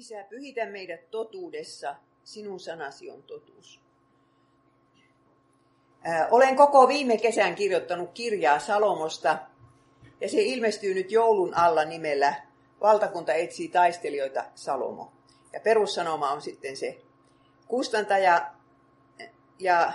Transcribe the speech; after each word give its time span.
Isä, 0.00 0.24
pyhitä 0.28 0.66
meidät 0.66 1.10
totuudessa, 1.10 1.96
sinun 2.24 2.60
sanasi 2.60 3.10
on 3.10 3.22
totuus. 3.22 3.80
Olen 6.30 6.56
koko 6.56 6.88
viime 6.88 7.18
kesän 7.18 7.54
kirjoittanut 7.54 8.10
kirjaa 8.14 8.58
Salomosta, 8.58 9.38
ja 10.20 10.28
se 10.28 10.42
ilmestyy 10.42 10.94
nyt 10.94 11.12
joulun 11.12 11.54
alla 11.54 11.84
nimellä 11.84 12.34
Valtakunta 12.80 13.32
etsii 13.32 13.68
taistelijoita 13.68 14.44
Salomo. 14.54 15.12
Ja 15.52 15.60
perussanoma 15.60 16.30
on 16.30 16.42
sitten 16.42 16.76
se 16.76 16.98
kustantaja, 17.68 18.50
ja 19.58 19.92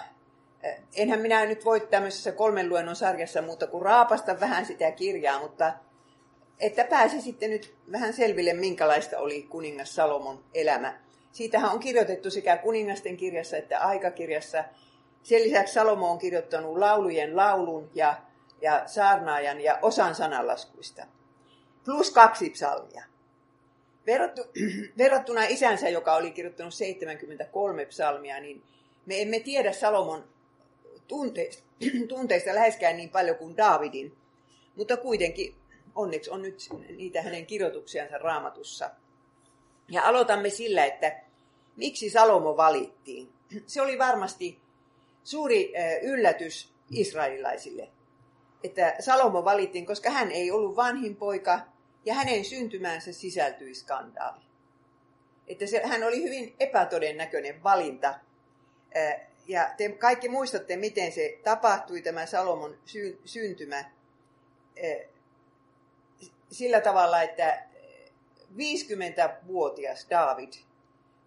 enhän 0.96 1.20
minä 1.20 1.46
nyt 1.46 1.66
voi 1.66 1.88
tämmöisessä 1.88 2.32
kolmen 2.32 2.70
luennon 2.70 2.96
sarjassa 2.96 3.42
muuta 3.42 3.68
kuin 3.68 3.82
raapasta 3.82 4.40
vähän 4.40 4.66
sitä 4.66 4.92
kirjaa, 4.92 5.40
mutta 5.40 5.74
että 6.60 6.84
pääsi 6.84 7.22
sitten 7.22 7.50
nyt 7.50 7.76
vähän 7.92 8.14
selville, 8.14 8.54
minkälaista 8.54 9.18
oli 9.18 9.44
kuningas 9.44 9.96
Salomon 9.96 10.44
elämä. 10.54 11.00
Siitähän 11.32 11.72
on 11.72 11.80
kirjoitettu 11.80 12.32
sekä 12.32 12.58
kuningasten 12.58 13.18
kirjassa 13.18 13.58
että 13.58 13.80
aikakirjassa. 13.80 14.64
Sen 15.24 15.44
lisäksi 15.44 15.74
Salomo 15.74 16.12
on 16.12 16.18
kirjoittanut 16.18 16.78
laulujen 16.78 17.36
laulun 17.36 17.90
ja, 17.94 18.18
ja 18.62 18.84
saarnaajan 18.86 19.62
ja 19.62 19.80
osan 19.82 20.16
sananlaskuista. 20.16 21.06
Plus 21.86 22.12
kaksi 22.12 22.50
psalmia. 22.50 23.04
Verrattu, 24.06 24.42
verrattuna 24.98 25.44
isänsä, 25.44 25.90
joka 25.90 26.16
oli 26.16 26.32
kirjoittanut 26.32 26.74
73 26.74 27.86
psalmia, 27.86 28.40
niin 28.40 28.64
me 29.06 29.22
emme 29.22 29.40
tiedä 29.40 29.72
Salomon 29.72 30.24
tunteista, 31.08 31.64
tunteista 32.08 32.56
läheskään 32.56 32.98
niin 32.98 33.10
paljon 33.10 33.38
kuin 33.38 33.58
Daavidin, 33.58 34.18
mutta 34.76 34.98
kuitenkin 34.98 35.56
onneksi 35.96 36.30
on 36.30 36.42
nyt 36.42 36.70
niitä 36.98 37.22
hänen 37.22 37.46
kirjoituksiansa 37.46 38.18
raamatussa. 38.18 38.92
Ja 39.90 40.04
aloitamme 40.04 40.50
sillä, 40.50 40.86
että 40.86 41.22
miksi 41.76 42.10
Salomo 42.10 42.58
valittiin. 42.58 43.34
Se 43.66 43.82
oli 43.82 44.00
varmasti 44.00 44.60
suuri 45.24 45.74
yllätys 46.02 46.74
israelilaisille, 46.92 47.90
että 48.64 48.96
Salomo 49.00 49.46
valittiin, 49.46 49.86
koska 49.86 50.10
hän 50.10 50.32
ei 50.32 50.52
ollut 50.52 50.76
vanhin 50.76 51.16
poika 51.16 51.60
ja 52.06 52.14
hänen 52.14 52.46
syntymäänsä 52.46 53.14
sisältyi 53.14 53.76
skandaali. 53.76 54.42
Että 55.48 55.68
se, 55.68 55.82
hän 55.84 56.04
oli 56.04 56.24
hyvin 56.24 56.56
epätodennäköinen 56.60 57.64
valinta. 57.64 58.20
Ja 59.48 59.70
te 59.78 59.90
kaikki 59.90 60.30
muistatte, 60.30 60.76
miten 60.76 61.12
se 61.12 61.40
tapahtui, 61.44 62.02
tämä 62.02 62.26
Salomon 62.26 62.78
syntymä 63.26 63.92
sillä 66.52 66.82
tavalla, 66.82 67.22
että 67.22 67.64
50-vuotias 68.58 70.08
David 70.10 70.54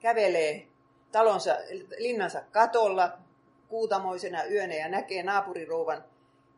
kävelee 0.01 0.67
talonsa, 1.13 1.57
linnansa 1.99 2.43
katolla 2.53 3.19
kuutamoisena 3.69 4.45
yönä 4.45 4.75
ja 4.75 4.89
näkee 4.89 5.23
naapurirouvan 5.23 6.05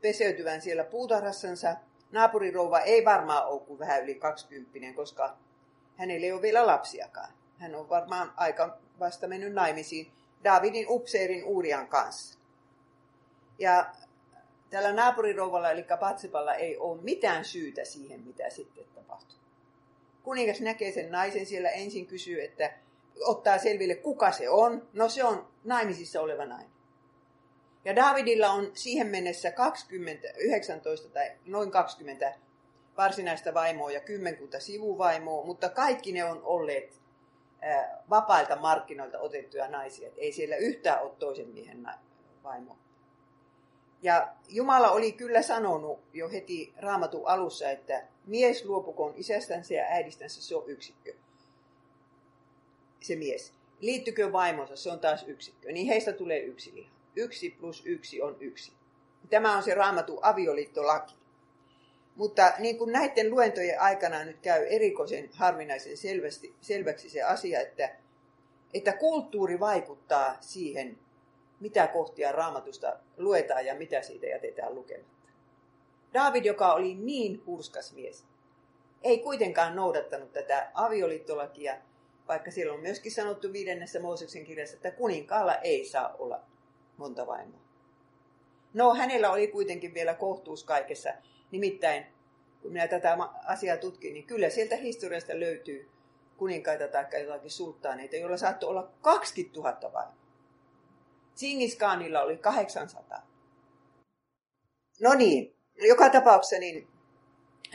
peseytyvän 0.01 0.61
siellä 0.61 0.85
puutarhassansa. 0.85 1.77
Naapurirouva 2.13 2.81
ei 2.81 3.05
varmaan 3.05 3.47
ole 3.47 3.61
kuin 3.61 3.79
vähän 3.79 4.03
yli 4.03 4.15
20, 4.15 4.97
koska 4.97 5.37
hänellä 5.97 6.27
ei 6.27 6.33
ole 6.33 6.43
vielä 6.43 6.67
lapsiakaan. 6.67 7.33
Hän 7.59 7.75
on 7.75 7.89
varmaan 7.89 8.33
aika 8.37 8.79
vasta 9.01 9.29
mennyt 9.29 9.53
naimisiin 9.53 10.13
Davidin 10.45 10.87
upseerin 10.89 11.45
Uurian 11.45 11.89
kanssa. 11.89 12.39
Ja 13.59 13.93
tällä 14.71 14.93
naapurirouvalla 14.93 15.71
eli 15.71 15.87
Patsepalla 16.01 16.55
ei 16.55 16.79
ole 16.79 17.03
mitään 17.03 17.45
syytä 17.45 17.85
siihen, 17.85 18.21
mitä 18.21 18.51
sitten 18.51 18.85
tapahtuu. 18.95 19.39
Kuningas 20.23 20.61
näkee 20.61 20.93
sen 20.93 21.11
naisen 21.11 21.47
siellä 21.47 21.71
ensin 21.71 22.07
kysyy, 22.07 22.43
että 22.45 22.73
ottaa 23.25 23.59
selville, 23.59 23.95
kuka 23.95 24.33
se 24.33 24.49
on. 24.49 24.89
No 24.93 25.09
se 25.09 25.25
on 25.25 25.49
naimisissa 25.65 26.21
oleva 26.21 26.47
nainen. 26.47 26.71
Ja 27.85 27.97
Davidilla 27.97 28.51
on 28.51 28.71
siihen 28.75 29.07
mennessä 29.07 29.53
20, 29.53 30.29
19 30.39 31.09
tai 31.09 31.31
noin 31.47 31.71
20 31.71 32.35
varsinaista 32.97 33.55
vaimoa 33.55 33.91
ja 33.91 34.01
kymmenkunta 34.01 34.61
sivuvaimoa, 34.61 35.45
mutta 35.45 35.69
kaikki 35.69 36.13
ne 36.13 36.25
on 36.25 36.43
olleet 36.43 37.01
vapailta 38.11 38.57
markkinoilta 38.57 39.19
otettuja 39.19 39.69
naisia. 39.69 40.11
ei 40.17 40.33
siellä 40.33 40.57
yhtään 40.57 41.03
ole 41.03 41.13
toisen 41.19 41.49
miehen 41.49 41.87
vaimoa. 42.45 42.77
Ja 44.03 44.29
Jumala 44.49 44.91
oli 44.91 45.13
kyllä 45.13 45.43
sanonut 45.43 46.01
jo 46.13 46.31
heti 46.31 46.75
raamatun 46.77 47.27
alussa, 47.27 47.71
että 47.71 48.03
mies 48.27 48.65
luopukoon 48.65 49.15
isästänsä 49.17 49.75
ja 49.75 49.85
äidistänsä, 49.85 50.43
se 50.43 50.57
on 50.57 50.65
yksikkö. 50.67 51.15
Se 53.01 53.17
mies. 53.17 53.53
Liittykö 53.81 54.33
vaimonsa, 54.33 54.77
se 54.77 54.91
on 54.91 55.01
taas 55.01 55.25
yksikkö. 55.29 55.73
Niin 55.73 55.87
heistä 55.87 56.13
tulee 56.13 56.39
yksi 56.39 56.75
liha. 56.75 56.91
Yksi 57.17 57.51
plus 57.51 57.83
yksi 57.87 58.23
on 58.23 58.37
yksi. 58.41 58.73
Tämä 59.31 59.57
on 59.57 59.63
se 59.63 59.75
raamatun 59.75 60.19
avioliittolaki. 60.23 61.15
Mutta 62.17 62.53
niin 62.59 62.79
kuin 62.79 62.93
näiden 62.93 63.31
luentojen 63.31 63.81
aikana 63.81 64.25
nyt 64.25 64.41
käy 64.43 64.67
erikoisen 64.67 65.31
harvinaisen 65.33 65.97
selvästi, 65.97 66.55
selväksi 66.61 67.11
se 67.11 67.23
asia, 67.23 67.61
että, 67.61 67.97
että 68.75 68.93
kulttuuri 68.93 69.61
vaikuttaa 69.61 70.37
siihen, 70.41 70.99
mitä 71.61 71.87
kohtia 71.87 72.33
raamatusta 72.33 72.97
luetaan 73.17 73.67
ja 73.67 73.75
mitä 73.75 74.03
siitä 74.03 74.27
jätetään 74.27 74.75
lukematta. 74.75 75.29
David, 76.15 76.45
joka 76.45 76.73
oli 76.73 76.95
niin 76.95 77.43
hurskas 77.47 77.93
mies, 77.93 78.25
ei 79.03 79.19
kuitenkaan 79.19 79.77
noudattanut 79.77 80.33
tätä 80.33 80.71
avioliittolakia, 80.75 81.77
vaikka 82.29 82.51
siellä 82.51 82.75
on 82.75 82.81
myöskin 82.81 83.13
sanottu 83.13 83.53
viidennessä 83.53 84.01
Mooseksen 84.01 84.45
kirjassa, 84.45 84.77
että 84.77 84.91
kuninkaalla 84.91 85.55
ei 85.55 85.85
saa 85.85 86.15
olla 86.19 86.41
monta 86.97 87.27
vaimoa. 87.27 87.61
No, 88.75 88.95
hänellä 88.95 89.31
oli 89.31 89.49
kuitenkin 89.49 89.95
vielä 89.95 90.15
kohtuus 90.15 90.65
kaikessa. 90.65 91.11
Nimittäin, 91.51 92.07
kun 92.63 92.73
minä 92.73 92.89
tätä 92.89 93.17
asiaa 93.47 93.77
tutkin, 93.77 94.15
niin 94.15 94.27
kyllä 94.27 94.51
sieltä 94.51 94.77
historiasta 94.77 95.41
löytyy 95.41 95.91
kuninkaita 96.37 96.89
tai 96.89 97.23
jotakin 97.23 97.51
sulttaaneita, 97.51 98.17
joilla 98.17 98.37
saattoi 98.37 98.71
olla 98.71 98.91
20 99.01 99.61
000 99.61 99.93
vaimoa. 99.93 100.20
Singiskaanilla 101.41 102.23
oli 102.23 102.37
800. 102.37 103.27
No 105.01 105.15
niin, 105.15 105.55
joka 105.77 106.11
tapauksessa 106.11 106.59
niin 106.59 106.89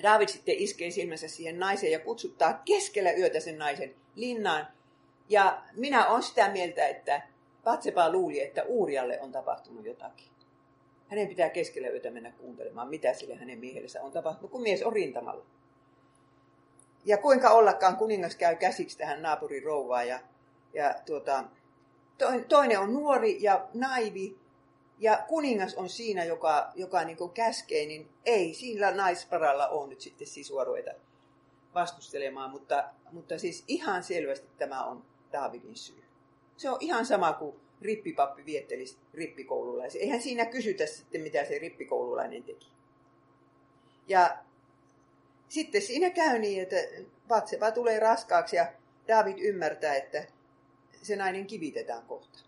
David 0.04 0.28
sitten 0.28 0.56
iskee 0.56 0.92
silmänsä 0.92 1.28
siihen 1.28 1.60
naiseen 1.60 1.92
ja 1.92 2.00
kutsuttaa 2.00 2.62
keskellä 2.66 3.12
yötä 3.12 3.40
sen 3.40 3.58
naisen 3.58 3.96
linnaan. 4.16 4.68
Ja 5.30 5.62
minä 5.74 6.08
olen 6.08 6.24
sitä 6.24 6.50
mieltä, 6.50 6.88
että 6.88 7.22
Patsepa 7.64 8.12
luuli, 8.12 8.42
että 8.42 8.64
Uurialle 8.64 9.22
on 9.22 9.32
tapahtunut 9.32 9.86
jotakin. 9.86 10.28
Hänen 11.08 11.28
pitää 11.28 11.50
keskellä 11.50 11.90
yötä 11.90 12.12
mennä 12.12 12.32
kuuntelemaan, 12.32 12.90
mitä 12.90 13.14
sille 13.14 13.36
hänen 13.36 13.60
miehellensä 13.60 14.04
on 14.04 14.12
tapahtunut, 14.12 14.52
kun 14.52 14.62
mies 14.62 14.84
on 14.84 14.94
rintamalla. 14.94 15.46
Ja 17.06 17.18
kuinka 17.18 17.50
ollakaan 17.50 17.98
kuningas 17.98 18.36
käy 18.36 18.56
käsiksi 18.56 18.98
tähän 18.98 19.22
naapurin 19.22 19.64
rouvaan 19.64 20.08
ja, 20.08 20.20
ja 20.74 20.96
tuota, 21.06 21.44
toinen 22.50 22.80
on 22.80 22.94
nuori 22.94 23.44
ja 23.44 23.68
naivi, 23.74 24.38
ja 25.00 25.24
kuningas 25.28 25.76
on 25.76 25.90
siinä, 25.90 26.24
joka, 26.24 26.72
joka 26.76 27.04
niin 27.04 27.18
käskee, 27.34 27.86
niin 27.86 28.10
ei 28.26 28.54
sillä 28.54 28.92
naisparalla 28.92 29.68
ole 29.68 29.88
nyt 29.88 30.02
sitten 30.02 30.28
sisua 30.28 30.64
ruveta 30.64 30.92
vastustelemaan, 31.74 32.52
mutta, 32.52 32.84
mutta 33.12 33.40
siis 33.40 33.64
ihan 33.68 34.04
selvästi 34.04 34.48
tämä 34.58 34.84
on 34.84 35.06
Daavidin 35.32 35.76
syy. 35.76 36.04
Se 36.58 36.70
on 36.70 36.78
ihan 36.80 37.06
sama 37.06 37.34
kuin 37.34 37.56
rippipappi 37.82 38.46
viettelisi 38.46 38.98
rippikoululaisen. 39.14 40.02
Eihän 40.02 40.22
siinä 40.22 40.46
kysytä 40.46 40.86
sitten, 40.86 41.22
mitä 41.22 41.46
se 41.46 41.60
rippikoululainen 41.60 42.44
teki. 42.44 42.68
Ja 44.08 44.38
sitten 45.50 45.82
siinä 45.82 46.10
käy 46.10 46.40
niin, 46.40 46.64
että 46.64 46.76
Vatseva 47.30 47.72
tulee 47.72 48.00
raskaaksi 48.00 48.56
ja 48.56 48.74
David 49.08 49.38
ymmärtää, 49.40 49.96
että 49.96 50.26
se 51.06 51.16
nainen 51.16 51.48
kivitetään 51.48 52.04
kohta. 52.04 52.40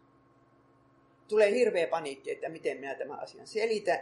Tulee 1.27 1.51
hirveä 1.51 1.88
paniikki, 1.88 2.31
että 2.31 2.50
miten 2.50 2.77
minä 2.77 2.95
tämän 2.95 3.19
asian 3.19 3.48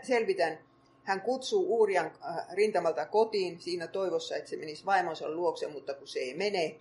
selvitän. 0.04 0.60
Hän 1.04 1.22
kutsuu 1.22 1.78
Uurian 1.80 2.06
äh, 2.06 2.48
rintamalta 2.54 3.06
kotiin 3.06 3.62
siinä 3.62 3.88
toivossa, 3.88 4.36
että 4.36 4.50
se 4.50 4.56
menisi 4.56 4.86
vaimonsa 4.86 5.30
luokse, 5.30 5.68
mutta 5.68 5.94
kun 5.94 6.08
se 6.08 6.20
ei 6.20 6.34
mene, 6.34 6.76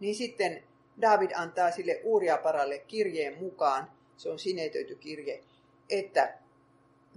niin 0.00 0.14
sitten 0.14 0.62
David 1.00 1.30
antaa 1.34 1.70
sille 1.70 2.00
Uuriaparalle 2.04 2.78
kirjeen 2.78 3.38
mukaan, 3.38 3.90
se 4.16 4.28
on 4.28 4.38
sinetöity 4.38 4.94
kirje, 4.94 5.44
että 5.90 6.38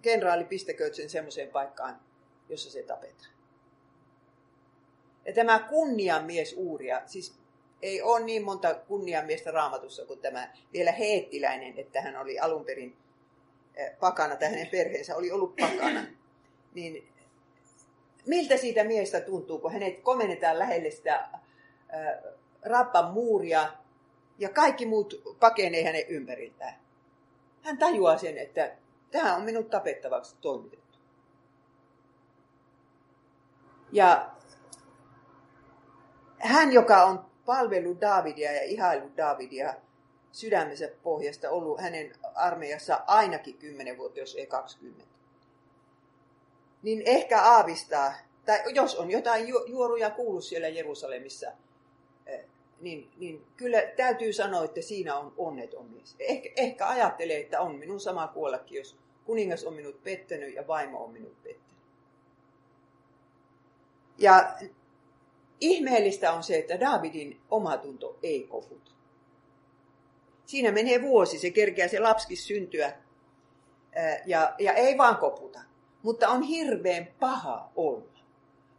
kenraali 0.02 0.44
pistäkööt 0.44 0.96
sen 0.96 1.10
semmoiseen 1.10 1.50
paikkaan, 1.50 2.00
jossa 2.50 2.72
se 2.72 2.84
tapetaan. 2.84 3.32
Ja 5.26 5.34
tämä 5.34 5.60
kunniamies 5.60 6.54
Uuria, 6.58 7.02
siis 7.06 7.41
ei 7.82 8.02
ole 8.02 8.20
niin 8.20 8.44
monta 8.44 8.74
kunniamiestä 8.74 9.52
raamatussa 9.52 10.06
kuin 10.06 10.20
tämä 10.20 10.54
vielä 10.74 10.92
heettiläinen, 10.92 11.74
että 11.78 12.02
hän 12.02 12.18
oli 12.18 12.40
alun 12.40 12.66
perin 12.66 12.98
eh, 13.76 13.92
pakana, 14.00 14.36
tai 14.36 14.50
hänen 14.50 14.68
perheensä 14.68 15.16
oli 15.16 15.32
ollut 15.32 15.56
pakana. 15.56 16.06
Niin 16.74 17.08
miltä 18.26 18.58
siitä 18.58 18.84
miestä 18.84 19.22
tuntuu, 19.22 19.60
kun 19.60 19.74
hänet 19.74 20.00
komennetaan 20.00 20.60
lähelle 20.60 20.92
sitä 20.92 21.30
eh, 21.94 22.34
rappan 22.62 23.14
muuria 23.14 23.72
ja 24.38 24.50
kaikki 24.50 24.86
muut 24.86 25.14
pakenee 25.40 25.84
hänen 25.84 26.08
ympäriltään. 26.08 26.74
Hän 27.62 27.78
tajuaa 27.78 28.18
sen, 28.18 28.38
että 28.38 28.76
tämä 29.12 29.36
on 29.36 29.42
minut 29.42 29.70
tapettavaksi 29.70 30.36
toimitettu. 30.42 30.98
Ja 33.92 34.30
hän, 36.40 36.72
joka 36.72 37.04
on 37.04 37.31
palvellut 37.52 38.02
Davidia 38.02 38.52
ja 38.52 38.64
ihailut 38.64 39.18
Davidia 39.18 39.74
sydämensä 40.32 40.90
pohjasta, 41.04 41.50
ollut 41.50 41.82
hänen 41.82 42.16
armeijassa 42.36 43.02
ainakin 43.08 43.58
10 43.58 43.98
vuotta, 43.98 44.20
jos 44.20 44.36
ei 44.36 44.48
20, 44.48 45.06
niin 46.84 47.04
ehkä 47.06 47.42
aavistaa, 47.42 48.14
tai 48.46 48.60
jos 48.74 48.96
on 48.96 49.12
jotain 49.12 49.48
juoruja 49.48 50.10
kuullut 50.10 50.44
siellä 50.44 50.68
Jerusalemissa, 50.68 51.52
eh, 52.26 52.46
niin, 52.82 53.12
niin 53.18 53.46
kyllä 53.58 53.82
täytyy 53.82 54.34
sanoa, 54.34 54.64
että 54.64 54.82
siinä 54.82 55.16
on 55.16 55.34
onneton 55.38 55.86
mies. 55.86 56.16
Ehkä, 56.20 56.50
ehkä 56.56 56.88
ajattelee, 56.88 57.40
että 57.40 57.62
on 57.62 57.76
minun 57.76 58.00
sama 58.00 58.28
kuollakin, 58.28 58.78
jos 58.78 58.98
kuningas 59.26 59.64
on 59.64 59.74
minut 59.74 60.04
pettänyt 60.04 60.56
ja 60.56 60.68
vaimo 60.68 61.04
on 61.04 61.12
minut 61.12 61.44
pettänyt. 61.44 61.62
Ja 64.18 64.54
ihmeellistä 65.62 66.34
on 66.34 66.44
se, 66.44 66.58
että 66.58 66.80
Davidin 66.80 67.42
omatunto 67.50 68.20
ei 68.24 68.44
koputa. 68.44 68.92
Siinä 70.46 70.72
menee 70.72 71.02
vuosi, 71.02 71.40
se 71.40 71.50
kerkeää 71.50 71.88
se 71.88 72.00
lapskin 72.00 72.38
syntyä 72.38 72.94
ja, 74.26 74.56
ja 74.60 74.74
ei 74.74 74.98
vaan 74.98 75.18
koputa. 75.18 75.60
Mutta 76.04 76.30
on 76.30 76.42
hirveän 76.42 77.08
paha 77.20 77.72
olla. 77.76 78.20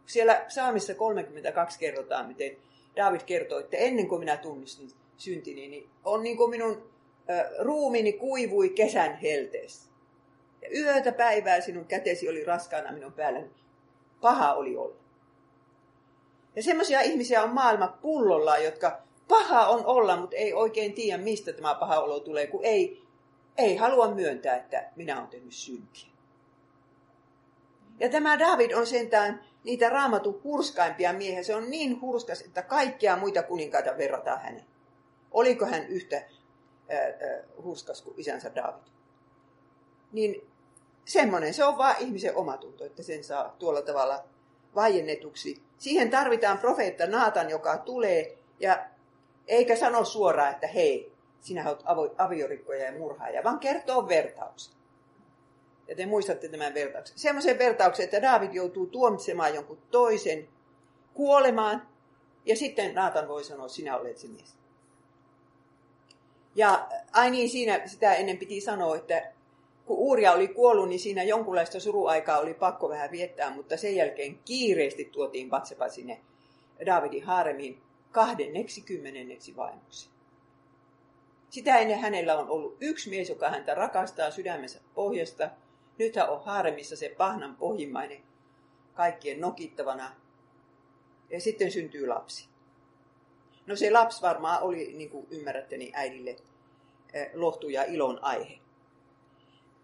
Siellä 0.05 0.45
saamissa 0.47 0.95
32 0.95 1.79
kerrotaan, 1.79 2.27
miten 2.27 2.57
David 2.95 3.21
kertoo, 3.25 3.59
että 3.59 3.77
ennen 3.77 4.07
kuin 4.07 4.19
minä 4.19 4.37
tunnistin 4.37 4.91
syntini, 5.17 5.67
niin 5.67 5.89
on 6.05 6.23
niin 6.23 6.37
kuin 6.37 6.49
minun 6.49 6.89
ruumini 7.59 8.13
kuivui 8.13 8.69
kesän 8.69 9.17
helteessä. 9.17 9.91
Ja 10.61 10.69
yötä 10.79 11.11
päivää 11.11 11.61
sinun 11.61 11.85
kätesi 11.85 12.29
oli 12.29 12.43
raskaana 12.43 12.91
minun 12.91 13.13
päälläni. 13.13 13.49
Paha 14.21 14.53
oli 14.53 14.77
olla. 14.77 15.02
Ja 16.55 16.63
semmoisia 16.63 17.01
ihmisiä 17.01 17.43
on 17.43 17.49
maailma 17.49 17.87
pullollaan, 17.87 18.63
jotka 18.63 19.01
paha 19.27 19.67
on 19.67 19.85
olla, 19.85 20.17
mutta 20.17 20.35
ei 20.35 20.53
oikein 20.53 20.93
tiedä, 20.93 21.23
mistä 21.23 21.53
tämä 21.53 21.75
paha 21.75 21.99
olo 21.99 22.19
tulee, 22.19 22.47
kun 22.47 22.65
ei, 22.65 23.03
ei 23.57 23.75
halua 23.75 24.11
myöntää, 24.11 24.55
että 24.55 24.91
minä 24.95 25.17
olen 25.17 25.29
tehnyt 25.29 25.53
syntiä. 25.53 26.09
Ja 27.99 28.09
tämä 28.09 28.39
David 28.39 28.71
on 28.71 28.87
sentään 28.87 29.43
niitä 29.63 29.89
raamatun 29.89 30.41
hurskaimpia 30.43 31.13
miehiä. 31.13 31.43
Se 31.43 31.55
on 31.55 31.69
niin 31.69 32.01
hurskas, 32.01 32.41
että 32.41 32.61
kaikkia 32.61 33.17
muita 33.17 33.43
kuninkaita 33.43 33.97
verrataan 33.97 34.41
hänen. 34.41 34.65
Oliko 35.31 35.65
hän 35.65 35.87
yhtä 35.87 36.15
ää, 36.15 36.99
ää, 36.99 37.43
hurskas 37.63 38.01
kuin 38.01 38.19
isänsä 38.19 38.55
David? 38.55 38.87
Niin 40.11 40.47
semmoinen, 41.05 41.53
se 41.53 41.65
on 41.65 41.77
vaan 41.77 41.95
ihmisen 41.99 42.35
omatunto, 42.35 42.85
että 42.85 43.03
sen 43.03 43.23
saa 43.23 43.55
tuolla 43.59 43.81
tavalla 43.81 44.23
vaiennetuksi. 44.75 45.61
Siihen 45.83 46.09
tarvitaan 46.09 46.57
profeetta 46.57 47.07
Naatan, 47.07 47.49
joka 47.49 47.77
tulee 47.77 48.37
ja 48.59 48.85
eikä 49.47 49.75
sano 49.75 50.05
suoraan, 50.05 50.51
että 50.51 50.67
hei, 50.67 51.13
sinä 51.41 51.69
olet 51.85 52.15
aviorikkoja 52.17 52.85
ja 52.85 52.91
murhaaja, 52.91 53.43
vaan 53.43 53.59
kertoo 53.59 54.07
vertauksen. 54.07 54.73
Ja 55.87 55.95
te 55.95 56.05
muistatte 56.05 56.47
tämän 56.47 56.73
vertauksen. 56.73 57.17
Semmoisen 57.17 57.59
vertauksen, 57.59 58.03
että 58.03 58.21
David 58.21 58.53
joutuu 58.53 58.87
tuomitsemaan 58.87 59.55
jonkun 59.55 59.77
toisen 59.91 60.47
kuolemaan. 61.13 61.87
Ja 62.45 62.55
sitten 62.55 62.95
Naatan 62.95 63.27
voi 63.27 63.43
sanoa, 63.43 63.67
sinä 63.67 63.97
olet 63.97 64.17
se 64.17 64.27
mies. 64.27 64.55
Ja 66.55 66.87
ai 67.13 67.31
niin, 67.31 67.49
siinä 67.49 67.87
sitä 67.87 68.13
ennen 68.13 68.37
piti 68.37 68.61
sanoa, 68.61 68.95
että 68.95 69.32
kun 69.85 69.97
Uuria 69.97 70.33
oli 70.33 70.47
kuollut, 70.47 70.89
niin 70.89 70.99
siinä 70.99 71.23
jonkunlaista 71.23 71.79
suruaikaa 71.79 72.39
oli 72.39 72.53
pakko 72.53 72.89
vähän 72.89 73.11
viettää, 73.11 73.49
mutta 73.49 73.77
sen 73.77 73.95
jälkeen 73.95 74.39
kiireesti 74.45 75.05
tuotiin 75.05 75.49
Batsepa 75.49 75.89
sinne 75.89 76.21
Davidin 76.85 77.23
haaremiin 77.23 77.81
kahdenneksi 78.11 78.81
kymmenenneksi 78.81 79.55
vaimoksi. 79.55 80.09
Sitä 81.49 81.77
ennen 81.77 81.99
hänellä 81.99 82.37
on 82.37 82.49
ollut 82.49 82.77
yksi 82.81 83.09
mies, 83.09 83.29
joka 83.29 83.49
häntä 83.49 83.75
rakastaa 83.75 84.31
sydämensä 84.31 84.79
pohjasta– 84.93 85.49
Nythän 85.97 86.29
on 86.29 86.43
haaremissa 86.43 86.95
se 86.95 87.09
pahnan 87.17 87.55
pohjimmainen 87.55 88.23
kaikkien 88.93 89.41
nokittavana. 89.41 90.15
Ja 91.29 91.41
sitten 91.41 91.71
syntyy 91.71 92.07
lapsi. 92.07 92.47
No 93.67 93.75
se 93.75 93.91
lapsi 93.91 94.21
varmaan 94.21 94.61
oli, 94.61 94.93
niin 94.93 95.09
kuin 95.09 95.27
ymmärrätte, 95.31 95.77
niin 95.77 95.95
äidille 95.95 96.35
eh, 97.13 97.29
lohtu 97.33 97.69
ja 97.69 97.83
ilon 97.83 98.23
aihe. 98.23 98.59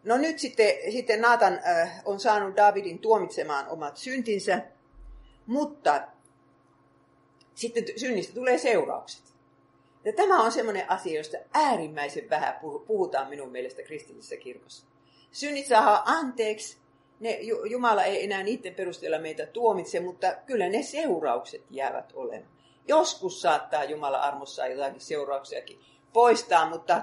No 0.03 0.17
nyt 0.17 0.39
sitten, 0.39 0.75
sitten 0.91 1.21
Naatan 1.21 1.59
äh, 1.67 2.01
on 2.05 2.19
saanut 2.19 2.57
Davidin 2.57 2.99
tuomitsemaan 2.99 3.67
omat 3.67 3.97
syntinsä, 3.97 4.61
mutta 5.45 6.01
sitten 7.55 7.83
synnistä 7.97 8.33
tulee 8.33 8.57
seuraukset. 8.57 9.23
Ja 10.05 10.13
tämä 10.13 10.43
on 10.43 10.51
semmoinen 10.51 10.89
asia, 10.91 11.17
josta 11.17 11.37
äärimmäisen 11.53 12.29
vähän 12.29 12.59
puhutaan 12.87 13.29
minun 13.29 13.51
mielestä 13.51 13.83
kristillisessä 13.83 14.37
kirkossa 14.37 14.89
synnit 15.31 15.65
saa 15.65 16.03
anteeksi. 16.05 16.77
Ne, 17.19 17.39
Jumala 17.69 18.03
ei 18.03 18.23
enää 18.23 18.43
niiden 18.43 18.75
perusteella 18.75 19.19
meitä 19.19 19.45
tuomitse, 19.45 19.99
mutta 19.99 20.35
kyllä 20.45 20.69
ne 20.69 20.83
seuraukset 20.83 21.61
jäävät 21.69 22.11
olemaan. 22.13 22.51
Joskus 22.87 23.41
saattaa 23.41 23.83
Jumala 23.83 24.17
armossa 24.17 24.67
jotakin 24.67 25.01
seurauksiakin 25.01 25.79
poistaa, 26.13 26.69
mutta, 26.69 27.01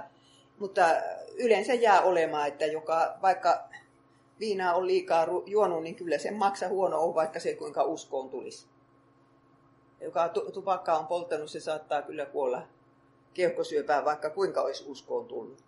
mutta 0.58 0.82
yleensä 1.38 1.74
jää 1.74 2.00
olemaan, 2.00 2.48
että 2.48 2.66
joka 2.66 3.18
vaikka 3.22 3.68
viinaa 4.40 4.74
on 4.74 4.86
liikaa 4.86 5.26
juonut, 5.46 5.82
niin 5.82 5.94
kyllä 5.94 6.18
se 6.18 6.30
maksa 6.30 6.68
huono 6.68 7.00
on, 7.00 7.14
vaikka 7.14 7.40
se 7.40 7.54
kuinka 7.54 7.82
uskoon 7.82 8.30
tulisi. 8.30 8.66
Joka 10.00 10.28
tupakka 10.28 10.98
on 10.98 11.06
polttanut, 11.06 11.50
se 11.50 11.60
saattaa 11.60 12.02
kyllä 12.02 12.26
kuolla 12.26 12.62
keuhkosyöpään, 13.34 14.04
vaikka 14.04 14.30
kuinka 14.30 14.62
olisi 14.62 14.84
uskoon 14.86 15.26
tullut. 15.26 15.64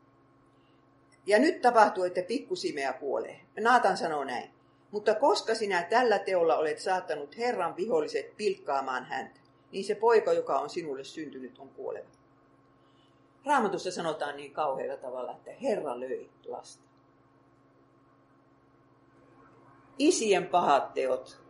Ja 1.27 1.39
nyt 1.39 1.63
tapahtuu, 1.63 2.05
että 2.05 2.23
pikkusimeä 2.23 2.93
kuolee. 2.93 3.41
Naatan 3.61 3.97
sanoo 3.97 4.25
näin. 4.25 4.51
Mutta 4.91 5.15
koska 5.15 5.55
sinä 5.55 5.83
tällä 5.83 6.19
teolla 6.19 6.57
olet 6.57 6.79
saattanut 6.79 7.39
Herran 7.39 7.77
viholliset 7.77 8.37
pilkkaamaan 8.37 9.05
häntä, 9.05 9.41
niin 9.73 9.85
se 9.85 9.95
poika, 9.95 10.33
joka 10.33 10.59
on 10.59 10.71
sinulle 10.71 11.05
syntynyt, 11.05 11.59
on 11.59 11.69
kuoleva. 11.69 12.09
Raamatussa 13.49 13.91
sanotaan 13.91 14.37
niin 14.37 14.53
kauhealla 14.53 14.97
tavalla, 14.97 15.33
että 15.33 15.51
Herra 15.63 16.01
löi 16.01 16.31
lasta. 16.47 16.83
Isien 19.99 20.47
pahat 20.47 20.95
teot, 20.95 21.41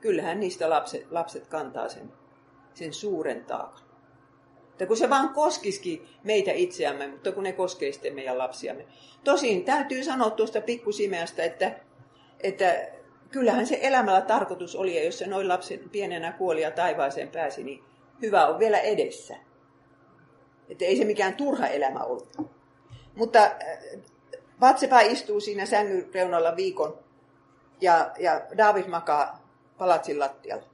kyllähän 0.00 0.40
niistä 0.40 0.70
lapset, 0.70 1.06
lapset 1.10 1.46
kantaa 1.46 1.88
sen, 1.88 2.12
sen 2.74 2.92
suuren 2.92 3.44
taakan. 3.44 3.88
Että 4.70 4.86
kun 4.86 4.96
se 4.96 5.10
vaan 5.10 5.28
koskisikin 5.28 6.08
meitä 6.24 6.52
itseämme, 6.52 7.06
mutta 7.06 7.32
kun 7.32 7.42
ne 7.42 7.52
koskee 7.52 7.92
sitten 7.92 8.14
meidän 8.14 8.38
lapsiamme. 8.38 8.86
Tosin 9.24 9.64
täytyy 9.64 10.04
sanoa 10.04 10.30
tuosta 10.30 10.60
pikkusimeästä, 10.60 11.44
että, 11.44 11.80
että 12.40 12.88
kyllähän 13.30 13.66
se 13.66 13.78
elämällä 13.82 14.20
tarkoitus 14.20 14.76
oli, 14.76 14.96
ja 14.96 15.04
jos 15.04 15.18
se 15.18 15.26
noin 15.26 15.48
lapsen 15.48 15.90
pienenä 15.90 16.32
kuoli 16.32 16.62
ja 16.62 16.70
taivaaseen 16.70 17.28
pääsi, 17.28 17.62
niin 17.64 17.84
hyvä 18.22 18.46
on 18.46 18.58
vielä 18.58 18.78
edessä. 18.78 19.47
Että 20.68 20.84
ei 20.84 20.96
se 20.96 21.04
mikään 21.04 21.34
turha 21.34 21.66
elämä 21.66 22.00
ollut. 22.00 22.36
Mutta 23.14 23.44
äh, 23.44 23.52
Vatsepa 24.60 25.00
istuu 25.00 25.40
siinä 25.40 25.66
sängyn 25.66 26.14
reunalla 26.14 26.56
viikon 26.56 26.98
ja, 27.80 28.10
ja 28.18 28.46
David 28.56 28.86
makaa 28.86 29.48
palatsin 29.78 30.20
lattialla. 30.20 30.64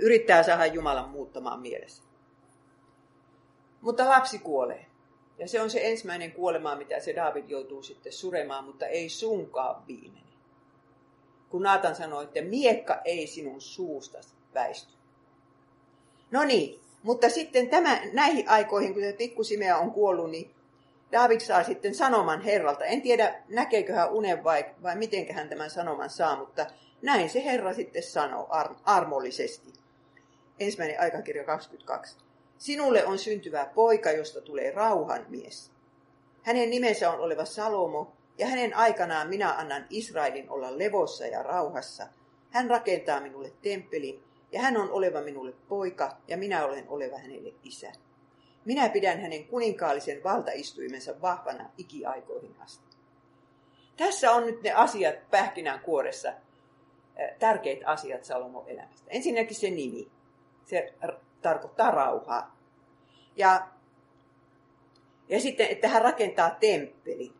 Yrittää 0.00 0.42
saada 0.42 0.66
Jumalan 0.66 1.08
muuttamaan 1.08 1.60
mielessä. 1.60 2.02
Mutta 3.80 4.08
lapsi 4.08 4.38
kuolee. 4.38 4.86
Ja 5.38 5.48
se 5.48 5.62
on 5.62 5.70
se 5.70 5.90
ensimmäinen 5.90 6.32
kuolema, 6.32 6.76
mitä 6.76 7.00
se 7.00 7.16
David 7.16 7.44
joutuu 7.48 7.82
sitten 7.82 8.12
suremaan, 8.12 8.64
mutta 8.64 8.86
ei 8.86 9.08
sunkaan 9.08 9.86
viimeinen. 9.86 10.34
Kun 11.48 11.62
Naatan 11.62 11.94
sanoi, 11.94 12.24
että 12.24 12.42
miekka 12.42 13.00
ei 13.04 13.26
sinun 13.26 13.60
suusta 13.60 14.18
väisty. 14.54 14.92
No 16.30 16.44
niin, 16.44 16.80
mutta 17.04 17.28
sitten 17.28 17.68
tämä, 17.68 18.00
näihin 18.12 18.48
aikoihin, 18.48 18.94
kun 18.94 19.02
se 19.02 19.12
pikkusimea 19.12 19.78
on 19.78 19.90
kuollut, 19.90 20.30
niin 20.30 20.50
David 21.12 21.40
saa 21.40 21.64
sitten 21.64 21.94
sanoman 21.94 22.40
Herralta. 22.40 22.84
En 22.84 23.02
tiedä, 23.02 23.42
näkeekö 23.48 23.94
hän 23.94 24.12
unen 24.12 24.44
vai, 24.44 24.64
vai 24.82 24.96
miten 24.96 25.34
hän 25.34 25.48
tämän 25.48 25.70
sanoman 25.70 26.10
saa, 26.10 26.38
mutta 26.38 26.66
näin 27.02 27.30
se 27.30 27.44
Herra 27.44 27.74
sitten 27.74 28.02
sanoo 28.02 28.46
ar- 28.50 28.74
armollisesti. 28.84 29.72
Ensimmäinen 30.60 31.00
aikakirja 31.00 31.44
22. 31.44 32.16
Sinulle 32.58 33.06
on 33.06 33.18
syntyvä 33.18 33.66
poika, 33.74 34.10
josta 34.10 34.40
tulee 34.40 34.70
rauhan 34.70 35.26
mies. 35.28 35.70
Hänen 36.42 36.70
nimensä 36.70 37.10
on 37.10 37.20
oleva 37.20 37.44
Salomo, 37.44 38.12
ja 38.38 38.46
hänen 38.46 38.76
aikanaan 38.76 39.28
minä 39.28 39.52
annan 39.52 39.86
Israelin 39.90 40.50
olla 40.50 40.78
levossa 40.78 41.26
ja 41.26 41.42
rauhassa. 41.42 42.06
Hän 42.50 42.70
rakentaa 42.70 43.20
minulle 43.20 43.52
temppelin, 43.62 44.22
ja 44.54 44.62
hän 44.62 44.76
on 44.76 44.90
oleva 44.90 45.20
minulle 45.20 45.52
poika, 45.68 46.16
ja 46.28 46.36
minä 46.36 46.64
olen 46.64 46.84
oleva 46.88 47.18
hänelle 47.18 47.54
isä. 47.64 47.92
Minä 48.64 48.88
pidän 48.88 49.20
hänen 49.20 49.44
kuninkaallisen 49.44 50.24
valtaistuimensa 50.24 51.20
vahvana 51.22 51.70
ikiaikoihin 51.78 52.56
asti. 52.60 52.96
Tässä 53.96 54.32
on 54.32 54.46
nyt 54.46 54.62
ne 54.62 54.72
asiat 54.72 55.30
pähkinän 55.30 55.80
kuoressa, 55.80 56.32
tärkeät 57.38 57.78
asiat 57.84 58.24
Salomon 58.24 58.68
elämästä. 58.68 59.10
Ensinnäkin 59.10 59.56
se 59.56 59.70
nimi. 59.70 60.10
Se 60.64 60.92
tarkoittaa 61.42 61.90
rauhaa. 61.90 62.56
Ja, 63.36 63.68
ja 65.28 65.40
sitten, 65.40 65.66
että 65.66 65.88
hän 65.88 66.02
rakentaa 66.02 66.50
temppeli. 66.50 67.32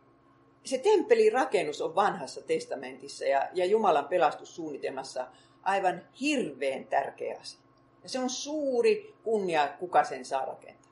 Se 0.63 0.77
temppelin 0.77 1.33
rakennus 1.33 1.81
on 1.81 1.95
vanhassa 1.95 2.41
testamentissa 2.41 3.25
ja, 3.25 3.49
ja 3.53 3.65
Jumalan 3.65 4.07
pelastussuunnitelmassa 4.07 5.27
aivan 5.65 6.01
hirveän 6.21 6.85
tärkeä 6.85 7.37
asia. 7.41 7.59
Ja 8.03 8.09
se 8.09 8.19
on 8.19 8.29
suuri 8.29 9.15
kunnia, 9.23 9.67
kuka 9.79 10.03
sen 10.03 10.25
saa 10.25 10.45
rakentaa. 10.45 10.91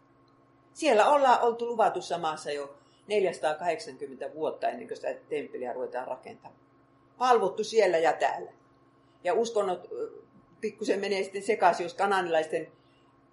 Siellä 0.74 1.10
ollaan 1.10 1.42
oltu 1.42 1.68
luvatussa 1.68 2.18
maassa 2.18 2.51
jo 2.51 2.75
480 3.08 4.34
vuotta 4.34 4.68
ennen 4.68 4.88
kuin 4.88 4.96
sitä 4.98 5.13
temppeliä 5.30 5.74
ruvetaan 5.74 6.08
rakentamaan. 6.08 6.60
Palvottu 7.18 7.63
siellä 7.63 7.98
ja 7.98 8.13
täällä. 8.13 8.51
Ja 9.24 9.34
uskonnot 9.34 9.89
pikkusen 10.62 11.00
menee 11.00 11.24
sitten 11.24 11.44
sekaisin, 11.44 11.84
jos 11.84 11.94
kananilaisten 11.94 12.72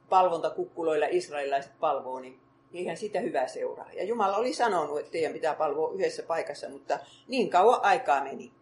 palvontakukkuloilla 0.09 1.07
israelilaiset 1.11 1.73
palvoo, 1.81 2.21
niin 2.21 2.41
eihän 2.75 2.97
sitä 2.97 3.21
hyvää 3.21 3.49
seuraa. 3.49 3.93
Ja 3.93 4.05
Jumala 4.05 4.37
oli 4.37 4.55
sanonut, 4.55 4.99
että 4.99 5.13
teidän 5.13 5.33
pitää 5.33 5.55
palvoa 5.55 5.93
yhdessä 5.93 6.23
paikassa, 6.23 6.69
mutta 6.69 6.99
niin 7.29 7.51
kauan 7.51 7.81
aikaa 7.83 8.25
meni. 8.25 8.53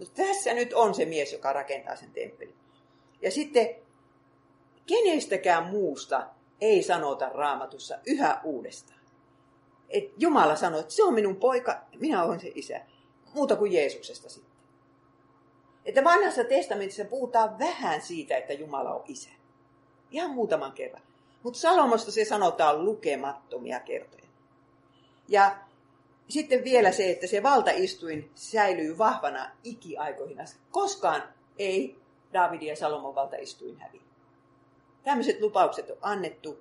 Mutta 0.00 0.22
tässä 0.22 0.54
nyt 0.54 0.72
on 0.72 0.94
se 0.94 1.04
mies, 1.04 1.32
joka 1.32 1.52
rakentaa 1.52 1.96
sen 1.96 2.10
temppelin. 2.10 2.54
Ja 3.22 3.30
sitten 3.30 3.76
kenestäkään 4.86 5.66
muusta 5.66 6.26
ei 6.60 6.82
sanota 6.82 7.28
raamatussa 7.28 7.98
yhä 8.06 8.40
uudestaan. 8.44 9.00
Et 9.88 10.04
Jumala 10.16 10.56
sanoi, 10.56 10.80
että 10.80 10.92
se 10.92 11.04
on 11.04 11.14
minun 11.14 11.36
poika, 11.36 11.80
minä 11.98 12.24
olen 12.24 12.40
se 12.40 12.52
isä. 12.54 12.80
Muuta 13.34 13.56
kuin 13.56 13.72
Jeesuksesta 13.72 14.28
sitten. 14.28 14.52
Että 15.84 16.04
vanhassa 16.04 16.44
testamentissa 16.44 17.04
puhutaan 17.04 17.58
vähän 17.58 18.02
siitä, 18.02 18.36
että 18.36 18.52
Jumala 18.52 18.94
on 18.94 19.04
isä. 19.08 19.30
Ihan 20.10 20.30
muutaman 20.30 20.72
kerran. 20.72 21.02
Mutta 21.42 21.58
Salomosta 21.58 22.12
se 22.12 22.24
sanotaan 22.24 22.84
lukemattomia 22.84 23.80
kertoja. 23.80 24.24
Ja 25.28 25.56
sitten 26.30 26.64
vielä 26.64 26.92
se, 26.92 27.10
että 27.10 27.26
se 27.26 27.42
valtaistuin 27.42 28.30
säilyy 28.34 28.98
vahvana 28.98 29.50
ikiaikoihin 29.64 30.40
asti. 30.40 30.60
Koskaan 30.70 31.22
ei 31.58 32.00
Davidin 32.32 32.68
ja 32.68 32.76
Salomon 32.76 33.14
valtaistuin 33.14 33.78
häviä. 33.78 34.00
Tämmöiset 35.02 35.40
lupaukset 35.40 35.90
on 35.90 35.96
annettu. 36.02 36.58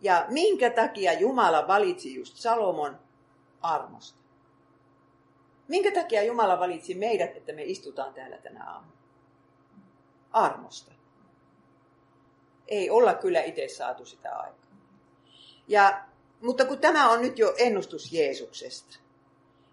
Ja 0.00 0.26
minkä 0.28 0.70
takia 0.70 1.12
Jumala 1.12 1.68
valitsi 1.68 2.14
just 2.14 2.36
Salomon 2.36 2.98
armosta? 3.62 4.18
Minkä 5.68 5.92
takia 5.92 6.22
Jumala 6.22 6.58
valitsi 6.58 6.94
meidät, 6.94 7.36
että 7.36 7.52
me 7.52 7.62
istutaan 7.62 8.14
täällä 8.14 8.36
tänä 8.38 8.64
aamuna? 8.70 8.92
Armosta. 10.32 10.92
Ei 12.68 12.90
olla 12.90 13.14
kyllä 13.14 13.42
itse 13.42 13.68
saatu 13.68 14.04
sitä 14.04 14.36
aikaa. 14.36 14.76
Ja, 15.68 16.04
mutta 16.42 16.64
kun 16.64 16.78
tämä 16.78 17.10
on 17.10 17.22
nyt 17.22 17.38
jo 17.38 17.54
ennustus 17.58 18.12
Jeesuksesta, 18.12 18.98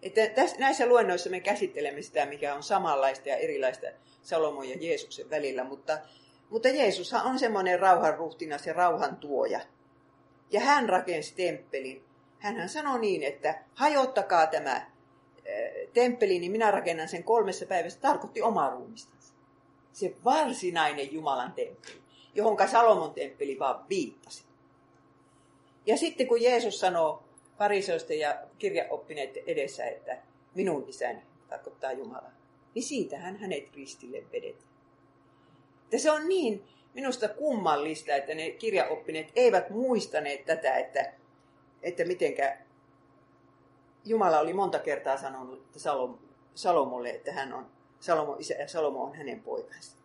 että 0.02 0.28
tässä, 0.28 0.58
näissä 0.60 0.86
luennoissa 0.86 1.30
me 1.30 1.40
käsittelemme 1.40 2.02
sitä, 2.02 2.26
mikä 2.26 2.56
on 2.56 2.64
samanlaista 2.64 3.30
ja 3.30 3.36
erilaista 3.36 3.88
Salomon 4.22 4.70
ja 4.70 4.78
Jeesuksen 4.80 5.30
välillä, 5.30 5.64
mutta, 5.64 5.98
mutta 6.50 6.68
Jeesushan 6.68 7.26
on 7.26 7.40
semmoinen 7.40 7.80
rauhanruhtinas 7.80 8.68
ja 8.68 8.74
rauhan 8.74 9.18
tuoja. 9.18 9.60
Ja 10.52 10.60
hän 10.60 10.90
rakensi 10.90 11.34
temppelin. 11.36 12.04
Hänhän 12.40 12.70
sanoi 12.70 13.00
niin, 13.00 13.24
että 13.24 13.64
hajottakaa 13.76 14.48
tämä 14.48 14.92
temppeli, 15.94 16.40
niin 16.40 16.52
minä 16.52 16.72
rakennan 16.72 17.08
sen 17.08 17.24
kolmessa 17.24 17.66
päivässä. 17.66 18.00
Tarkoitti 18.00 18.42
omaa 18.42 18.70
ruumistansa. 18.70 19.34
Se 19.94 20.16
varsinainen 20.26 21.14
Jumalan 21.14 21.54
temppeli 21.54 22.02
johonka 22.36 22.68
Salomon 22.68 23.14
temppeli 23.14 23.60
vaan 23.60 23.86
viittasi. 23.90 24.44
Ja 25.89 25.98
sitten 25.98 26.27
kun 26.27 26.41
Jeesus 26.41 26.79
sanoo 26.79 27.24
fariseosten 27.58 28.19
ja 28.19 28.39
kirjaoppineiden 28.58 29.43
edessä, 29.48 29.86
että 29.86 30.17
minun 30.55 30.89
isäni 30.89 31.22
tarkoittaa 31.48 31.91
Jumala, 31.91 32.31
niin 32.75 32.84
siitähän 32.84 33.38
hänet 33.38 33.75
ristille 33.75 34.24
vedetään. 34.31 34.69
Ja 35.91 36.00
se 36.00 36.12
on 36.12 36.27
niin 36.27 36.63
minusta 36.93 37.29
kummallista, 37.29 38.15
että 38.15 38.34
ne 38.34 38.51
kirjaoppineet 38.51 39.31
eivät 39.36 39.69
muistaneet 39.69 40.46
tätä, 40.46 40.77
että, 40.77 41.13
että 41.81 42.05
mitenkä 42.05 42.58
Jumala 44.05 44.39
oli 44.39 44.53
monta 44.53 44.79
kertaa 44.79 45.17
sanonut 45.17 45.60
että 45.60 45.79
Salom, 45.79 46.17
Salomolle, 46.55 47.10
että 47.10 47.31
hän 47.31 47.53
on 47.53 47.65
Salomon 48.00 48.39
isä 48.39 48.53
ja 48.53 48.67
Salomo 48.67 49.03
on 49.03 49.15
hänen 49.15 49.43
poikansa. 49.43 49.98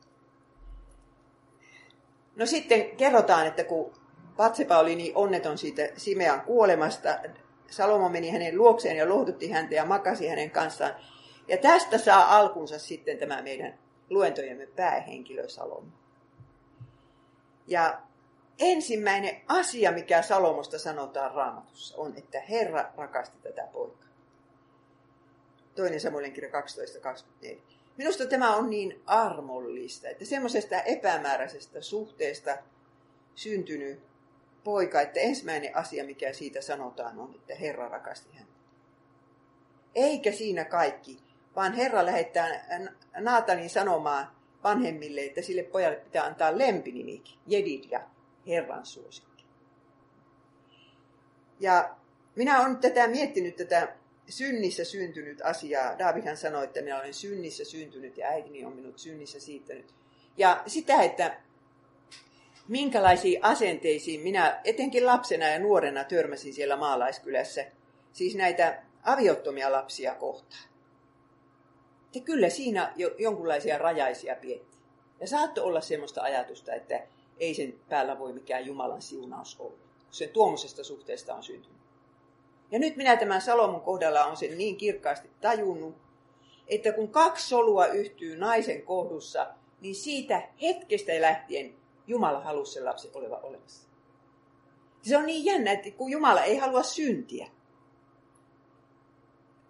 No 2.36 2.46
sitten 2.46 2.96
kerrotaan, 2.96 3.46
että 3.46 3.64
kun 3.64 4.03
Patsepa 4.36 4.78
oli 4.78 4.96
niin 4.96 5.16
onneton 5.16 5.58
siitä 5.58 5.88
Simean 5.96 6.40
kuolemasta, 6.40 7.18
Salomo 7.70 8.08
meni 8.08 8.30
hänen 8.30 8.58
luokseen 8.58 8.96
ja 8.96 9.08
lohdutti 9.08 9.50
häntä 9.50 9.74
ja 9.74 9.84
makasi 9.84 10.28
hänen 10.28 10.50
kanssaan. 10.50 10.94
Ja 11.48 11.56
tästä 11.56 11.98
saa 11.98 12.36
alkunsa 12.36 12.78
sitten 12.78 13.18
tämä 13.18 13.42
meidän 13.42 13.78
luentojemme 14.10 14.66
päähenkilö 14.66 15.48
Salomo. 15.48 15.88
Ja 17.66 18.00
ensimmäinen 18.58 19.42
asia, 19.48 19.92
mikä 19.92 20.22
Salomosta 20.22 20.78
sanotaan 20.78 21.34
raamatussa, 21.34 21.96
on, 21.96 22.14
että 22.16 22.40
Herra 22.40 22.92
rakasti 22.96 23.38
tätä 23.42 23.68
poikaa. 23.72 24.08
Toinen 25.74 26.00
Samuelin 26.00 26.32
kirja 26.32 26.50
12.24. 27.44 27.56
Minusta 27.96 28.26
tämä 28.26 28.56
on 28.56 28.70
niin 28.70 29.02
armollista, 29.06 30.08
että 30.08 30.24
semmoisesta 30.24 30.80
epämääräisestä 30.80 31.80
suhteesta 31.80 32.58
syntynyt 33.34 34.00
poika, 34.64 35.00
että 35.00 35.20
ensimmäinen 35.20 35.76
asia, 35.76 36.04
mikä 36.04 36.32
siitä 36.32 36.60
sanotaan, 36.60 37.18
on, 37.18 37.34
että 37.34 37.54
Herra 37.54 37.88
rakasti 37.88 38.36
häntä. 38.36 38.52
Eikä 39.94 40.32
siinä 40.32 40.64
kaikki, 40.64 41.18
vaan 41.56 41.72
Herra 41.72 42.06
lähettää 42.06 42.48
Naatanin 43.18 43.70
sanomaan 43.70 44.30
vanhemmille, 44.64 45.20
että 45.20 45.42
sille 45.42 45.62
pojalle 45.62 45.96
pitää 45.96 46.24
antaa 46.24 46.58
lempinimikin, 46.58 47.38
Jedid 47.46 47.84
ja 47.90 48.00
Herran 48.46 48.86
suosikki. 48.86 49.44
Ja 51.60 51.96
minä 52.34 52.60
olen 52.60 52.76
tätä 52.76 53.08
miettinyt 53.08 53.56
tätä 53.56 53.96
synnissä 54.28 54.84
syntynyt 54.84 55.40
asiaa. 55.42 55.98
Davidhan 55.98 56.36
sanoi, 56.36 56.64
että 56.64 56.82
minä 56.82 56.98
olen 56.98 57.14
synnissä 57.14 57.64
syntynyt 57.64 58.18
ja 58.18 58.28
äitini 58.28 58.64
on 58.64 58.76
minut 58.76 58.98
synnissä 58.98 59.40
siittänyt. 59.40 59.94
Ja 60.36 60.62
sitä, 60.66 61.02
että 61.02 61.40
minkälaisiin 62.68 63.44
asenteisiin 63.44 64.20
minä 64.20 64.60
etenkin 64.64 65.06
lapsena 65.06 65.48
ja 65.48 65.58
nuorena 65.58 66.04
törmäsin 66.04 66.54
siellä 66.54 66.76
maalaiskylässä, 66.76 67.66
siis 68.12 68.36
näitä 68.36 68.82
aviottomia 69.02 69.72
lapsia 69.72 70.14
kohtaan. 70.14 70.68
Ja 72.14 72.20
kyllä 72.20 72.48
siinä 72.48 72.92
jo 72.96 73.14
jonkunlaisia 73.18 73.78
rajaisia 73.78 74.36
pietti. 74.36 74.78
Ja 75.20 75.26
saattoi 75.28 75.64
olla 75.64 75.80
semmoista 75.80 76.22
ajatusta, 76.22 76.74
että 76.74 77.00
ei 77.38 77.54
sen 77.54 77.74
päällä 77.88 78.18
voi 78.18 78.32
mikään 78.32 78.66
Jumalan 78.66 79.02
siunaus 79.02 79.60
olla, 79.60 79.76
kun 80.04 80.14
se 80.14 80.26
tuommoisesta 80.26 80.84
suhteesta 80.84 81.34
on 81.34 81.42
syntynyt. 81.42 81.78
Ja 82.70 82.78
nyt 82.78 82.96
minä 82.96 83.16
tämän 83.16 83.40
Salomon 83.40 83.80
kohdalla 83.80 84.24
on 84.24 84.36
sen 84.36 84.58
niin 84.58 84.76
kirkkaasti 84.76 85.30
tajunnut, 85.40 85.94
että 86.68 86.92
kun 86.92 87.08
kaksi 87.08 87.48
solua 87.48 87.86
yhtyy 87.86 88.36
naisen 88.36 88.82
kohdussa, 88.82 89.46
niin 89.80 89.94
siitä 89.94 90.42
hetkestä 90.62 91.20
lähtien 91.20 91.74
Jumala 92.06 92.40
halusi 92.40 92.72
sen 92.72 92.84
lapsen 92.84 93.10
oleva 93.14 93.36
olemassa. 93.36 93.88
Se 95.02 95.16
on 95.16 95.26
niin 95.26 95.44
jännä, 95.44 95.72
että 95.72 95.90
kun 95.90 96.10
Jumala 96.10 96.42
ei 96.42 96.56
halua 96.56 96.82
syntiä, 96.82 97.48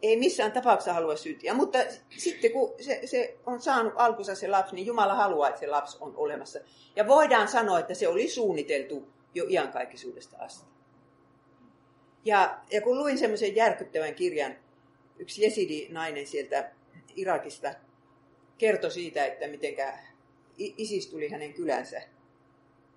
ei 0.02 0.16
missään 0.16 0.52
tapauksessa 0.52 0.92
halua 0.92 1.16
syntiä, 1.16 1.54
mutta 1.54 1.78
sitten 2.16 2.52
kun 2.52 2.74
se, 2.80 3.00
se 3.04 3.38
on 3.46 3.60
saanut 3.60 3.92
alkunsa 3.96 4.34
se 4.34 4.48
lapsi, 4.48 4.74
niin 4.74 4.86
Jumala 4.86 5.14
haluaa, 5.14 5.48
että 5.48 5.60
se 5.60 5.66
lapsi 5.66 5.98
on 6.00 6.16
olemassa. 6.16 6.58
Ja 6.96 7.06
voidaan 7.06 7.48
sanoa, 7.48 7.78
että 7.78 7.94
se 7.94 8.08
oli 8.08 8.28
suunniteltu 8.28 9.08
jo 9.34 9.44
iankaikkisuudesta 9.48 10.36
asti. 10.38 10.66
Ja, 12.24 12.58
ja 12.70 12.80
kun 12.80 12.98
luin 12.98 13.18
semmoisen 13.18 13.56
järkyttävän 13.56 14.14
kirjan, 14.14 14.56
yksi 15.18 15.42
jesidi-nainen 15.42 16.26
sieltä 16.26 16.70
Irakista 17.16 17.74
kertoi 18.58 18.90
siitä, 18.90 19.26
että 19.26 19.48
miten 19.48 19.74
ISIS 20.58 21.06
tuli 21.06 21.28
hänen 21.28 21.54
kylänsä. 21.54 22.02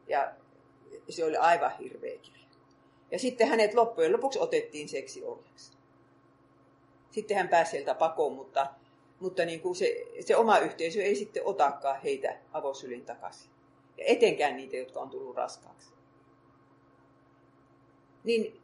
Ja 0.08 0.32
se 1.10 1.26
oli 1.26 1.38
aivan 1.38 1.78
hirveä 1.78 2.18
kirja. 2.18 2.48
Ja 3.12 3.20
sitten 3.20 3.48
hänet 3.48 3.74
loppujen 3.74 4.14
lopuksi 4.14 4.40
otettiin 4.40 4.90
seksiorjaksi. 4.90 5.72
Sitten 7.12 7.38
hän 7.38 7.50
pääsi 7.50 7.72
sieltä 7.72 7.96
pakoon, 7.96 8.34
mutta, 8.34 8.68
mutta 9.20 9.46
niin 9.46 9.62
kuin 9.62 9.76
se, 9.76 10.06
se 10.20 10.36
oma 10.36 10.58
yhteisö 10.58 11.04
ei 11.04 11.16
sitten 11.16 11.46
otakaan 11.46 12.02
heitä 12.02 12.38
avosylin 12.54 13.06
takaisin. 13.06 13.52
Ja 13.98 14.04
etenkään 14.08 14.58
niitä, 14.58 14.78
jotka 14.78 15.00
on 15.00 15.10
tullut 15.10 15.36
raskaaksi. 15.36 15.90
Niin 18.24 18.62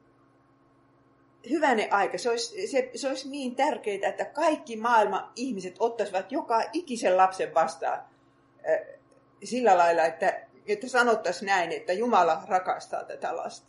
hyvänen 1.49 1.93
aika, 1.93 2.17
se 2.17 2.29
olisi, 2.29 2.67
se, 2.67 2.91
se 2.95 3.07
olisi 3.07 3.29
niin 3.29 3.55
tärkeää, 3.55 4.09
että 4.09 4.25
kaikki 4.25 4.75
maailman 4.75 5.31
ihmiset 5.35 5.75
ottaisivat 5.79 6.31
joka 6.31 6.63
ikisen 6.73 7.17
lapsen 7.17 7.53
vastaan 7.53 7.99
äh, 7.99 8.99
sillä 9.43 9.77
lailla, 9.77 10.05
että, 10.05 10.47
että 10.67 10.87
sanottaisiin 10.87 11.47
näin, 11.47 11.71
että 11.71 11.93
Jumala 11.93 12.43
rakastaa 12.47 13.03
tätä 13.03 13.35
lasta. 13.35 13.67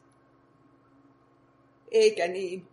Eikä 1.90 2.28
niin, 2.28 2.68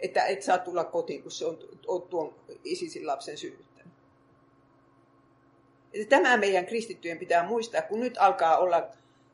että 0.00 0.24
et 0.24 0.42
saa 0.42 0.58
tulla 0.58 0.84
kotiin, 0.84 1.22
kun 1.22 1.30
se 1.30 1.44
on, 1.44 1.58
on 1.86 2.02
tuon 2.02 2.34
isisin 2.64 3.06
lapsen 3.06 3.38
synnyttänyt. 3.38 3.92
Että 5.92 6.16
tämä 6.16 6.36
meidän 6.36 6.66
kristittyjen 6.66 7.18
pitää 7.18 7.46
muistaa, 7.46 7.82
kun 7.82 8.00
nyt 8.00 8.14
alkaa 8.18 8.58
olla 8.58 8.88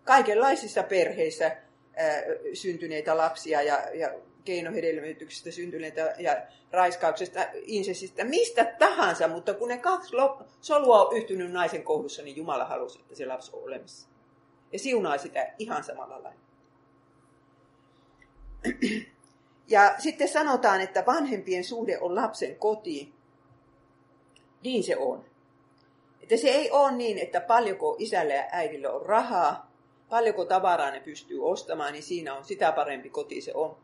kaikenlaisissa 0.04 0.82
perheissä 0.82 1.56
ää, 1.96 2.22
syntyneitä 2.54 3.16
lapsia 3.16 3.62
ja, 3.62 3.82
ja 3.94 4.14
keinohedelmöityksestä 4.48 5.50
syntyneitä 5.50 6.14
ja 6.18 6.36
raiskauksesta, 6.72 7.40
insesistä, 7.54 8.24
mistä 8.24 8.64
tahansa, 8.64 9.28
mutta 9.28 9.54
kun 9.54 9.68
ne 9.68 9.78
kaksi 9.78 10.16
solua 10.60 11.04
on 11.04 11.16
yhtynyt 11.16 11.52
naisen 11.52 11.82
kohdussa, 11.82 12.22
niin 12.22 12.36
Jumala 12.36 12.64
halusi, 12.64 13.00
että 13.00 13.14
se 13.14 13.26
lapsi 13.26 13.50
on 13.54 13.62
olemassa. 13.62 14.08
Ja 14.72 14.78
siunaa 14.78 15.18
sitä 15.18 15.52
ihan 15.58 15.84
samalla 15.84 16.22
lailla. 16.22 16.40
Ja 19.70 19.94
sitten 19.98 20.28
sanotaan, 20.28 20.80
että 20.80 21.06
vanhempien 21.06 21.64
suhde 21.64 21.98
on 21.98 22.14
lapsen 22.14 22.56
kotiin. 22.56 23.12
Niin 24.64 24.84
se 24.84 24.96
on. 24.96 25.24
Että 26.22 26.36
se 26.36 26.48
ei 26.48 26.70
ole 26.70 26.92
niin, 26.92 27.18
että 27.18 27.40
paljonko 27.40 27.96
isällä 27.98 28.34
ja 28.34 28.44
äidillä 28.52 28.90
on 28.90 29.06
rahaa, 29.06 29.70
paljonko 30.08 30.44
tavaraa 30.44 30.90
ne 30.90 31.00
pystyy 31.00 31.44
ostamaan, 31.44 31.92
niin 31.92 32.02
siinä 32.02 32.34
on 32.34 32.44
sitä 32.44 32.72
parempi 32.72 33.10
koti 33.10 33.40
se 33.40 33.52
on. 33.54 33.76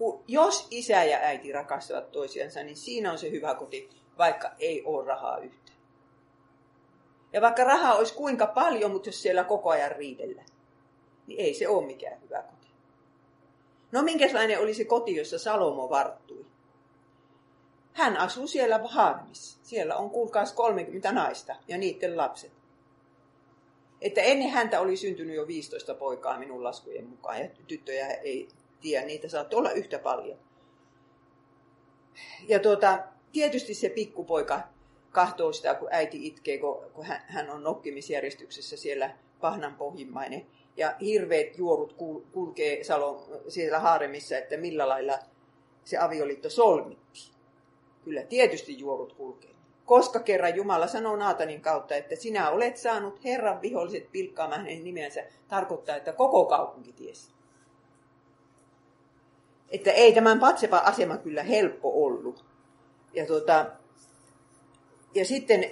Kun 0.00 0.24
jos 0.28 0.66
isä 0.70 1.04
ja 1.04 1.18
äiti 1.18 1.52
rakastavat 1.52 2.12
toisiansa, 2.12 2.62
niin 2.62 2.76
siinä 2.76 3.12
on 3.12 3.18
se 3.18 3.30
hyvä 3.30 3.54
koti, 3.54 3.90
vaikka 4.18 4.50
ei 4.58 4.82
ole 4.84 5.06
rahaa 5.06 5.38
yhtään. 5.38 5.78
Ja 7.32 7.40
vaikka 7.40 7.64
rahaa 7.64 7.94
olisi 7.94 8.14
kuinka 8.14 8.46
paljon, 8.46 8.90
mutta 8.90 9.08
jos 9.08 9.22
siellä 9.22 9.44
koko 9.44 9.70
ajan 9.70 9.92
riidellä, 9.92 10.42
niin 11.26 11.40
ei 11.40 11.54
se 11.54 11.68
ole 11.68 11.86
mikään 11.86 12.22
hyvä 12.22 12.42
koti. 12.42 12.68
No 13.92 14.02
minkälainen 14.02 14.60
oli 14.60 14.74
se 14.74 14.84
koti, 14.84 15.16
jossa 15.16 15.38
Salomo 15.38 15.90
varttui? 15.90 16.46
Hän 17.92 18.16
asuu 18.16 18.46
siellä 18.46 18.80
Harmissa. 18.84 19.58
Siellä 19.62 19.96
on 19.96 20.10
kuulkaas 20.10 20.52
30 20.52 21.12
naista 21.12 21.56
ja 21.68 21.78
niiden 21.78 22.16
lapset. 22.16 22.52
Että 24.00 24.20
ennen 24.20 24.50
häntä 24.50 24.80
oli 24.80 24.96
syntynyt 24.96 25.36
jo 25.36 25.46
15 25.46 25.94
poikaa 25.94 26.38
minun 26.38 26.64
laskujen 26.64 27.06
mukaan 27.06 27.38
ja 27.38 27.48
tyttöjä 27.66 28.06
ei 28.06 28.48
tiedä, 28.80 29.06
niitä 29.06 29.28
saattoi 29.28 29.58
olla 29.58 29.70
yhtä 29.70 29.98
paljon. 29.98 30.38
Ja 32.48 32.58
tuota, 32.58 32.98
tietysti 33.32 33.74
se 33.74 33.88
pikkupoika 33.88 34.60
kahtoo 35.10 35.52
sitä, 35.52 35.74
kun 35.74 35.88
äiti 35.90 36.26
itkee, 36.26 36.58
kun 36.58 37.04
hän 37.04 37.50
on 37.50 37.64
nokkimisjärjestyksessä 37.64 38.76
siellä 38.76 39.10
pahnan 39.40 39.74
pohjimmainen 39.74 40.46
ja 40.76 40.94
hirveät 41.00 41.58
juorut 41.58 41.96
kulkee 42.32 42.84
Salon, 42.84 43.22
siellä 43.48 43.78
haaremissa, 43.78 44.38
että 44.38 44.56
millä 44.56 44.88
lailla 44.88 45.18
se 45.84 45.98
avioliitto 45.98 46.50
solmittiin. 46.50 47.34
Kyllä 48.04 48.22
tietysti 48.22 48.78
juorut 48.78 49.12
kulkee. 49.12 49.50
Koska 49.84 50.20
kerran 50.20 50.56
Jumala 50.56 50.86
sanoo 50.86 51.16
Naatanin 51.16 51.60
kautta, 51.60 51.94
että 51.94 52.16
sinä 52.16 52.50
olet 52.50 52.76
saanut 52.76 53.24
Herran 53.24 53.62
viholliset 53.62 54.12
pilkkaamaan 54.12 54.60
hänen 54.60 54.84
nimensä, 54.84 55.24
tarkoittaa, 55.48 55.96
että 55.96 56.12
koko 56.12 56.44
kaupunki 56.44 56.92
tiesi. 56.92 57.30
Että 59.70 59.92
ei 59.92 60.12
tämän 60.12 60.40
Patsepa 60.40 60.78
asema 60.78 61.16
kyllä 61.16 61.42
helppo 61.42 62.04
ollut. 62.04 62.44
Ja, 63.14 63.26
tuota, 63.26 63.66
ja 65.14 65.24
sitten 65.24 65.70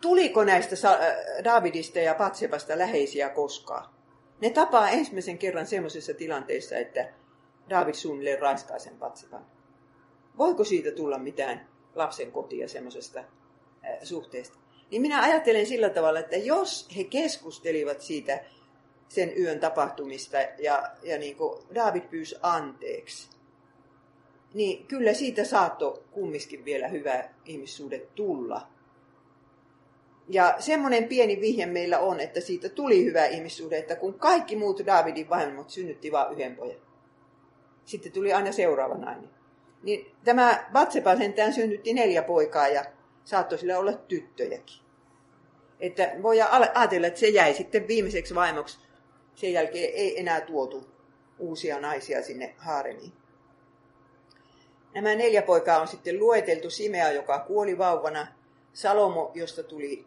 tuliko 0.00 0.44
näistä 0.44 0.90
äh, 0.90 0.98
Davidista 1.44 1.98
ja 1.98 2.14
Patsepasta 2.14 2.78
läheisiä 2.78 3.28
koskaan? 3.28 3.94
Ne 4.40 4.50
tapaa 4.50 4.90
ensimmäisen 4.90 5.38
kerran 5.38 5.66
semmoisessa 5.66 6.14
tilanteessa, 6.14 6.76
että 6.76 7.08
David 7.70 7.94
suunnilleen 7.94 8.38
raiskaa 8.38 8.78
sen 8.78 8.98
Patsepan. 8.98 9.46
Voiko 10.38 10.64
siitä 10.64 10.90
tulla 10.90 11.18
mitään 11.18 11.68
lapsen 11.94 12.32
kotia 12.32 12.68
semmoisesta 12.68 13.20
äh, 13.20 13.98
suhteesta? 14.02 14.58
Niin 14.90 15.02
minä 15.02 15.22
ajattelen 15.22 15.66
sillä 15.66 15.90
tavalla, 15.90 16.18
että 16.18 16.36
jos 16.36 16.88
he 16.96 17.04
keskustelivat 17.04 18.00
siitä 18.00 18.44
sen 19.08 19.32
yön 19.38 19.60
tapahtumista 19.60 20.36
ja, 20.58 20.82
ja 21.02 21.18
niin 21.18 21.36
kuin 21.36 21.62
David 21.74 22.02
pyysi 22.02 22.36
anteeksi, 22.42 23.28
niin 24.54 24.86
kyllä 24.86 25.14
siitä 25.14 25.44
saattoi 25.44 26.02
kumminkin 26.10 26.64
vielä 26.64 26.88
hyvä 26.88 27.24
ihmissuhde 27.44 27.98
tulla. 27.98 28.68
Ja 30.28 30.56
semmoinen 30.58 31.04
pieni 31.04 31.40
vihje 31.40 31.66
meillä 31.66 31.98
on, 31.98 32.20
että 32.20 32.40
siitä 32.40 32.68
tuli 32.68 33.04
hyvä 33.04 33.26
ihmissuhde, 33.26 33.78
että 33.78 33.96
kun 33.96 34.14
kaikki 34.14 34.56
muut 34.56 34.86
Davidin 34.86 35.28
vaimot 35.28 35.70
synnytti 35.70 36.12
vain 36.12 36.32
yhden 36.32 36.56
pojan. 36.56 36.80
Sitten 37.84 38.12
tuli 38.12 38.32
aina 38.32 38.52
seuraava 38.52 38.94
nainen. 38.94 39.30
Niin 39.82 40.12
tämä 40.24 40.66
Batsepa 40.72 41.16
sentään 41.16 41.52
synnytti 41.52 41.94
neljä 41.94 42.22
poikaa 42.22 42.68
ja 42.68 42.84
saattoi 43.24 43.58
sillä 43.58 43.78
olla 43.78 43.92
tyttöjäkin. 43.92 44.82
Että 45.80 46.12
voi 46.22 46.40
ajatella, 46.40 47.06
että 47.06 47.20
se 47.20 47.28
jäi 47.28 47.54
sitten 47.54 47.88
viimeiseksi 47.88 48.34
vaimoksi. 48.34 48.78
Sen 49.36 49.52
jälkeen 49.52 49.94
ei 49.94 50.20
enää 50.20 50.40
tuotu 50.40 50.84
uusia 51.38 51.80
naisia 51.80 52.22
sinne 52.22 52.54
haaremiin. 52.58 53.12
Nämä 54.94 55.14
neljä 55.14 55.42
poikaa 55.42 55.80
on 55.80 55.88
sitten 55.88 56.18
lueteltu 56.18 56.70
Simea, 56.70 57.12
joka 57.12 57.38
kuoli 57.38 57.78
vauvana, 57.78 58.26
Salomo, 58.72 59.30
josta 59.34 59.62
tuli 59.62 60.04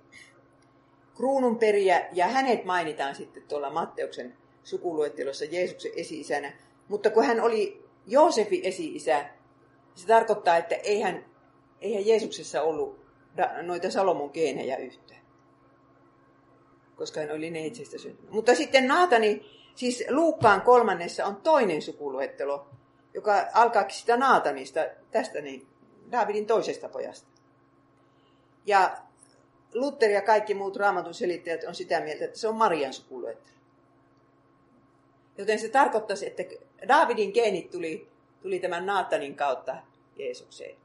kruununperiä, 1.15 2.07
ja 2.11 2.27
hänet 2.27 2.65
mainitaan 2.65 3.15
sitten 3.15 3.43
tuolla 3.43 3.69
Matteuksen 3.69 4.37
sukuluettelossa 4.63 5.45
Jeesuksen 5.45 5.91
esi-isänä. 5.95 6.53
Mutta 6.87 7.09
kun 7.09 7.25
hän 7.25 7.41
oli 7.41 7.83
Joosefin 8.07 8.61
esi-isä, 8.63 9.25
se 9.95 10.07
tarkoittaa, 10.07 10.57
että 10.57 10.75
eihän, 10.75 11.25
eihän 11.81 12.07
Jeesuksessa 12.07 12.61
ollut 12.61 12.99
noita 13.61 13.91
Salomon 13.91 14.31
geenejä 14.33 14.77
yhtään. 14.77 15.18
Koska 16.99 17.19
hän 17.19 17.31
oli 17.31 17.49
neitsestä 17.49 17.97
syntynyt. 17.97 18.31
Mutta 18.31 18.55
sitten 18.55 18.87
Naatani, 18.87 19.45
siis 19.75 20.03
Luukkaan 20.09 20.61
kolmannessa 20.61 21.25
on 21.25 21.35
toinen 21.35 21.81
sukuluettelo, 21.81 22.67
joka 23.13 23.45
alkaakin 23.53 23.95
sitä 23.95 24.17
Naatanista, 24.17 24.79
tästä 25.11 25.41
niin, 25.41 25.67
Daavidin 26.11 26.45
toisesta 26.45 26.89
pojasta. 26.89 27.27
Ja 28.65 28.97
Luther 29.73 30.11
ja 30.11 30.21
kaikki 30.21 30.53
muut 30.53 30.75
raamatun 30.75 31.13
selittäjät 31.13 31.63
on 31.63 31.75
sitä 31.75 32.01
mieltä, 32.01 32.25
että 32.25 32.39
se 32.39 32.47
on 32.47 32.55
Marian 32.55 32.93
sukuluettelo. 32.93 33.57
Joten 35.37 35.59
se 35.59 35.69
tarkoittaisi, 35.69 36.27
että 36.27 36.43
Daavidin 36.87 37.31
geenit 37.33 37.71
tuli, 37.71 38.07
tuli 38.41 38.59
tämän 38.59 38.85
Naatanin 38.85 39.35
kautta 39.35 39.75
Jeesukseen. 40.15 40.77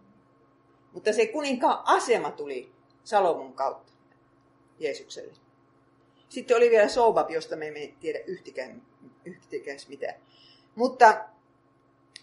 Mutta 0.92 1.12
se 1.12 1.27
kuninkaan 1.27 1.83
asema 1.85 2.31
tuli 2.31 2.72
Salomon 3.05 3.53
kautta 3.53 3.92
Jeesukselle. 4.79 5.43
Sitten 6.29 6.57
oli 6.57 6.71
vielä 6.71 6.89
Soubab, 6.89 7.31
josta 7.31 7.57
me 7.57 7.69
emme 7.69 7.95
tiedä 8.01 8.19
yhtikään, 8.27 8.83
yhtikään 9.25 9.79
mitään. 9.89 10.15
Mutta 10.75 11.25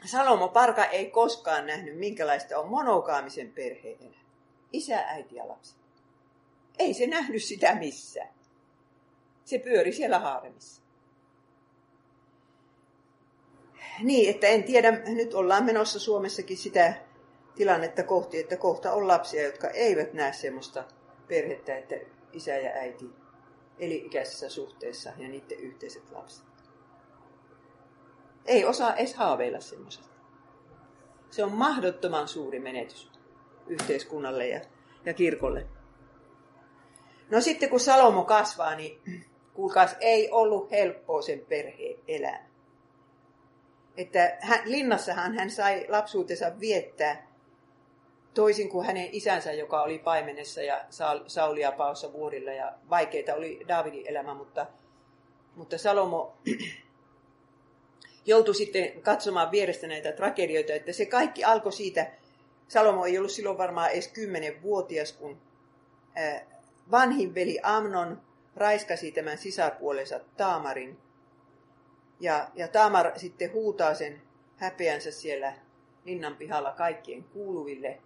Salomo 0.05 0.47
Parka 0.47 0.85
ei 0.85 1.11
koskaan 1.11 1.65
nähnyt, 1.65 1.97
minkälaista 1.97 2.59
on 2.59 2.69
monokaamisen 2.69 3.51
perheen. 3.51 4.15
Isä, 4.73 4.99
äiti 4.99 5.35
ja 5.35 5.47
lapsi. 5.47 5.75
Ei 6.79 6.93
se 6.93 7.07
nähnyt 7.07 7.43
sitä 7.43 7.75
missään. 7.75 8.33
Se 9.45 9.59
pyöri 9.59 9.93
siellä 9.93 10.19
haaremissa. 10.19 10.81
Niin, 14.03 14.29
että 14.29 14.47
en 14.47 14.63
tiedä, 14.63 14.91
nyt 14.91 15.33
ollaan 15.33 15.65
menossa 15.65 15.99
Suomessakin 15.99 16.57
sitä 16.57 16.93
tilannetta 17.55 18.03
kohti, 18.03 18.39
että 18.39 18.57
kohta 18.57 18.93
on 18.93 19.07
lapsia, 19.07 19.43
jotka 19.43 19.69
eivät 19.69 20.13
näe 20.13 20.33
semmoista 20.33 20.83
perhettä, 21.27 21.77
että 21.77 21.95
isä 22.33 22.57
ja 22.57 22.71
äiti 22.71 23.20
eli 23.79 23.95
ikäisessä 24.05 24.49
suhteessa 24.49 25.11
ja 25.17 25.27
niiden 25.27 25.59
yhteiset 25.59 26.11
lapset. 26.11 26.45
Ei 28.45 28.65
osaa 28.65 28.95
edes 28.95 29.15
haaveilla 29.15 29.59
semmoisesta. 29.59 30.11
Se 31.29 31.43
on 31.43 31.51
mahdottoman 31.51 32.27
suuri 32.27 32.59
menetys 32.59 33.11
yhteiskunnalle 33.67 34.47
ja, 34.47 34.61
ja 35.05 35.13
kirkolle. 35.13 35.67
No 37.29 37.41
sitten 37.41 37.69
kun 37.69 37.79
Salomo 37.79 38.23
kasvaa, 38.23 38.75
niin 38.75 39.01
kuulkaas 39.53 39.95
ei 39.99 40.31
ollut 40.31 40.71
helppoa 40.71 41.21
sen 41.21 41.39
perheen 41.39 41.99
elämä. 42.07 42.51
Että 43.97 44.37
hän, 44.41 44.59
linnassahan 44.65 45.35
hän 45.35 45.51
sai 45.51 45.85
lapsuutensa 45.89 46.59
viettää 46.59 47.30
toisin 48.33 48.69
kuin 48.69 48.85
hänen 48.85 49.09
isänsä, 49.11 49.51
joka 49.51 49.81
oli 49.81 49.99
paimenessa 49.99 50.61
ja 50.61 50.85
Saulia 51.27 51.71
paossa 51.71 52.13
vuorilla 52.13 52.51
ja 52.51 52.73
vaikeita 52.89 53.35
oli 53.35 53.59
Daavidin 53.67 54.07
elämä, 54.07 54.33
mutta, 54.33 54.67
mutta 55.55 55.77
Salomo 55.77 56.37
joutui 58.25 58.55
sitten 58.55 59.01
katsomaan 59.01 59.51
vierestä 59.51 59.87
näitä 59.87 60.11
tragedioita, 60.11 60.73
että 60.73 60.93
se 60.93 61.05
kaikki 61.05 61.43
alkoi 61.43 61.73
siitä, 61.73 62.11
Salomo 62.67 63.05
ei 63.05 63.17
ollut 63.17 63.31
silloin 63.31 63.57
varmaan 63.57 63.91
edes 63.91 64.07
kymmenenvuotias, 64.07 65.13
kun 65.13 65.37
vanhin 66.91 67.35
veli 67.35 67.59
Amnon 67.63 68.21
raiskasi 68.55 69.11
tämän 69.11 69.37
sisarpuolensa 69.37 70.19
Taamarin. 70.37 70.97
Ja, 72.19 72.47
ja 72.55 72.67
Taamar 72.67 73.19
sitten 73.19 73.53
huutaa 73.53 73.93
sen 73.93 74.21
häpeänsä 74.57 75.11
siellä 75.11 75.53
linnan 76.05 76.35
pihalla 76.35 76.71
kaikkien 76.71 77.23
kuuluville. 77.23 77.99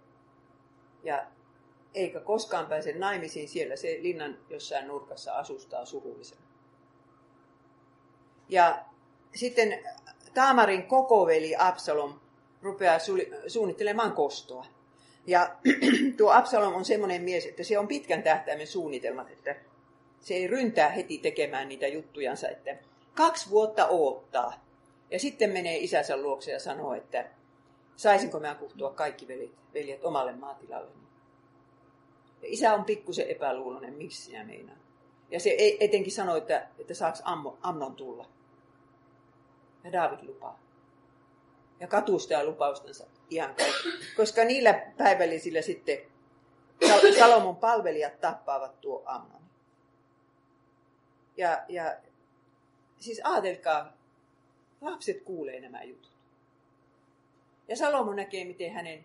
Ja 1.06 1.26
eikä 1.94 2.20
koskaan 2.20 2.66
pääse 2.66 2.92
naimisiin 2.92 3.48
siellä 3.48 3.76
se 3.76 3.98
linnan 4.00 4.38
jossain 4.50 4.88
nurkassa 4.88 5.32
asustaa 5.32 5.84
surullisena. 5.84 6.40
Ja 8.48 8.84
sitten 9.34 9.78
Taamarin 10.34 10.82
kokoveli 10.82 11.54
Absalom 11.58 12.20
rupeaa 12.62 12.98
suunnittelemaan 13.46 14.12
kostoa. 14.12 14.66
Ja 15.26 15.56
tuo 16.16 16.30
Absalom 16.30 16.74
on 16.74 16.84
semmoinen 16.84 17.22
mies, 17.22 17.46
että 17.46 17.64
se 17.64 17.78
on 17.78 17.88
pitkän 17.88 18.22
tähtäimen 18.22 18.66
suunnitelmat, 18.66 19.30
että 19.30 19.56
se 20.20 20.34
ei 20.34 20.46
ryntää 20.46 20.88
heti 20.88 21.18
tekemään 21.18 21.68
niitä 21.68 21.86
juttujansa, 21.86 22.48
että 22.48 22.76
kaksi 23.14 23.50
vuotta 23.50 23.86
oottaa. 23.86 24.66
Ja 25.10 25.18
sitten 25.18 25.50
menee 25.50 25.76
isänsä 25.76 26.16
luokse 26.16 26.52
ja 26.52 26.60
sanoo, 26.60 26.94
että 26.94 27.24
saisinko 27.96 28.40
mä 28.40 28.54
kuhtua 28.54 28.90
kaikki 28.90 29.28
veljet, 29.28 29.52
veljet 29.74 30.04
omalle 30.04 30.32
maatilalle. 30.32 30.90
Ja 32.42 32.48
isä 32.48 32.74
on 32.74 32.84
pikkusen 32.84 33.28
epäluuloinen, 33.28 33.94
miksi 33.94 34.22
sinä 34.22 34.44
meinaa. 34.44 34.76
Ja 35.30 35.40
se 35.40 35.56
etenkin 35.80 36.12
sanoi, 36.12 36.38
että, 36.38 36.68
että 36.78 36.94
saaks 36.94 37.22
Amnon 37.62 37.96
tulla. 37.96 38.28
Ja 39.84 39.92
David 39.92 40.18
lupaa. 40.22 40.58
Ja 41.80 41.86
katustaa 41.86 42.44
lupaustensa 42.44 43.06
ihan 43.30 43.54
kaikki. 43.54 43.88
Koska 44.16 44.44
niillä 44.44 44.72
päivällisillä 44.96 45.62
sitten 45.62 45.98
Salomon 47.18 47.56
palvelijat 47.56 48.20
tappaavat 48.20 48.80
tuo 48.80 49.02
Amnon. 49.06 49.42
Ja, 51.36 51.64
ja 51.68 51.96
siis 52.98 53.20
ajatelkaa, 53.24 53.92
lapset 54.80 55.22
kuulee 55.22 55.60
nämä 55.60 55.82
jutut. 55.82 56.15
Ja 57.68 57.76
Salomo 57.76 58.12
näkee, 58.12 58.44
miten 58.44 58.72
hänen 58.72 59.04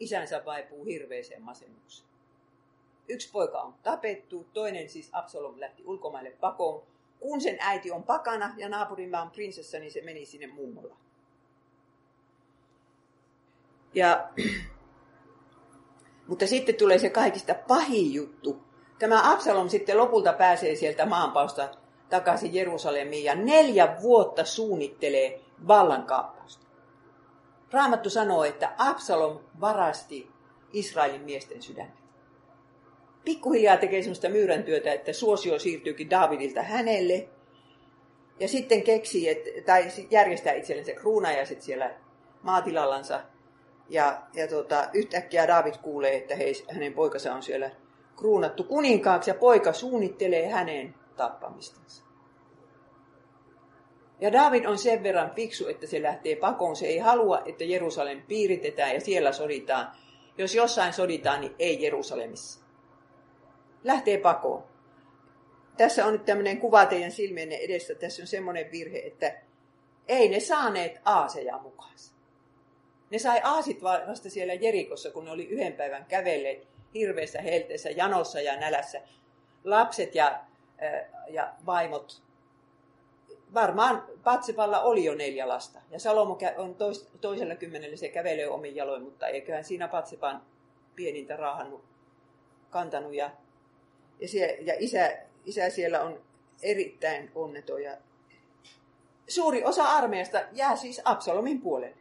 isänsä 0.00 0.44
vaipuu 0.44 0.84
hirveeseen 0.84 1.42
masennukseen. 1.42 2.08
Yksi 3.08 3.30
poika 3.32 3.60
on 3.60 3.74
tapettu, 3.82 4.46
toinen 4.52 4.88
siis 4.88 5.08
Absalom 5.12 5.60
lähti 5.60 5.82
ulkomaille 5.86 6.30
pakoon. 6.30 6.82
Kun 7.20 7.40
sen 7.40 7.56
äiti 7.60 7.90
on 7.90 8.02
pakana 8.02 8.54
ja 8.56 8.68
naapurimaan 8.68 9.30
prinsessa, 9.30 9.78
niin 9.78 9.92
se 9.92 10.00
meni 10.00 10.26
sinne 10.26 10.46
mummolla. 10.46 10.96
Ja, 13.94 14.28
mutta 16.28 16.46
sitten 16.46 16.74
tulee 16.74 16.98
se 16.98 17.10
kaikista 17.10 17.54
pahin 17.54 18.14
juttu. 18.14 18.62
Tämä 18.98 19.32
Absalom 19.32 19.68
sitten 19.68 19.98
lopulta 19.98 20.32
pääsee 20.32 20.76
sieltä 20.76 21.06
maanpausta 21.06 21.68
takaisin 22.10 22.54
Jerusalemiin 22.54 23.24
ja 23.24 23.34
neljä 23.34 23.96
vuotta 24.02 24.44
suunnittelee 24.44 25.40
vallankaappausta. 25.68 26.61
Raamattu 27.72 28.10
sanoo, 28.10 28.44
että 28.44 28.72
Absalom 28.78 29.38
varasti 29.60 30.30
Israelin 30.72 31.22
miesten 31.22 31.62
sydämet. 31.62 32.02
Pikkuhiljaa 33.24 33.76
tekee 33.76 34.02
sellaista 34.02 34.28
myyräntyötä, 34.28 34.92
että 34.92 35.12
suosio 35.12 35.58
siirtyykin 35.58 36.10
Davidilta 36.10 36.62
hänelle. 36.62 37.28
Ja 38.40 38.48
sitten 38.48 38.82
keksii, 38.82 39.28
että, 39.28 39.50
tai 39.66 39.88
järjestää 40.10 40.52
itsellensä 40.52 40.92
kruunajaiset 40.92 41.62
siellä 41.62 41.90
maatilallansa. 42.42 43.20
Ja, 43.88 44.22
ja 44.34 44.48
tota, 44.48 44.88
yhtäkkiä 44.92 45.48
David 45.48 45.74
kuulee, 45.82 46.16
että 46.16 46.36
hei, 46.36 46.54
hänen 46.70 46.94
poikansa 46.94 47.34
on 47.34 47.42
siellä 47.42 47.70
kruunattu 48.16 48.64
kuninkaaksi 48.64 49.30
ja 49.30 49.34
poika 49.34 49.72
suunnittelee 49.72 50.48
hänen 50.48 50.94
tappamistansa. 51.16 52.04
Ja 54.22 54.32
David 54.32 54.64
on 54.64 54.78
sen 54.78 55.02
verran 55.02 55.30
fiksu, 55.34 55.68
että 55.68 55.86
se 55.86 56.02
lähtee 56.02 56.36
pakoon. 56.36 56.76
Se 56.76 56.86
ei 56.86 56.98
halua, 56.98 57.42
että 57.44 57.64
Jerusalem 57.64 58.22
piiritetään 58.22 58.94
ja 58.94 59.00
siellä 59.00 59.32
soditaan. 59.32 59.92
Jos 60.38 60.54
jossain 60.54 60.92
soditaan, 60.92 61.40
niin 61.40 61.54
ei 61.58 61.82
Jerusalemissa. 61.82 62.60
Lähtee 63.84 64.18
pakoon. 64.18 64.64
Tässä 65.76 66.06
on 66.06 66.12
nyt 66.12 66.24
tämmöinen 66.24 66.60
kuva 66.60 66.86
teidän 66.86 67.12
silmienne 67.12 67.56
edessä. 67.56 67.94
Tässä 67.94 68.22
on 68.22 68.26
semmoinen 68.26 68.70
virhe, 68.72 68.98
että 68.98 69.34
ei 70.08 70.28
ne 70.28 70.40
saaneet 70.40 71.00
aaseja 71.04 71.58
mukaan. 71.58 71.92
Ne 73.10 73.18
sai 73.18 73.40
aasit 73.44 73.82
vasta 73.82 74.30
siellä 74.30 74.54
Jerikossa, 74.54 75.10
kun 75.10 75.24
ne 75.24 75.30
oli 75.30 75.44
yhden 75.44 75.72
päivän 75.72 76.04
kävelleet 76.04 76.68
hirveässä 76.94 77.40
helteessä, 77.40 77.90
janossa 77.90 78.40
ja 78.40 78.60
nälässä. 78.60 79.00
Lapset 79.64 80.14
ja, 80.14 80.40
ja 81.28 81.54
vaimot 81.66 82.22
varmaan 83.54 84.04
Patsepalla 84.24 84.80
oli 84.80 85.04
jo 85.04 85.14
neljä 85.14 85.48
lasta. 85.48 85.80
Ja 85.90 85.98
Salomo 85.98 86.38
on 86.56 86.74
tois, 86.74 87.08
toisella 87.20 87.54
kymmenellä 87.54 87.96
se 87.96 88.08
kävelee 88.08 88.48
omin 88.48 88.76
jaloin, 88.76 89.02
mutta 89.02 89.26
eiköhän 89.26 89.64
siinä 89.64 89.88
Patsepan 89.88 90.42
pienintä 90.94 91.36
raahannut, 91.36 91.84
kantanut. 92.70 93.14
Ja, 93.14 93.30
ja, 94.20 94.28
sie, 94.28 94.58
ja 94.60 94.74
isä, 94.78 95.18
isä 95.44 95.70
siellä 95.70 96.00
on 96.00 96.20
erittäin 96.62 97.30
onneton. 97.34 97.82
Ja 97.82 97.96
suuri 99.28 99.64
osa 99.64 99.84
armeijasta 99.84 100.40
jää 100.52 100.76
siis 100.76 101.02
Absalomin 101.04 101.60
puolelle. 101.60 101.96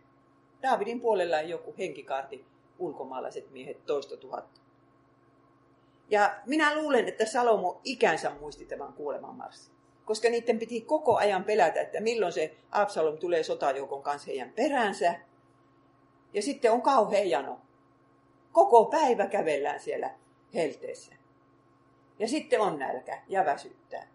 Davidin 0.62 1.02
puolella 1.02 1.38
on 1.38 1.50
joku 1.50 1.76
henkikaarti, 1.78 2.46
ulkomaalaiset 2.80 3.52
miehet 3.52 3.86
toista 3.86 4.18
tuhatta. 4.18 4.62
Ja 6.10 6.36
minä 6.46 6.76
luulen, 6.76 7.08
että 7.08 7.26
Salomo 7.26 7.82
ikänsä 7.84 8.32
muisti 8.40 8.66
tämän 8.66 8.94
kuolemanmarssin 8.94 9.81
koska 10.12 10.30
niiden 10.30 10.60
piti 10.60 10.82
koko 10.82 11.15
ajan 11.15 11.43
pelätä, 11.43 11.82
että 11.82 12.02
milloin 12.02 12.34
se 12.34 12.56
Absalom 12.71 13.17
tulee 13.17 13.43
sotajoukon 13.43 14.04
kanssa 14.04 14.28
heidän 14.28 14.50
peräänsä. 14.50 15.15
Ja 16.34 16.41
sitten 16.41 16.71
on 16.71 16.82
kauhean 16.82 17.30
jano. 17.30 17.62
Koko 18.52 18.86
päivä 18.86 19.28
kävellään 19.28 19.80
siellä 19.80 20.10
helteessä. 20.54 21.15
Ja 22.19 22.28
sitten 22.28 22.62
on 22.62 22.80
nälkä 22.80 23.21
ja 23.28 23.45
väsyttää. 23.45 24.08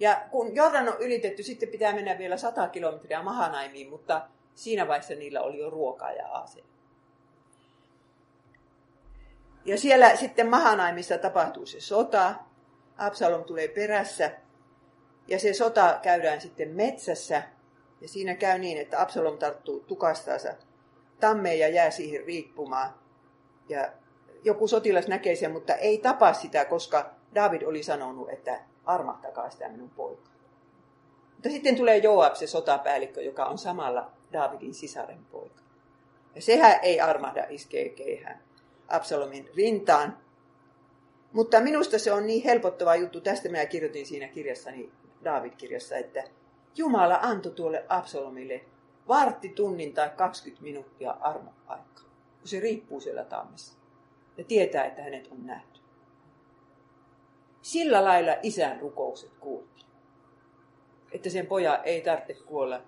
Ja 0.00 0.22
kun 0.30 0.54
Jordan 0.54 0.88
on 0.88 1.00
ylitetty, 1.00 1.42
sitten 1.42 1.68
pitää 1.68 1.94
mennä 1.94 2.18
vielä 2.18 2.36
100 2.36 2.68
kilometriä 2.68 3.22
Mahanaimiin, 3.22 3.90
mutta 3.90 4.28
siinä 4.54 4.88
vaiheessa 4.88 5.14
niillä 5.14 5.42
oli 5.42 5.58
jo 5.58 5.70
ruokaa 5.70 6.12
ja 6.12 6.28
ase. 6.28 6.64
Ja 9.64 9.78
siellä 9.78 10.16
sitten 10.16 10.48
Mahanaimissa 10.50 11.18
tapahtuu 11.18 11.66
se 11.66 11.80
sota, 11.80 12.34
Absalom 12.98 13.44
tulee 13.44 13.68
perässä 13.68 14.30
ja 15.28 15.38
se 15.38 15.52
sota 15.52 15.98
käydään 16.02 16.40
sitten 16.40 16.68
metsässä. 16.68 17.42
Ja 18.00 18.08
siinä 18.08 18.34
käy 18.34 18.58
niin, 18.58 18.78
että 18.78 19.02
Absalom 19.02 19.38
tarttuu 19.38 19.80
tukastaansa 19.80 20.54
tammeen 21.20 21.58
ja 21.58 21.68
jää 21.68 21.90
siihen 21.90 22.24
riippumaan. 22.24 22.94
Ja 23.68 23.92
joku 24.44 24.68
sotilas 24.68 25.08
näkee 25.08 25.36
sen, 25.36 25.52
mutta 25.52 25.74
ei 25.74 25.98
tapa 25.98 26.32
sitä, 26.32 26.64
koska 26.64 27.10
David 27.34 27.62
oli 27.62 27.82
sanonut, 27.82 28.30
että 28.30 28.60
armahtakaa 28.84 29.50
sitä 29.50 29.68
minun 29.68 29.90
poika. 29.90 30.30
Mutta 31.32 31.50
sitten 31.50 31.76
tulee 31.76 31.96
Joab, 31.96 32.34
se 32.34 32.46
sotapäällikkö, 32.46 33.22
joka 33.22 33.44
on 33.44 33.58
samalla 33.58 34.10
Davidin 34.32 34.74
sisaren 34.74 35.24
poika. 35.32 35.60
Ja 36.34 36.42
sehän 36.42 36.78
ei 36.82 37.00
armahda 37.00 37.46
iskee 37.48 37.88
keihään 37.88 38.40
Absalomin 38.88 39.50
rintaan, 39.56 40.23
mutta 41.34 41.60
minusta 41.60 41.98
se 41.98 42.12
on 42.12 42.26
niin 42.26 42.44
helpottava 42.44 42.96
juttu, 42.96 43.20
tästä 43.20 43.48
minä 43.48 43.66
kirjoitin 43.66 44.06
siinä 44.06 44.28
kirjassani, 44.28 44.92
David-kirjassa, 45.24 45.96
että 45.96 46.24
Jumala 46.76 47.18
antoi 47.22 47.52
tuolle 47.52 47.84
Absalomille 47.88 48.64
vartti 49.08 49.48
tunnin 49.48 49.94
tai 49.94 50.10
20 50.16 50.62
minuuttia 50.62 51.10
armoaikaa, 51.10 51.88
kun 52.38 52.48
se 52.48 52.60
riippuu 52.60 53.00
siellä 53.00 53.24
tammessa 53.24 53.78
ja 54.38 54.44
tietää, 54.44 54.84
että 54.84 55.02
hänet 55.02 55.28
on 55.32 55.46
nähty. 55.46 55.80
Sillä 57.62 58.04
lailla 58.04 58.32
isän 58.42 58.80
rukoukset 58.80 59.30
kuultiin. 59.40 59.86
Että 61.12 61.30
sen 61.30 61.46
poja 61.46 61.82
ei 61.82 62.00
tarvitse 62.00 62.44
kuolla, 62.44 62.82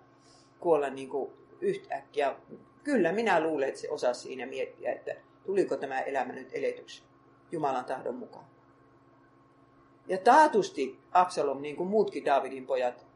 kuolla 0.61 0.91
niin 0.91 1.09
kuin 1.09 1.33
yhtäkkiä. 1.61 2.37
Kyllä 2.85 3.13
minä 3.13 3.41
luulen, 3.41 3.69
että 3.69 3.81
se 3.81 3.91
osaa 3.91 4.15
siinä 4.15 4.47
miettiä, 4.47 4.93
että 4.93 5.15
tuliko 5.47 5.77
tämä 5.77 6.01
elämä 6.01 6.33
nyt 6.33 6.49
eletyksi. 6.53 7.06
Jumalan 7.53 7.85
tahdon 7.85 8.15
mukaan. 8.15 8.45
Ja 10.09 10.19
taatusti 10.19 10.99
Absalom, 11.13 11.63
niin 11.63 11.77
kuin 11.77 11.89
muutkin 11.89 12.25
Davidin 12.25 12.67
pojat, 12.67 13.07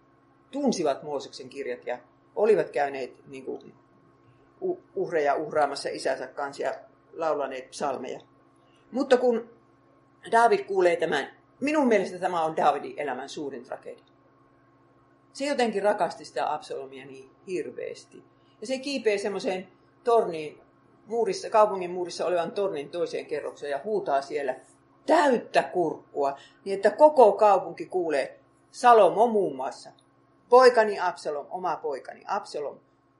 tunsivat 0.50 1.02
Mooseksen 1.02 1.48
kirjat 1.48 1.86
ja 1.86 1.98
olivat 2.36 2.70
käyneet 2.70 3.26
niin 3.26 3.44
kuin, 3.44 3.74
uhreja 4.94 5.34
uhraamassa 5.34 5.88
isänsä 5.88 6.26
kanssa 6.26 6.62
ja 6.62 6.74
laulaneet 7.12 7.70
psalmeja. 7.70 8.20
Mutta 8.92 9.16
kun 9.16 9.50
David 10.32 10.64
kuulee 10.64 10.96
tämän, 10.96 11.30
minun 11.60 11.88
mielestä 11.88 12.18
tämä 12.18 12.44
on 12.44 12.56
Davidin 12.56 12.98
elämän 12.98 13.28
suurin 13.28 13.64
tragedia. 13.64 14.04
Se 15.32 15.46
jotenkin 15.46 15.82
rakasti 15.82 16.24
sitä 16.24 16.54
Absalomia 16.54 17.06
niin 17.06 17.30
hirveästi. 17.46 18.24
Ja 18.60 18.66
se 18.66 18.78
kiipee 18.78 19.18
semmoiseen 19.18 19.68
torniin, 20.04 20.58
muurissa, 21.10 21.50
kaupungin 21.50 21.90
muurissa 21.90 22.26
olevan 22.26 22.52
tornin 22.52 22.90
toiseen 22.90 23.26
kerrokseen 23.26 23.70
ja 23.70 23.80
huutaa 23.84 24.22
siellä 24.22 24.54
täyttä 25.06 25.62
kurkkua, 25.62 26.38
niin 26.64 26.76
että 26.76 26.90
koko 26.90 27.32
kaupunki 27.32 27.86
kuulee 27.86 28.40
Salomo 28.70 29.26
muun 29.26 29.56
muassa. 29.56 29.90
Poikani 30.48 31.00
Absalom, 31.00 31.46
oma 31.50 31.76
poikani 31.76 32.24
Absalom, 32.26 32.78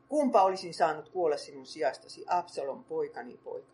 kumpa 0.09 0.43
olisin 0.43 0.75
saanut 0.75 1.09
kuolla 1.09 1.37
sinun 1.37 1.67
sijastasi, 1.67 2.25
Absalom, 2.29 2.85
poikani 2.85 3.37
poika. 3.45 3.73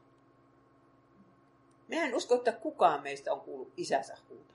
Mehän 1.88 2.14
usko, 2.14 2.34
että 2.34 2.52
kukaan 2.52 3.02
meistä 3.02 3.32
on 3.32 3.40
kuullut 3.40 3.72
isänsä 3.76 4.16
huuta, 4.28 4.54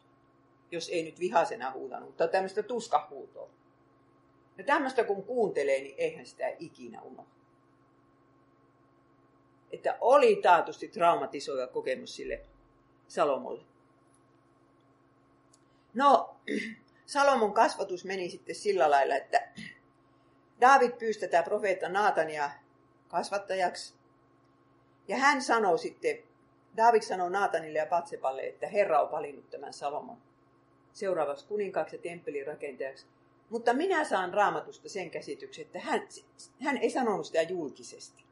jos 0.72 0.90
ei 0.90 1.04
nyt 1.04 1.20
vihasena 1.20 1.72
huutanut, 1.72 2.10
mutta 2.10 2.28
tämmöistä 2.28 2.64
tuskahuutoa. 2.64 3.50
Ja 4.58 4.64
tämmöistä 4.64 5.04
kun 5.04 5.24
kuuntelee, 5.24 5.80
niin 5.80 5.96
eihän 5.98 6.26
sitä 6.26 6.48
ikinä 6.60 7.02
unohda. 7.02 7.41
Että 9.82 9.98
oli 10.02 10.36
taatusti 10.36 10.88
traumatisoiva 10.88 11.68
kokemus 11.68 12.16
sille 12.16 12.42
Salomolle. 13.08 13.64
No, 15.94 16.36
Salomon 17.06 17.54
kasvatus 17.54 18.06
meni 18.06 18.30
sitten 18.30 18.56
sillä 18.56 18.92
lailla, 18.92 19.16
että 19.16 19.52
David 20.62 20.92
pyysi 20.92 21.20
tätä 21.20 21.44
profeetta 21.44 21.90
Naatania 21.90 22.52
kasvattajaksi. 23.08 23.94
Ja 25.08 25.18
hän 25.18 25.42
sanoi 25.42 25.80
sitten, 25.80 26.24
David 26.78 27.02
sanoi 27.02 27.32
Naatanille 27.32 27.80
ja 27.80 27.86
Patsepalle, 27.86 28.42
että 28.42 28.68
Herra 28.68 29.02
on 29.02 29.12
valinnut 29.12 29.50
tämän 29.50 29.74
Salomon 29.74 30.18
seuraavaksi 30.94 31.48
kuninkaaksi 31.48 31.96
ja 31.96 32.02
temppelin 32.02 32.48
rakentajaksi. 32.48 33.06
Mutta 33.50 33.74
minä 33.74 34.04
saan 34.04 34.34
raamatusta 34.34 34.90
sen 34.90 35.12
käsityksen, 35.12 35.66
että 35.66 35.80
hän, 35.80 36.08
hän 36.60 36.78
ei 36.78 36.90
sanonut 36.90 37.26
sitä 37.26 37.42
julkisesti. 37.42 38.31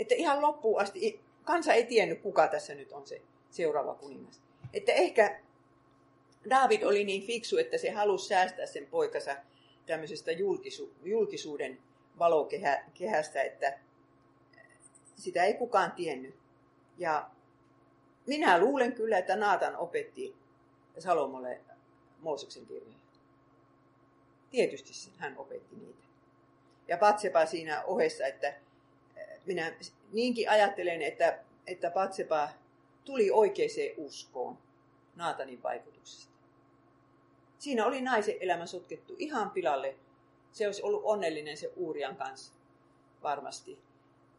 Että 0.00 0.14
ihan 0.14 0.42
loppuun 0.42 0.80
asti 0.80 1.20
kansa 1.44 1.72
ei 1.72 1.84
tiennyt, 1.84 2.20
kuka 2.20 2.48
tässä 2.48 2.74
nyt 2.74 2.92
on 2.92 3.06
se 3.06 3.22
seuraava 3.50 3.94
kuningas. 3.94 4.40
Että 4.72 4.92
ehkä 4.92 5.40
David 6.50 6.82
oli 6.82 7.04
niin 7.04 7.26
fiksu, 7.26 7.58
että 7.58 7.78
se 7.78 7.90
halusi 7.90 8.28
säästää 8.28 8.66
sen 8.66 8.86
poikansa 8.86 9.36
tämmöisestä 9.86 10.32
julkisu, 10.32 10.92
julkisuuden 11.04 11.78
valokehästä, 12.18 13.42
että 13.42 13.78
sitä 15.16 15.44
ei 15.44 15.54
kukaan 15.54 15.92
tiennyt. 15.92 16.34
Ja 16.98 17.30
minä 18.26 18.58
luulen 18.58 18.92
kyllä, 18.92 19.18
että 19.18 19.36
Naatan 19.36 19.76
opetti 19.76 20.36
Salomolle 20.98 21.60
Mooseksen 22.18 22.66
kirjoja. 22.66 22.94
Tietysti 24.50 25.12
hän 25.16 25.38
opetti 25.38 25.76
niitä. 25.76 26.04
Ja 26.88 26.98
Patsepa 26.98 27.46
siinä 27.46 27.84
ohessa, 27.84 28.26
että 28.26 28.54
minä 29.46 29.72
niinkin 30.12 30.50
ajattelen, 30.50 31.02
että, 31.02 31.38
että 31.66 31.90
Patsepa 31.90 32.48
tuli 33.04 33.30
oikeaan 33.30 33.70
uskoon 33.96 34.58
Naatanin 35.16 35.62
vaikutuksesta. 35.62 36.32
Siinä 37.58 37.86
oli 37.86 38.00
naisen 38.00 38.36
elämä 38.40 38.66
sotkettu 38.66 39.16
ihan 39.18 39.50
pilalle. 39.50 39.96
Se 40.52 40.66
olisi 40.66 40.82
ollut 40.82 41.02
onnellinen 41.04 41.56
se 41.56 41.72
Uurian 41.76 42.16
kanssa, 42.16 42.52
varmasti. 43.22 43.78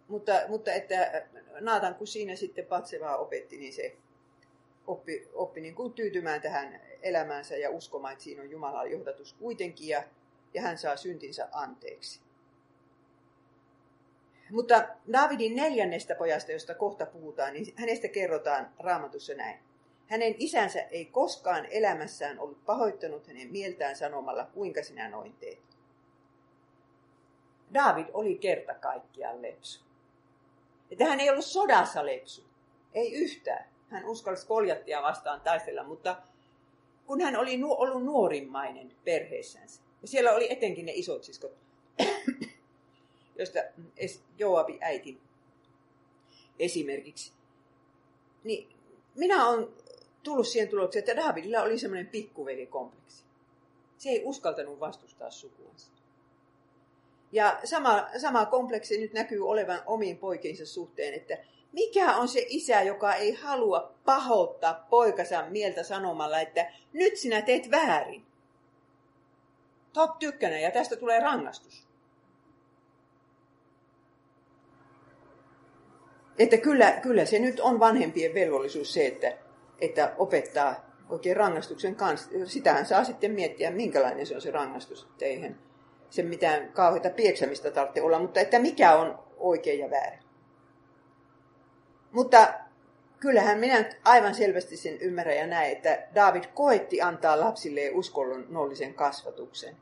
Mutta, 0.08 0.34
mutta 0.48 0.74
että 0.74 1.28
Naatan, 1.60 1.96
kun 1.96 2.08
siinä 2.08 2.36
sitten 2.36 2.66
Patsevaa 2.66 3.18
opetti, 3.18 3.58
niin 3.58 3.74
se 3.74 3.96
oppi, 4.88 5.28
oppi 5.34 5.62
niin 5.62 5.76
kuin 5.76 5.94
tyytymään 5.94 6.42
tähän 6.42 6.82
elämäänsä 7.02 7.58
ja 7.58 7.70
uskomaan, 7.70 8.12
että 8.12 8.24
siinä 8.24 8.42
on 8.42 8.50
Jumalan 8.50 8.92
johdatus 8.92 9.34
kuitenkin 9.34 9.88
ja, 9.88 10.04
ja 10.54 10.62
hän 10.62 10.78
saa 10.78 10.98
syntinsä 10.98 11.50
anteeksi. 11.52 12.22
Mutta 14.52 14.88
Davidin 15.14 15.56
neljännestä 15.56 16.16
pojasta, 16.16 16.52
josta 16.52 16.76
kohta 16.76 17.06
puhutaan, 17.06 17.54
niin 17.54 17.74
hänestä 17.76 18.08
kerrotaan 18.08 18.70
raamatussa 18.80 19.34
näin. 19.34 19.60
Hänen 20.08 20.36
isänsä 20.38 20.82
ei 20.82 21.06
koskaan 21.06 21.66
elämässään 21.66 22.40
ollut 22.40 22.66
pahoittanut 22.66 23.28
hänen 23.28 23.52
mieltään 23.52 23.96
sanomalla, 23.96 24.46
kuinka 24.54 24.84
sinä 24.84 25.10
noin 25.10 25.34
teet. 25.34 25.60
David 27.74 28.06
oli 28.14 28.36
kerta 28.38 28.74
kaikkiaan 28.74 29.42
lepsu. 29.42 29.82
Että 30.92 31.06
hän 31.06 31.20
ei 31.20 31.30
ollut 31.30 31.46
sodassa 31.46 32.06
lepsu. 32.06 32.44
Ei 32.94 33.14
yhtään. 33.14 33.66
Hän 33.90 34.06
uskalsi 34.06 34.48
koljattia 34.48 35.02
vastaan 35.02 35.42
taistella, 35.42 35.84
mutta 35.84 36.18
kun 37.08 37.22
hän 37.22 37.36
oli 37.36 37.60
ollut 37.64 38.04
nuorimmainen 38.04 38.92
perheessänsä, 39.06 39.82
ja 40.02 40.08
siellä 40.08 40.32
oli 40.32 40.52
etenkin 40.52 40.86
ne 40.86 40.92
isot 40.96 41.24
siskot, 41.24 41.58
josta 43.42 43.60
Joabi 44.38 44.78
äiti 44.82 45.22
esimerkiksi, 46.60 47.32
niin 48.44 48.70
minä 49.16 49.48
olen 49.48 49.68
tullut 50.24 50.48
siihen 50.48 50.70
tulokseen, 50.70 51.00
että 51.00 51.16
Davidilla 51.16 51.62
oli 51.62 51.78
semmoinen 51.78 52.08
pikkuvelikompleksi. 52.08 53.24
Se 53.98 54.10
ei 54.10 54.22
uskaltanut 54.26 54.80
vastustaa 54.80 55.32
sukuansa. 55.32 55.92
Ja 57.32 57.60
sama, 57.64 58.08
sama 58.18 58.46
kompleksi 58.46 59.02
nyt 59.02 59.14
näkyy 59.14 59.48
olevan 59.48 59.82
omiin 59.86 60.18
poikiinsa 60.18 60.66
suhteen, 60.66 61.14
että 61.14 61.38
mikä 61.72 62.16
on 62.16 62.28
se 62.28 62.46
isä, 62.50 62.82
joka 62.82 63.14
ei 63.14 63.34
halua 63.34 63.94
pahoittaa 64.06 64.86
poikansa 64.90 65.46
mieltä 65.50 65.84
sanomalla, 65.84 66.40
että 66.40 66.74
nyt 66.94 67.18
sinä 67.18 67.42
teet 67.42 67.72
väärin. 67.72 68.26
Top 69.94 70.20
tykkänen 70.20 70.62
ja 70.62 70.72
tästä 70.72 70.96
tulee 70.96 71.20
rangaistus. 71.20 71.88
Että 76.44 76.58
kyllä, 76.58 76.92
kyllä 76.92 77.26
se 77.26 77.40
nyt 77.40 77.60
on 77.60 77.80
vanhempien 77.80 78.34
velvollisuus 78.34 78.94
se, 78.94 79.08
että 79.08 79.38
että 79.82 80.14
opettaa 80.18 80.92
oikein 81.10 81.38
rangaistuksen 81.38 81.96
kanssa. 81.96 82.30
Sitähän 82.46 82.86
saa 82.86 83.04
sitten 83.04 83.32
miettiä, 83.32 83.72
minkälainen 83.72 84.26
se 84.26 84.36
on 84.36 84.42
se 84.42 84.52
rangaistus. 84.52 85.04
Että 85.04 85.26
eihän 85.26 85.60
se 86.10 86.24
mitään 86.24 86.74
kauheita 86.74 87.10
pieksämistä 87.10 87.72
tarvitse 87.72 88.02
olla, 88.02 88.20
mutta 88.20 88.40
että 88.40 88.60
mikä 88.60 88.96
on 88.96 89.20
oikein 89.38 89.80
ja 89.80 89.90
väärin. 89.90 90.20
Mutta 92.12 92.54
kyllähän 93.20 93.60
minä 93.60 93.90
aivan 94.06 94.36
selvästi 94.36 94.78
sen 94.78 94.98
ymmärrän 95.02 95.38
ja 95.38 95.48
näen, 95.48 95.72
että 95.72 96.08
David 96.16 96.44
koetti 96.54 97.02
antaa 97.02 97.40
lapsille 97.40 97.92
uskonnollisen 97.94 98.94
kasvatuksen. 98.94 99.76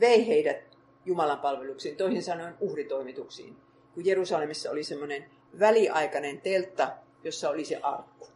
Vei 0.00 0.26
heidät 0.26 0.76
Jumalan 1.04 1.38
palveluksiin, 1.38 1.96
toisin 1.96 2.22
sanoen 2.22 2.54
uhritoimituksiin. 2.60 3.56
Kun 3.94 4.04
Jerusalemissa 4.04 4.70
oli 4.70 4.84
semmoinen 4.84 5.24
väliaikainen 5.58 6.40
teltta, 6.40 6.92
jossa 7.24 7.50
oli 7.50 7.64
se 7.64 7.76
arkku. 7.82 8.26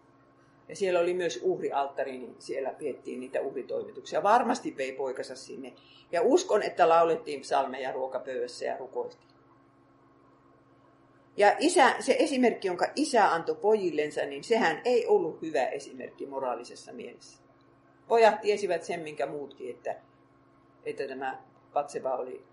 Ja 0.68 0.76
siellä 0.76 1.00
oli 1.00 1.14
myös 1.14 1.40
uhrialttari, 1.42 2.18
niin 2.18 2.36
siellä 2.38 2.70
piettiin 2.70 3.20
niitä 3.20 3.40
uhritoimituksia. 3.40 4.22
Varmasti 4.22 4.76
vei 4.76 4.92
poikansa 4.92 5.36
sinne. 5.36 5.72
Ja 6.12 6.22
uskon, 6.22 6.62
että 6.62 6.88
laulettiin 6.88 7.40
psalmeja 7.40 7.92
ruokapöydässä 7.92 8.64
ja 8.64 8.76
rukoiltiin. 8.76 9.28
Ja 11.36 11.56
isä, 11.58 11.94
se 12.00 12.16
esimerkki, 12.18 12.68
jonka 12.68 12.86
isä 12.96 13.32
antoi 13.32 13.54
pojillensa, 13.54 14.20
niin 14.20 14.44
sehän 14.44 14.80
ei 14.84 15.06
ollut 15.06 15.42
hyvä 15.42 15.66
esimerkki 15.66 16.26
moraalisessa 16.26 16.92
mielessä. 16.92 17.42
Pojat 18.08 18.40
tiesivät 18.40 18.82
sen, 18.82 19.00
minkä 19.00 19.26
muutkin, 19.26 19.70
että, 19.70 19.96
että 20.84 21.08
tämä 21.08 21.42
Patseba 21.72 22.16
oli 22.16 22.44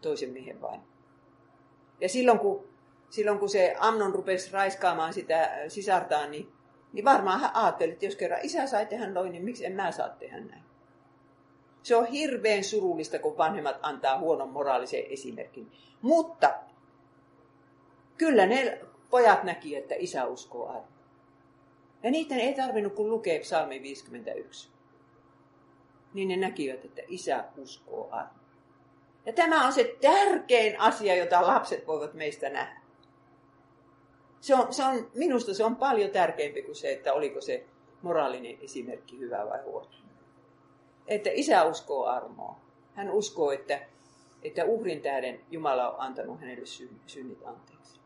toisen 0.00 0.30
miehen 0.30 0.60
vain. 0.60 0.80
Ja 2.00 2.08
silloin 2.08 2.38
kun, 2.38 2.68
silloin 3.10 3.38
kun 3.38 3.48
se 3.48 3.76
Amnon 3.78 4.14
rupesi 4.14 4.52
raiskaamaan 4.52 5.12
sitä 5.12 5.50
sisartaan, 5.68 6.30
niin 6.30 6.52
niin 6.92 7.04
varmaan 7.04 7.40
hän 7.40 7.56
ajatteli, 7.56 7.92
että 7.92 8.04
jos 8.04 8.16
kerran 8.16 8.40
isä 8.42 8.66
sai 8.66 8.86
tehdä 8.86 9.06
noin, 9.06 9.32
niin 9.32 9.44
miksi 9.44 9.66
en 9.66 9.72
mä 9.72 9.92
saa 9.92 10.08
tehdä 10.08 10.40
näin. 10.40 10.62
Se 11.82 11.96
on 11.96 12.06
hirveän 12.06 12.64
surullista, 12.64 13.18
kun 13.18 13.38
vanhemmat 13.38 13.78
antaa 13.82 14.18
huonon 14.18 14.48
moraalisen 14.48 15.04
esimerkin. 15.08 15.72
Mutta 16.02 16.54
kyllä 18.16 18.46
ne 18.46 18.80
pojat 19.10 19.44
näki, 19.44 19.76
että 19.76 19.94
isä 19.98 20.26
uskoo 20.26 20.68
armoa. 20.68 20.98
Ja 22.02 22.10
niiden 22.10 22.38
ei 22.38 22.54
tarvinnut 22.54 22.94
kuin 22.94 23.10
lukea 23.10 23.40
psalmi 23.40 23.82
51. 23.82 24.70
Niin 26.14 26.28
ne 26.28 26.36
näkivät, 26.36 26.84
että 26.84 27.02
isä 27.08 27.44
uskoo 27.56 28.08
armoa. 28.12 28.38
Ja 29.26 29.32
tämä 29.32 29.66
on 29.66 29.72
se 29.72 29.96
tärkein 30.00 30.80
asia, 30.80 31.16
jota 31.16 31.46
lapset 31.46 31.86
voivat 31.86 32.14
meistä 32.14 32.48
nähdä 32.48 32.80
se 34.40 34.54
on, 34.54 34.72
se 34.72 34.84
on, 34.84 35.10
minusta 35.14 35.54
se 35.54 35.64
on 35.64 35.76
paljon 35.76 36.10
tärkeämpi 36.10 36.62
kuin 36.62 36.76
se, 36.76 36.92
että 36.92 37.12
oliko 37.12 37.40
se 37.40 37.66
moraalinen 38.02 38.58
esimerkki 38.62 39.18
hyvä 39.18 39.46
vai 39.46 39.62
huono. 39.62 39.88
Että 41.06 41.30
isä 41.32 41.64
uskoo 41.64 42.06
armoa. 42.06 42.60
Hän 42.94 43.10
uskoo, 43.10 43.50
että, 43.50 43.80
että 44.42 44.64
uhrin 44.64 45.00
tähden 45.00 45.40
Jumala 45.50 45.90
on 45.90 46.00
antanut 46.00 46.40
hänelle 46.40 46.66
synnit 47.06 47.38
anteeksi. 47.44 48.00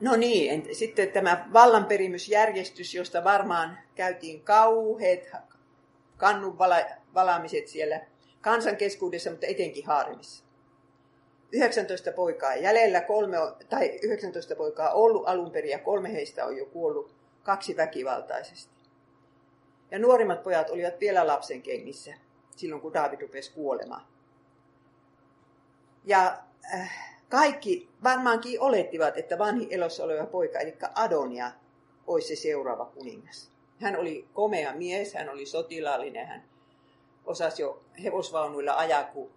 No 0.00 0.16
niin, 0.16 0.74
sitten 0.74 1.12
tämä 1.12 1.48
vallanperimysjärjestys, 1.52 2.94
josta 2.94 3.24
varmaan 3.24 3.78
käytiin 3.94 4.42
kauheat 4.42 5.20
kannun 6.16 6.58
valaamiset 7.14 7.68
siellä 7.68 8.00
kansan 8.40 8.76
keskuudessa, 8.76 9.30
mutta 9.30 9.46
etenkin 9.46 9.86
Haarimissa. 9.86 10.44
19 11.52 12.12
poikaa 12.12 12.54
jäljellä, 12.56 13.00
kolme, 13.00 13.36
tai 13.68 13.98
19 14.02 14.56
poikaa 14.56 14.92
ollut 14.92 15.28
alun 15.28 15.50
perin 15.50 15.70
ja 15.70 15.78
kolme 15.78 16.12
heistä 16.12 16.46
on 16.46 16.56
jo 16.56 16.66
kuollut, 16.66 17.14
kaksi 17.42 17.76
väkivaltaisesti. 17.76 18.74
Ja 19.90 19.98
nuorimmat 19.98 20.42
pojat 20.42 20.70
olivat 20.70 21.00
vielä 21.00 21.26
lapsen 21.26 21.62
kengissä 21.62 22.14
silloin, 22.56 22.82
kun 22.82 22.94
David 22.94 23.20
rupesi 23.20 23.52
kuolemaan. 23.52 24.06
Ja 26.04 26.38
äh, 26.74 27.18
kaikki 27.28 27.88
varmaankin 28.02 28.60
olettivat, 28.60 29.18
että 29.18 29.38
vanhi 29.38 29.68
elossa 29.70 30.04
oleva 30.04 30.26
poika, 30.26 30.58
eli 30.58 30.76
Adonia, 30.94 31.50
olisi 32.06 32.36
se 32.36 32.42
seuraava 32.42 32.84
kuningas. 32.84 33.50
Hän 33.80 33.96
oli 33.96 34.28
komea 34.32 34.74
mies, 34.74 35.14
hän 35.14 35.28
oli 35.28 35.46
sotilaallinen, 35.46 36.26
hän 36.26 36.44
osasi 37.24 37.62
jo 37.62 37.82
hevosvaunuilla 38.04 38.76
ajaa, 38.76 39.04
kun 39.04 39.30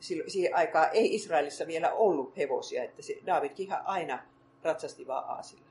siihen 0.00 0.56
aikaan 0.56 0.88
ei 0.92 1.14
Israelissa 1.14 1.66
vielä 1.66 1.92
ollut 1.92 2.36
hevosia, 2.36 2.84
että 2.84 3.02
se 3.02 3.18
Davidkin 3.26 3.68
aina 3.84 4.18
ratsasti 4.62 5.06
vaan 5.06 5.28
aasilla. 5.28 5.70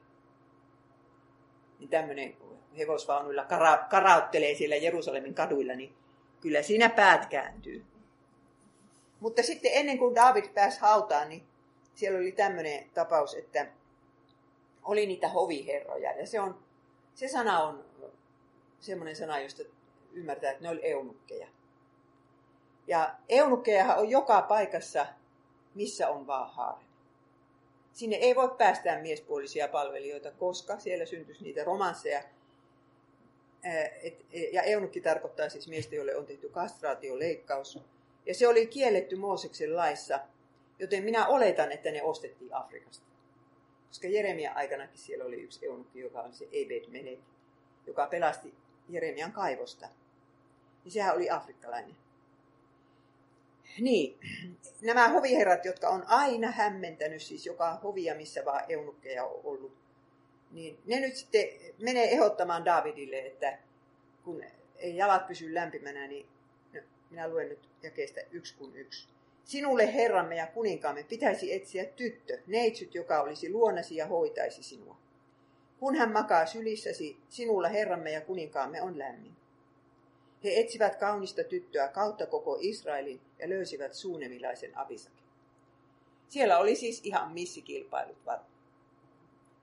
Niin 1.79 1.89
tämmöinen 1.89 2.37
hevosvaunuilla 2.77 3.45
kara, 3.45 3.77
karauttelee 3.77 4.55
siellä 4.55 4.75
Jerusalemin 4.75 5.33
kaduilla, 5.33 5.73
niin 5.73 5.93
kyllä 6.41 6.61
siinä 6.61 6.89
päät 6.89 7.25
kääntyy. 7.25 7.85
Mutta 9.19 9.43
sitten 9.43 9.71
ennen 9.73 9.97
kuin 9.97 10.15
David 10.15 10.49
pääsi 10.53 10.79
hautaan, 10.79 11.29
niin 11.29 11.43
siellä 11.95 12.19
oli 12.19 12.31
tämmöinen 12.31 12.89
tapaus, 12.93 13.33
että 13.33 13.67
oli 14.83 15.05
niitä 15.05 15.27
hoviherroja. 15.27 16.11
Ja 16.11 16.27
se, 16.27 16.39
on, 16.39 16.59
se 17.13 17.27
sana 17.27 17.63
on 17.63 17.85
semmoinen 18.79 19.15
sana, 19.15 19.39
josta 19.39 19.63
ymmärtää, 20.13 20.51
että 20.51 20.63
ne 20.63 20.69
oli 20.69 20.79
eunukkeja. 20.83 21.47
Ja 22.89 23.15
eunukkejahan 23.29 23.97
on 23.97 24.09
joka 24.09 24.41
paikassa, 24.41 25.05
missä 25.75 26.09
on 26.09 26.27
vaan 26.27 26.49
haare. 26.49 26.85
Sinne 27.93 28.15
ei 28.15 28.35
voi 28.35 28.55
päästää 28.57 29.01
miespuolisia 29.01 29.67
palvelijoita, 29.67 30.31
koska 30.31 30.79
siellä 30.79 31.05
syntyisi 31.05 31.43
niitä 31.43 31.63
romansseja. 31.63 32.23
Ja 34.51 34.61
eunukki 34.61 35.01
tarkoittaa 35.01 35.49
siis 35.49 35.67
miestä, 35.67 35.95
jolle 35.95 36.15
on 36.15 36.25
tehty 36.25 36.49
kastraatioleikkaus. 36.49 37.79
Ja 38.25 38.35
se 38.35 38.47
oli 38.47 38.67
kielletty 38.67 39.15
Mooseksen 39.15 39.75
laissa, 39.75 40.19
joten 40.79 41.03
minä 41.03 41.27
oletan, 41.27 41.71
että 41.71 41.91
ne 41.91 42.03
ostettiin 42.03 42.55
Afrikasta. 42.55 43.05
Koska 43.87 44.07
Jeremian 44.07 44.57
aikanakin 44.57 44.97
siellä 44.97 45.25
oli 45.25 45.41
yksi 45.41 45.65
eunukki, 45.65 45.99
joka 45.99 46.21
on 46.21 46.33
se 46.33 46.47
Ebed 46.51 46.87
Melek, 46.87 47.19
joka 47.87 48.07
pelasti 48.07 48.53
Jeremian 48.89 49.31
kaivosta. 49.31 49.87
Niin 50.83 50.91
sehän 50.91 51.15
oli 51.15 51.29
afrikkalainen. 51.29 51.95
Niin, 53.79 54.19
nämä 54.81 55.07
hoviherrat, 55.07 55.65
jotka 55.65 55.89
on 55.89 56.03
aina 56.07 56.51
hämmentänyt, 56.51 57.21
siis 57.21 57.45
joka 57.45 57.79
hovia, 57.83 58.15
missä 58.15 58.45
vaan 58.45 58.63
eunukkeja 58.69 59.25
on 59.25 59.41
ollut, 59.43 59.77
niin 60.51 60.77
ne 60.85 60.99
nyt 60.99 61.15
sitten 61.15 61.45
menee 61.79 62.11
ehdottamaan 62.11 62.65
Davidille, 62.65 63.19
että 63.19 63.57
kun 64.23 64.43
ei 64.77 64.97
jalat 64.97 65.27
pysy 65.27 65.53
lämpimänä, 65.53 66.07
niin 66.07 66.25
no, 66.73 66.81
minä 67.09 67.27
luen 67.27 67.49
nyt 67.49 67.69
jakeesta 67.83 68.19
yksi 68.31 68.55
kun 68.55 68.75
yksi. 68.75 69.07
Sinulle 69.43 69.93
herramme 69.93 70.35
ja 70.35 70.47
kuninkaamme 70.47 71.03
pitäisi 71.03 71.53
etsiä 71.53 71.85
tyttö, 71.85 72.39
neitsyt, 72.47 72.95
joka 72.95 73.21
olisi 73.21 73.51
luonasi 73.51 73.95
ja 73.95 74.07
hoitaisi 74.07 74.63
sinua. 74.63 74.97
Kun 75.79 75.95
hän 75.95 76.11
makaa 76.11 76.45
sylissäsi, 76.45 77.17
sinulla 77.29 77.67
herramme 77.67 78.11
ja 78.11 78.21
kuninkaamme 78.21 78.81
on 78.81 78.99
lämmin. 78.99 79.35
He 80.43 80.59
etsivät 80.59 80.95
kaunista 80.95 81.43
tyttöä 81.43 81.87
kautta 81.87 82.25
koko 82.25 82.57
Israelin 82.59 83.21
ja 83.39 83.49
löysivät 83.49 83.93
suunemilaisen 83.93 84.77
Abisakin. 84.77 85.23
Siellä 86.27 86.57
oli 86.57 86.75
siis 86.75 87.01
ihan 87.03 87.31
missikilpailut 87.31 88.25
varmaan. 88.25 88.51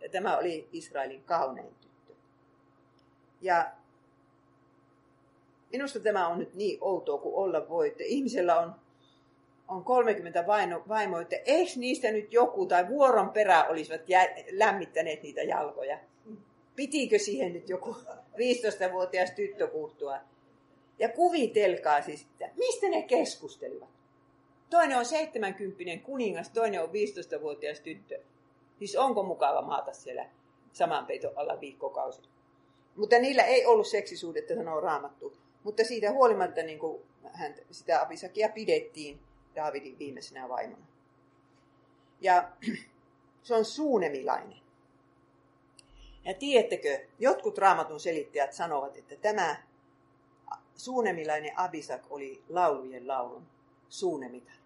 Ja 0.01 0.09
tämä 0.09 0.37
oli 0.37 0.69
Israelin 0.73 1.25
kaunein 1.25 1.75
tyttö. 1.81 2.13
Ja 3.41 3.73
minusta 5.73 6.01
tämä 6.01 6.29
on 6.29 6.39
nyt 6.39 6.55
niin 6.55 6.79
outoa 6.81 7.19
kuin 7.19 7.35
olla 7.35 7.69
voi, 7.69 7.89
että 7.89 8.05
ihmisellä 8.05 8.61
on, 8.61 8.75
on 9.69 9.85
30 9.85 10.47
vaino, 10.47 10.85
vaimoa, 10.89 11.21
että 11.21 11.37
eikö 11.45 11.73
niistä 11.77 12.13
nyt 12.13 12.33
joku 12.33 12.67
tai 12.67 12.89
vuoron 12.89 13.31
perä 13.31 13.65
olisivat 13.65 14.09
jä, 14.09 14.29
lämmittäneet 14.51 15.23
niitä 15.23 15.43
jalkoja. 15.43 15.99
Pitikö 16.77 17.19
siihen 17.19 17.53
nyt 17.53 17.69
joku 17.69 17.97
15-vuotias 18.33 19.31
tyttö 19.31 19.67
puuttua? 19.69 20.19
Ja 20.99 21.09
kuvitelkaa 21.09 22.03
siis, 22.03 22.23
että 22.23 22.51
mistä 22.57 22.89
ne 22.89 23.03
keskustelivat. 23.03 23.89
Toinen 24.71 24.99
on 24.99 25.05
70 25.05 26.05
kuningas, 26.05 26.49
toinen 26.49 26.83
on 26.83 26.89
15-vuotias 26.89 27.81
tyttö. 27.81 28.21
Siis 28.79 28.97
onko 28.97 29.23
mukava 29.23 29.63
maata 29.63 29.93
siellä 29.93 30.27
saman 30.73 31.07
peiton 31.07 31.33
alla 31.37 31.61
viikkokausi. 31.61 32.23
Mutta 32.97 33.19
niillä 33.19 33.43
ei 33.43 33.67
ollut 33.67 33.87
seksisuudetta, 33.87 34.55
sanoo 34.55 34.81
raamattu. 34.81 35.37
Mutta 35.65 35.85
siitä 35.85 36.11
huolimatta 36.11 36.63
niin 36.63 36.79
kuin 36.79 37.03
hän, 37.33 37.55
sitä 37.71 38.03
Abisakia 38.03 38.49
pidettiin 38.49 39.21
Daavidin 39.57 39.99
viimeisenä 39.99 40.49
vaimona. 40.49 40.87
Ja 42.21 42.49
se 43.43 43.55
on 43.55 43.65
suunemilainen. 43.65 44.59
Ja 46.25 46.35
tiedättekö, 46.35 47.01
jotkut 47.19 47.59
raamatun 47.59 48.01
selittäjät 48.01 48.53
sanovat, 48.53 48.97
että 48.97 49.17
tämä 49.17 49.66
suunemilainen 50.77 51.59
Abisak 51.59 52.03
oli 52.11 52.43
laulujen 52.49 53.09
laulun 53.09 53.47
suunemitar. 53.89 54.57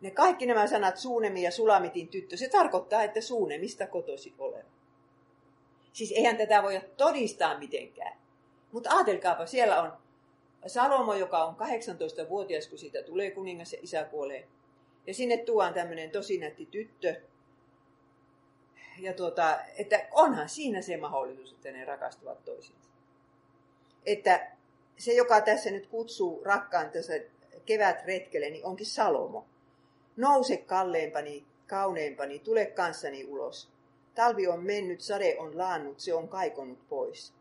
Ne 0.00 0.10
kaikki 0.10 0.46
nämä 0.46 0.66
sanat 0.66 0.96
suunemi 0.96 1.42
ja 1.42 1.50
sulamitin 1.50 2.08
tyttö, 2.08 2.36
se 2.36 2.48
tarkoittaa, 2.48 3.02
että 3.02 3.20
suunemista 3.20 3.86
kotosi 3.86 4.34
oleva. 4.38 4.68
Siis 5.92 6.12
eihän 6.12 6.36
tätä 6.36 6.62
voi 6.62 6.80
todistaa 6.96 7.58
mitenkään. 7.58 8.18
Mutta 8.72 8.90
ajatelkaapa, 8.90 9.46
siellä 9.46 9.82
on 9.82 9.92
Salomo, 10.66 11.14
joka 11.14 11.44
on 11.44 11.54
18-vuotias, 11.54 12.66
kun 12.66 12.78
siitä 12.78 13.02
tulee 13.02 13.30
kuningas 13.30 13.72
ja 13.72 13.78
isä 13.82 14.04
kuolee. 14.04 14.48
Ja 15.06 15.14
sinne 15.14 15.36
tuodaan 15.36 15.74
tämmöinen 15.74 16.10
tosi 16.10 16.38
nätti 16.38 16.66
tyttö. 16.66 17.20
Ja 18.98 19.12
tuota, 19.12 19.58
että 19.78 20.08
onhan 20.10 20.48
siinä 20.48 20.82
se 20.82 20.96
mahdollisuus, 20.96 21.52
että 21.52 21.72
ne 21.72 21.84
rakastuvat 21.84 22.44
toisiinsa 22.44 22.89
että 24.06 24.50
se, 24.98 25.12
joka 25.12 25.40
tässä 25.40 25.70
nyt 25.70 25.86
kutsuu 25.86 26.42
rakkaan 26.44 26.90
tässä 26.90 27.12
kevätretkelle, 27.66 28.50
niin 28.50 28.64
onkin 28.64 28.86
Salomo. 28.86 29.46
Nouse 30.16 30.56
kalleimpani, 30.56 31.46
kauneempani, 31.66 32.38
tule 32.38 32.66
kanssani 32.66 33.24
ulos. 33.24 33.72
Talvi 34.14 34.46
on 34.46 34.64
mennyt, 34.64 35.00
sade 35.00 35.36
on 35.38 35.58
laannut, 35.58 36.00
se 36.00 36.14
on 36.14 36.28
kaikonut 36.28 36.88
pois. 36.88 37.32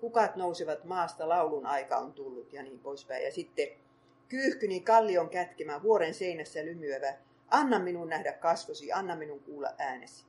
Kukat 0.00 0.36
nousevat 0.36 0.84
maasta, 0.84 1.28
laulun 1.28 1.66
aika 1.66 1.96
on 1.96 2.12
tullut 2.12 2.52
ja 2.52 2.62
niin 2.62 2.78
poispäin. 2.78 3.24
Ja 3.24 3.32
sitten 3.32 3.68
kyyhkyni 4.28 4.80
kallion 4.80 5.30
kätkemä, 5.30 5.82
vuoren 5.82 6.14
seinässä 6.14 6.64
lymyävä, 6.64 7.14
anna 7.48 7.78
minun 7.78 8.08
nähdä 8.08 8.32
kasvosi, 8.32 8.92
anna 8.92 9.16
minun 9.16 9.40
kuulla 9.40 9.70
äänesi. 9.78 10.24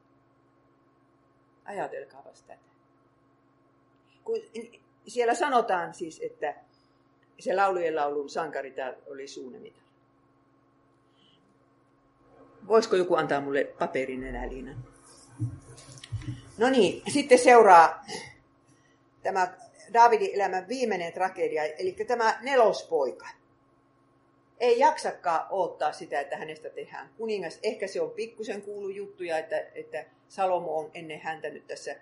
Ajatelkaa 1.65 2.23
tätä. 2.23 2.57
Kun 4.23 4.39
siellä 5.07 5.35
sanotaan 5.35 5.93
siis, 5.93 6.19
että 6.23 6.55
se 7.39 7.55
laulujen 7.55 7.95
laulun 7.95 8.29
sankari 8.29 8.73
oli 9.07 9.27
Suunemitar. 9.27 9.81
Voisiko 12.67 12.95
joku 12.95 13.15
antaa 13.15 13.41
mulle 13.41 13.63
paperin 13.63 14.23
enää? 14.23 14.45
No 16.57 16.69
niin, 16.69 17.01
sitten 17.13 17.39
seuraa 17.39 18.05
tämä 19.23 19.53
Davidin 19.93 20.35
elämän 20.35 20.67
viimeinen 20.67 21.13
tragedia, 21.13 21.63
eli 21.63 21.91
tämä 22.07 22.37
nelospoika. 22.41 23.27
Ei 24.59 24.79
jaksakaan 24.79 25.47
odottaa 25.49 25.91
sitä, 25.91 26.19
että 26.19 26.37
hänestä 26.37 26.69
tehdään 26.69 27.09
kuningas. 27.17 27.59
Ehkä 27.63 27.87
se 27.87 28.01
on 28.01 28.11
pikkusen 28.11 28.61
kuulu 28.61 28.89
juttuja, 28.89 29.37
että, 29.37 29.59
että 29.75 30.05
Salomo 30.27 30.79
on 30.79 30.91
ennen 30.93 31.19
häntä 31.19 31.49
nyt 31.49 31.67
tässä 31.67 31.95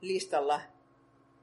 listalla 0.00 0.60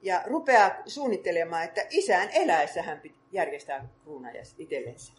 ja 0.02 0.22
rupeaa 0.26 0.72
suunnittelemaan, 0.86 1.64
että 1.64 1.82
isän 1.90 2.30
eläessä 2.34 2.82
hän 2.82 3.02
järjestää 3.32 3.88
kruunajas 4.04 4.56
itsellensä. 4.58 5.14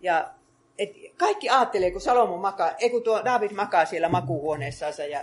Ja 0.00 0.34
et 0.78 0.90
kaikki 1.16 1.48
ajattelee, 1.48 1.90
kun 1.90 2.00
Salomo 2.00 2.36
makaa, 2.36 2.70
ei 2.78 2.90
kun 2.90 3.02
tuo 3.02 3.24
David 3.24 3.52
makaa 3.52 3.84
siellä 3.84 4.08
makuuhuoneessansa 4.08 5.04
ja 5.04 5.20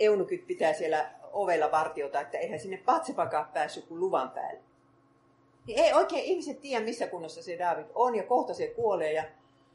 eunukit 0.00 0.46
pitää 0.46 0.72
siellä 0.72 1.10
ovella 1.32 1.70
vartiota, 1.70 2.20
että 2.20 2.38
eihän 2.38 2.60
sinne 2.60 2.76
patsepakaan 2.76 3.48
päässyt 3.54 3.86
kuin 3.86 4.00
luvan 4.00 4.30
päälle. 4.30 4.60
Niin 5.66 5.78
ei 5.78 5.92
oikein 5.92 6.24
ihmiset 6.24 6.60
tiedä, 6.60 6.84
missä 6.84 7.06
kunnossa 7.06 7.42
se 7.42 7.58
David 7.58 7.86
on, 7.94 8.14
ja 8.14 8.22
kohta 8.22 8.54
se 8.54 8.66
kuolee, 8.66 9.12
ja, 9.12 9.24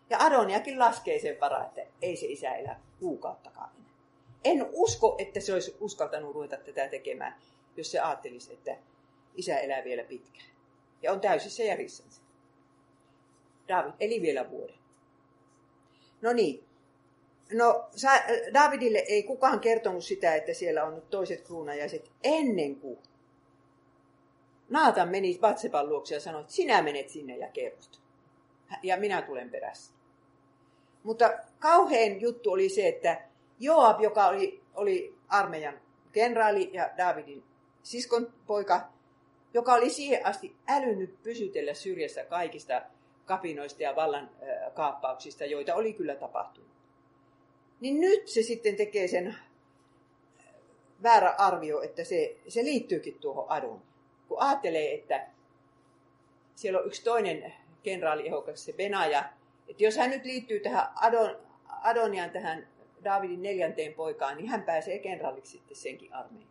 ja 0.09 0.17
Adoniakin 0.19 0.79
laskee 0.79 1.19
sen 1.19 1.39
varaa, 1.41 1.65
että 1.65 1.81
ei 2.01 2.15
se 2.15 2.25
isä 2.25 2.55
elä 2.55 2.75
kuukauttakaan. 2.99 3.69
En 4.43 4.65
usko, 4.71 5.15
että 5.17 5.39
se 5.39 5.53
olisi 5.53 5.75
uskaltanut 5.79 6.35
ruveta 6.35 6.57
tätä 6.57 6.87
tekemään, 6.87 7.35
jos 7.77 7.91
se 7.91 7.99
ajattelisi, 7.99 8.53
että 8.53 8.77
isä 9.35 9.57
elää 9.57 9.83
vielä 9.83 10.03
pitkään. 10.03 10.49
Ja 11.01 11.11
on 11.11 11.21
täysissä 11.21 11.63
järissänsä. 11.63 12.21
David 13.67 13.93
eli 13.99 14.21
vielä 14.21 14.49
vuoden. 14.49 14.75
No 16.21 16.33
niin. 16.33 16.63
No, 17.53 17.89
Davidille 18.53 18.97
ei 18.97 19.23
kukaan 19.23 19.59
kertonut 19.59 20.03
sitä, 20.03 20.35
että 20.35 20.53
siellä 20.53 20.83
on 20.83 20.95
nyt 20.95 21.09
toiset 21.09 21.41
kruunajaiset 21.41 22.11
ennen 22.23 22.75
kuin 22.75 22.99
Naatan 24.69 25.09
meni 25.09 25.39
Vatsepan 25.41 25.89
luokse 25.89 26.15
ja 26.15 26.19
sanoi, 26.21 26.41
että 26.41 26.53
sinä 26.53 26.81
menet 26.81 27.09
sinne 27.09 27.37
ja 27.37 27.47
kerrot. 27.47 28.01
Ja 28.83 28.97
minä 28.97 29.21
tulen 29.21 29.49
perässä. 29.49 29.93
Mutta 31.03 31.33
kauhean 31.59 32.21
juttu 32.21 32.51
oli 32.51 32.69
se, 32.69 32.87
että 32.87 33.21
Joab, 33.63 34.01
joka 34.01 34.27
oli, 34.27 34.61
oli 34.75 35.15
armeijan 35.27 35.79
kenraali 36.11 36.69
ja 36.73 36.89
Davidin 36.97 37.43
siskon 37.83 38.33
poika, 38.47 38.89
joka 39.53 39.73
oli 39.73 39.89
siihen 39.89 40.25
asti 40.25 40.55
älynyt 40.67 41.23
pysytellä 41.23 41.73
syrjässä 41.73 42.25
kaikista 42.25 42.81
kapinoista 43.25 43.83
ja 43.83 43.95
vallan 43.95 44.29
kaappauksista, 44.73 45.45
joita 45.45 45.75
oli 45.75 45.93
kyllä 45.93 46.15
tapahtunut. 46.15 46.69
Niin 47.79 48.01
nyt 48.01 48.27
se 48.27 48.41
sitten 48.41 48.75
tekee 48.75 49.07
sen 49.07 49.35
väärä 51.03 51.35
arvio, 51.37 51.81
että 51.81 52.03
se, 52.03 52.37
se 52.47 52.63
liittyykin 52.63 53.19
tuohon 53.19 53.51
Adon. 53.51 53.81
Kun 54.27 54.41
ajattelee, 54.41 54.93
että 54.93 55.27
siellä 56.55 56.79
on 56.79 56.87
yksi 56.87 57.03
toinen 57.03 57.53
kenraali 57.83 58.31
se 58.55 58.73
Benaja, 58.73 59.23
että 59.67 59.83
jos 59.83 59.97
hän 59.97 60.09
nyt 60.09 60.25
liittyy 60.25 60.59
tähän 60.59 60.87
Adon, 60.95 61.37
Adonian 61.83 62.29
tähän 62.29 62.67
Davidin 63.03 63.41
neljänteen 63.41 63.93
poikaan, 63.93 64.37
niin 64.37 64.49
hän 64.49 64.63
pääsee 64.63 64.99
kenraaliksi 64.99 65.51
sitten 65.51 65.77
senkin 65.77 66.13
armeijan. 66.13 66.49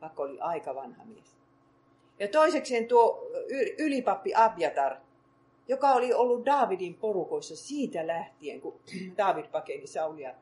Vaikka 0.00 0.22
oli 0.22 0.40
aika 0.40 0.74
vanha 0.74 1.04
mies. 1.04 1.36
Ja 2.18 2.28
toisekseen 2.28 2.88
tuo 2.88 3.30
ylipappi 3.78 4.32
Abjatar, 4.34 4.96
joka 5.68 5.92
oli 5.92 6.12
ollut 6.12 6.46
Davidin 6.46 6.94
porukoissa 6.94 7.56
siitä 7.56 8.06
lähtien, 8.06 8.60
kun 8.60 8.80
David 9.18 9.44
pakeni 9.44 9.86
Saulia 9.86 10.34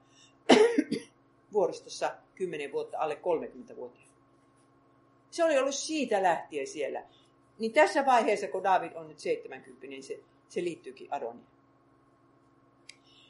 vuoristossa 1.53 2.15
10 2.35 2.73
vuotta 2.73 2.99
alle 2.99 3.17
30 3.17 3.77
vuotta. 3.77 4.01
Se 5.31 5.45
oli 5.45 5.59
ollut 5.59 5.75
siitä 5.75 6.23
lähtien 6.23 6.67
siellä. 6.67 7.05
Niin 7.59 7.73
tässä 7.73 8.07
vaiheessa, 8.07 8.49
kun 8.49 8.63
David 8.63 8.93
on 8.95 9.09
nyt 9.09 9.19
70, 9.19 9.87
niin 9.87 10.03
se, 10.03 10.21
se 10.49 10.65
liittyykin 10.65 11.13
Adoniaan. 11.15 11.54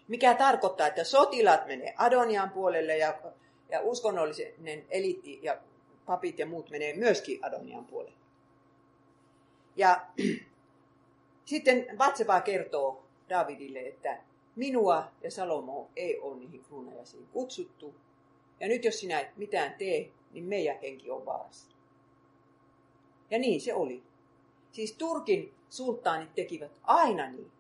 Mikä 0.09 0.35
tarkoittaa, 0.35 0.87
että 0.87 1.05
sotilaat 1.05 1.67
menee 1.67 1.95
Adonian 1.97 2.51
puolelle 2.51 2.97
ja, 2.97 3.19
ja 3.69 3.81
uskonnollinen 3.81 4.85
eliitti 4.91 5.41
ja 5.43 5.59
papit 6.07 6.39
ja 6.39 6.47
muut 6.47 6.71
menee 6.71 6.97
myöskin 6.97 7.45
Adonian 7.45 7.85
puolelle. 7.85 8.19
Ja 9.77 10.07
sitten 11.45 11.87
Vatseva 11.99 12.41
kertoo 12.41 13.05
Davidille, 13.29 13.81
että 13.81 14.19
minua 14.57 15.13
ja 15.23 15.31
Salomo 15.31 15.91
ei 15.97 16.21
ole 16.21 16.37
niihin 16.37 16.65
kruunajaisiin 16.65 17.27
kutsuttu. 17.33 17.95
Ja 18.61 18.69
nyt 18.69 18.85
jos 18.85 19.01
sinä 19.01 19.21
et 19.21 19.37
mitään 19.37 19.75
tee, 19.79 20.11
niin 20.33 20.45
meidän 20.45 20.81
henki 20.83 21.11
on 21.11 21.27
vaarassa. 21.27 21.69
Ja 23.31 23.39
niin 23.39 23.61
se 23.61 23.75
oli. 23.75 24.03
Siis 24.73 24.93
Turkin 24.93 25.55
sulttaanit 25.71 26.35
tekivät 26.35 26.73
aina 26.83 27.31
niin, 27.31 27.53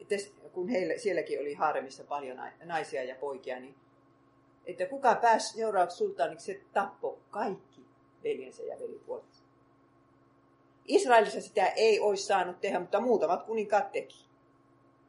että 0.00 0.14
kun 0.52 0.68
heillä, 0.68 0.98
sielläkin 0.98 1.40
oli 1.40 1.54
haaremissa 1.54 2.04
paljon 2.04 2.40
naisia 2.64 3.04
ja 3.04 3.14
poikia, 3.14 3.60
niin 3.60 3.74
että 4.66 4.86
kuka 4.86 5.14
pääsi 5.14 5.54
seuraavaksi 5.56 5.96
sultaaniksi, 5.96 6.52
se 6.52 6.60
tappoi 6.72 7.18
kaikki 7.30 7.80
veljensä 8.24 8.62
ja 8.62 8.78
velipuolensa. 8.78 9.44
Israelissa 10.84 11.40
sitä 11.40 11.66
ei 11.66 12.00
olisi 12.00 12.24
saanut 12.24 12.60
tehdä, 12.60 12.80
mutta 12.80 13.00
muutamat 13.00 13.42
kuninkaat 13.42 13.92
teki. 13.92 14.24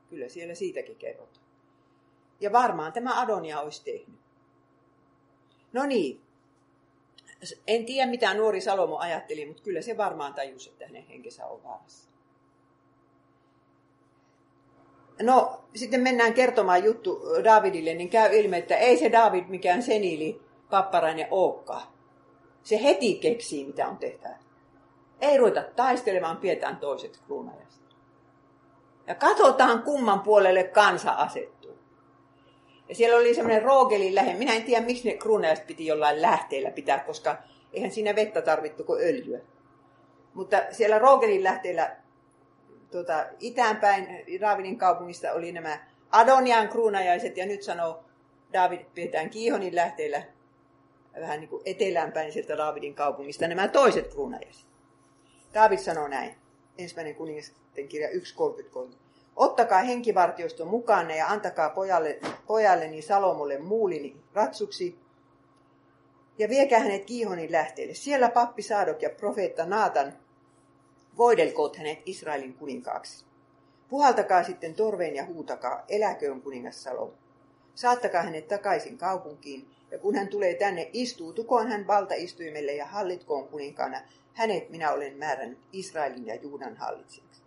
Kyllä 0.09 0.29
siellä 0.29 0.55
siitäkin 0.55 0.95
kerrotaan. 0.95 1.45
Ja 2.39 2.51
varmaan 2.51 2.93
tämä 2.93 3.21
Adonia 3.21 3.59
olisi 3.59 3.83
tehnyt. 3.83 4.19
No 5.73 5.85
niin. 5.85 6.21
En 7.67 7.85
tiedä, 7.85 8.11
mitä 8.11 8.33
nuori 8.33 8.61
Salomo 8.61 8.97
ajatteli, 8.97 9.45
mutta 9.45 9.63
kyllä 9.63 9.81
se 9.81 9.97
varmaan 9.97 10.33
tajusi, 10.33 10.69
että 10.69 10.85
hänen 10.85 11.07
henkensä 11.07 11.45
on 11.45 11.63
vaarassa. 11.63 12.09
No, 15.21 15.61
sitten 15.75 16.01
mennään 16.01 16.33
kertomaan 16.33 16.83
juttu 16.83 17.21
Davidille, 17.43 17.93
niin 17.93 18.09
käy 18.09 18.39
ilmi, 18.39 18.57
että 18.57 18.77
ei 18.77 18.97
se 18.97 19.11
David 19.11 19.43
mikään 19.47 19.83
seniili 19.83 20.41
papparainen 20.69 21.27
olekaan. 21.31 21.87
Se 22.63 22.83
heti 22.83 23.15
keksii, 23.15 23.65
mitä 23.65 23.87
on 23.87 23.97
tehtävä. 23.97 24.35
Ei 25.21 25.37
ruveta 25.37 25.63
taistelemaan, 25.75 26.37
pidetään 26.37 26.77
toiset 26.77 27.19
kruunajasta. 27.25 27.95
Ja 29.07 29.15
katsotaan, 29.15 29.83
kumman 29.83 30.19
puolelle 30.19 30.63
kansa 30.63 31.11
asettuu. 31.11 31.77
Ja 32.89 32.95
siellä 32.95 33.17
oli 33.17 33.35
semmoinen 33.35 33.63
roogelin 33.63 34.15
lähe. 34.15 34.33
Minä 34.33 34.53
en 34.53 34.63
tiedä, 34.63 34.85
miksi 34.85 35.09
ne 35.09 35.17
kruunajasta 35.17 35.65
piti 35.65 35.85
jollain 35.85 36.21
lähteellä 36.21 36.71
pitää, 36.71 36.99
koska 36.99 37.37
eihän 37.73 37.91
siinä 37.91 38.15
vettä 38.15 38.41
tarvittu 38.41 38.83
kuin 38.83 39.03
öljyä. 39.03 39.39
Mutta 40.33 40.57
siellä 40.71 40.99
roogelin 40.99 41.43
lähteellä 41.43 41.95
tuota, 42.95 43.25
itäänpäin 43.39 44.07
Davidin 44.41 44.77
kaupungista 44.77 45.31
oli 45.31 45.51
nämä 45.51 45.79
Adonian 46.11 46.69
kruunajaiset, 46.69 47.37
ja 47.37 47.45
nyt 47.45 47.63
sanoo 47.63 48.03
David 48.53 48.79
pidetään 48.93 49.29
Kiihonin 49.29 49.75
lähteellä 49.75 50.23
vähän 51.19 51.39
niin 51.39 51.49
kuin 51.49 51.61
eteläänpäin 51.65 52.31
sieltä 52.31 52.57
Davidin 52.57 52.95
kaupungista 52.95 53.47
nämä 53.47 53.67
toiset 53.67 54.07
kruunajaiset. 54.07 54.65
David 55.53 55.77
sanoo 55.77 56.07
näin, 56.07 56.35
ensimmäinen 56.77 57.15
kuningasten 57.15 57.87
kirja 57.87 58.09
1.33. 58.09 58.95
Ottakaa 59.35 59.81
henkivartiosto 59.81 60.65
mukaan 60.65 61.11
ja 61.11 61.27
antakaa 61.27 61.69
pojalle, 61.69 62.19
pojalleni 62.47 63.01
Salomolle 63.01 63.57
muulini 63.57 64.15
ratsuksi 64.33 64.99
ja 66.37 66.49
viekää 66.49 66.79
hänet 66.79 67.05
Kiihonin 67.05 67.51
lähteelle. 67.51 67.93
Siellä 67.93 68.29
pappi 68.29 68.61
Saadok 68.61 69.01
ja 69.01 69.09
profeetta 69.09 69.65
Naatan 69.65 70.13
voidelkoot 71.17 71.77
hänet 71.77 71.99
Israelin 72.05 72.53
kuninkaaksi. 72.53 73.25
Puhaltakaa 73.89 74.43
sitten 74.43 74.75
torveen 74.75 75.15
ja 75.15 75.25
huutakaa, 75.25 75.83
eläköön 75.89 76.41
kuningas 76.41 76.83
Salomo. 76.83 77.13
Saattakaa 77.75 78.21
hänet 78.21 78.47
takaisin 78.47 78.97
kaupunkiin, 78.97 79.67
ja 79.91 79.97
kun 79.97 80.15
hän 80.15 80.27
tulee 80.27 80.53
tänne, 80.53 80.89
istuutukoon 80.93 81.67
hän 81.67 81.87
valtaistuimelle 81.87 82.73
ja 82.73 82.85
hallitkoon 82.85 83.47
kuninkaana. 83.47 84.01
Hänet 84.33 84.69
minä 84.69 84.91
olen 84.91 85.17
määrännyt 85.17 85.59
Israelin 85.73 86.27
ja 86.27 86.35
Juudan 86.35 86.77
hallitsijaksi. 86.77 87.41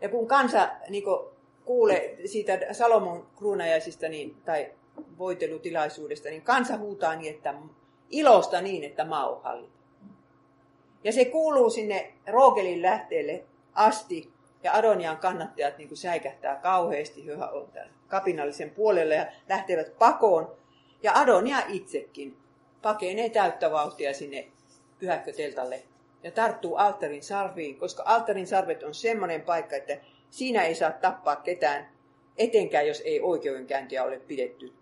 Ja 0.00 0.08
kun 0.08 0.28
kansa 0.28 0.70
niin 0.88 1.04
kuulee 1.64 2.18
siitä 2.24 2.58
Salomon 2.72 3.26
kruunajaisista 3.36 4.08
niin, 4.08 4.36
tai 4.44 4.72
voitelutilaisuudesta, 5.18 6.28
niin 6.28 6.42
kansa 6.42 6.78
huutaa 6.78 7.16
niin, 7.16 7.34
että 7.34 7.54
ilosta 8.10 8.60
niin, 8.60 8.84
että 8.84 9.04
maa 9.04 9.28
on 9.28 9.42
hallittu. 9.42 9.75
Ja 11.06 11.12
se 11.12 11.24
kuuluu 11.24 11.70
sinne 11.70 12.12
Roogelin 12.26 12.82
lähteelle 12.82 13.44
asti, 13.74 14.32
ja 14.62 14.72
Adonian 14.72 15.16
kannattajat 15.16 15.78
niin 15.78 15.88
kuin 15.88 15.98
säikähtää 15.98 16.56
kauheasti, 16.56 17.26
he 17.26 17.32
on 17.32 17.68
kapinallisen 18.08 18.70
puolelle 18.70 19.14
ja 19.14 19.26
lähtevät 19.48 19.98
pakoon. 19.98 20.56
Ja 21.02 21.12
Adonia 21.14 21.58
itsekin 21.68 22.36
pakenee 22.82 23.28
täyttä 23.28 23.70
vauhtia 23.70 24.14
sinne 24.14 24.48
pyhäkköteltalle 24.98 25.82
ja 26.22 26.30
tarttuu 26.30 26.76
alttarin 26.76 27.22
sarviin, 27.22 27.78
koska 27.78 28.02
alttarin 28.06 28.46
sarvet 28.46 28.82
on 28.82 28.94
semmoinen 28.94 29.42
paikka, 29.42 29.76
että 29.76 29.96
siinä 30.30 30.62
ei 30.62 30.74
saa 30.74 30.92
tappaa 30.92 31.36
ketään, 31.36 31.88
etenkään 32.38 32.86
jos 32.86 33.02
ei 33.04 33.20
oikeudenkäyntiä 33.20 34.04
ole 34.04 34.18
pidetty. 34.18 34.72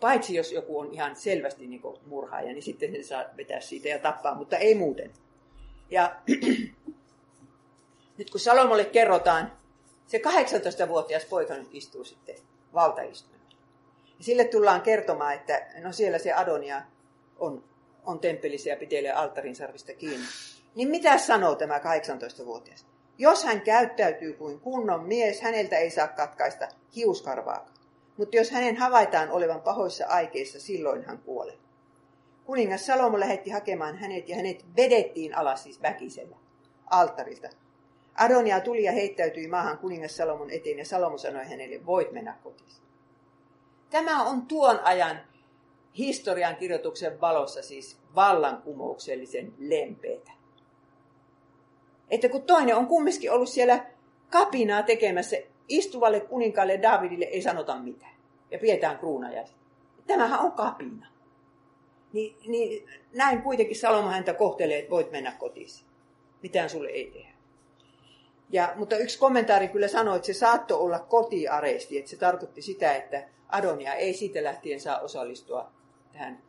Paitsi 0.00 0.34
jos 0.34 0.52
joku 0.52 0.78
on 0.78 0.92
ihan 0.92 1.16
selvästi 1.16 1.66
niin 1.66 1.82
murhaaja, 2.06 2.52
niin 2.52 2.62
sitten 2.62 2.92
se 2.92 3.02
saa 3.02 3.24
vetää 3.36 3.60
siitä 3.60 3.88
ja 3.88 3.98
tappaa, 3.98 4.34
mutta 4.34 4.56
ei 4.56 4.74
muuten. 4.74 5.10
Ja 5.92 6.16
nyt 8.18 8.30
kun 8.30 8.40
Salomolle 8.40 8.84
kerrotaan, 8.84 9.52
se 10.06 10.18
18-vuotias 10.18 11.24
poika 11.24 11.54
nyt 11.54 11.68
istuu 11.72 12.04
sitten 12.04 12.36
valtaistuimella. 12.74 13.56
Ja 14.18 14.24
sille 14.24 14.44
tullaan 14.44 14.82
kertomaan, 14.82 15.34
että 15.34 15.66
no 15.82 15.92
siellä 15.92 16.18
se 16.18 16.32
Adonia 16.32 16.82
on, 17.38 17.64
on 18.04 18.18
temppelissä 18.18 18.70
ja 18.70 18.76
pitelee 18.76 19.12
alttarin 19.12 19.56
sarvista 19.56 19.94
kiinni. 19.94 20.26
Niin 20.74 20.88
mitä 20.88 21.18
sanoo 21.18 21.54
tämä 21.54 21.78
18-vuotias? 21.78 22.86
Jos 23.18 23.44
hän 23.44 23.60
käyttäytyy 23.60 24.32
kuin 24.32 24.60
kunnon 24.60 25.04
mies, 25.04 25.40
häneltä 25.40 25.76
ei 25.76 25.90
saa 25.90 26.08
katkaista 26.08 26.68
hiuskarvaa. 26.96 27.68
Mutta 28.16 28.36
jos 28.36 28.50
hänen 28.50 28.76
havaitaan 28.76 29.30
olevan 29.30 29.60
pahoissa 29.60 30.06
aikeissa, 30.06 30.60
silloin 30.60 31.04
hän 31.04 31.18
kuolee. 31.18 31.58
Kuningas 32.44 32.86
Salomo 32.86 33.20
lähetti 33.20 33.50
hakemaan 33.50 33.98
hänet 33.98 34.28
ja 34.28 34.36
hänet 34.36 34.64
vedettiin 34.76 35.36
alas 35.36 35.62
siis 35.62 35.82
väkisellä 35.82 36.36
alttarilta. 36.90 37.48
Adonia 38.14 38.60
tuli 38.60 38.82
ja 38.82 38.92
heittäytyi 38.92 39.48
maahan 39.48 39.78
kuningas 39.78 40.16
Salomon 40.16 40.50
eteen 40.50 40.78
ja 40.78 40.84
Salomo 40.84 41.18
sanoi 41.18 41.44
hänelle, 41.44 41.86
voit 41.86 42.12
mennä 42.12 42.36
kotiin. 42.42 42.70
Tämä 43.90 44.22
on 44.22 44.46
tuon 44.46 44.80
ajan 44.84 45.20
historian 45.98 46.56
kirjoituksen 46.56 47.20
valossa 47.20 47.62
siis 47.62 47.98
vallankumouksellisen 48.14 49.54
lempeitä. 49.58 50.32
Että 52.10 52.28
kun 52.28 52.42
toinen 52.42 52.76
on 52.76 52.86
kumminkin 52.86 53.32
ollut 53.32 53.48
siellä 53.48 53.86
kapinaa 54.30 54.82
tekemässä, 54.82 55.36
istuvalle 55.68 56.20
kuninkaalle 56.20 56.82
Davidille 56.82 57.24
ei 57.24 57.42
sanota 57.42 57.76
mitään. 57.76 58.14
Ja 58.50 58.58
pidetään 58.58 58.98
kruunajaiset. 58.98 59.56
Tämähän 60.06 60.40
on 60.40 60.52
kapina. 60.52 61.11
Niin, 62.12 62.36
niin 62.46 62.88
näin 63.14 63.42
kuitenkin 63.42 63.76
Salomo 63.76 64.08
häntä 64.08 64.34
kohtelee, 64.34 64.78
että 64.78 64.90
voit 64.90 65.10
mennä 65.10 65.32
kotiin. 65.32 65.68
Mitään 66.42 66.70
sulle 66.70 66.88
ei 66.88 67.10
tehdä. 67.10 67.32
Ja, 68.50 68.72
mutta 68.76 68.96
yksi 68.96 69.18
kommentaari 69.18 69.68
kyllä 69.68 69.88
sanoi, 69.88 70.16
että 70.16 70.26
se 70.26 70.34
saattoi 70.34 70.78
olla 70.78 70.98
kotiaresti, 70.98 71.98
että 71.98 72.10
se 72.10 72.16
tarkoitti 72.16 72.62
sitä, 72.62 72.94
että 72.94 73.28
Adonia 73.48 73.94
ei 73.94 74.14
siitä 74.14 74.44
lähtien 74.44 74.80
saa 74.80 75.00
osallistua 75.00 75.72
tähän 76.12 76.42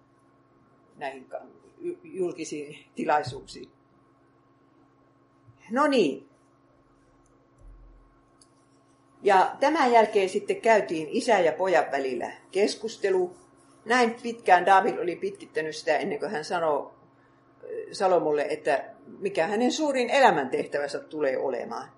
näihin 0.97 1.27
julkisiin 2.03 2.85
tilaisuuksiin. 2.95 3.71
No 5.71 5.87
niin. 5.87 6.29
Ja 9.21 9.55
tämän 9.59 9.91
jälkeen 9.91 10.29
sitten 10.29 10.61
käytiin 10.61 11.07
isä 11.11 11.39
ja 11.39 11.51
pojan 11.51 11.85
välillä 11.91 12.31
keskustelu. 12.51 13.42
Näin 13.85 14.15
pitkään 14.23 14.65
David 14.65 14.97
oli 14.97 15.15
pitkittänyt 15.15 15.75
sitä 15.75 15.97
ennen 15.97 16.19
kuin 16.19 16.31
hän 16.31 16.45
sanoi 16.45 16.91
Salomolle, 17.91 18.45
että 18.49 18.83
mikä 19.19 19.47
hänen 19.47 19.71
suurin 19.71 20.09
elämäntehtävänsä 20.09 20.99
tulee 20.99 21.37
olemaan. 21.37 21.91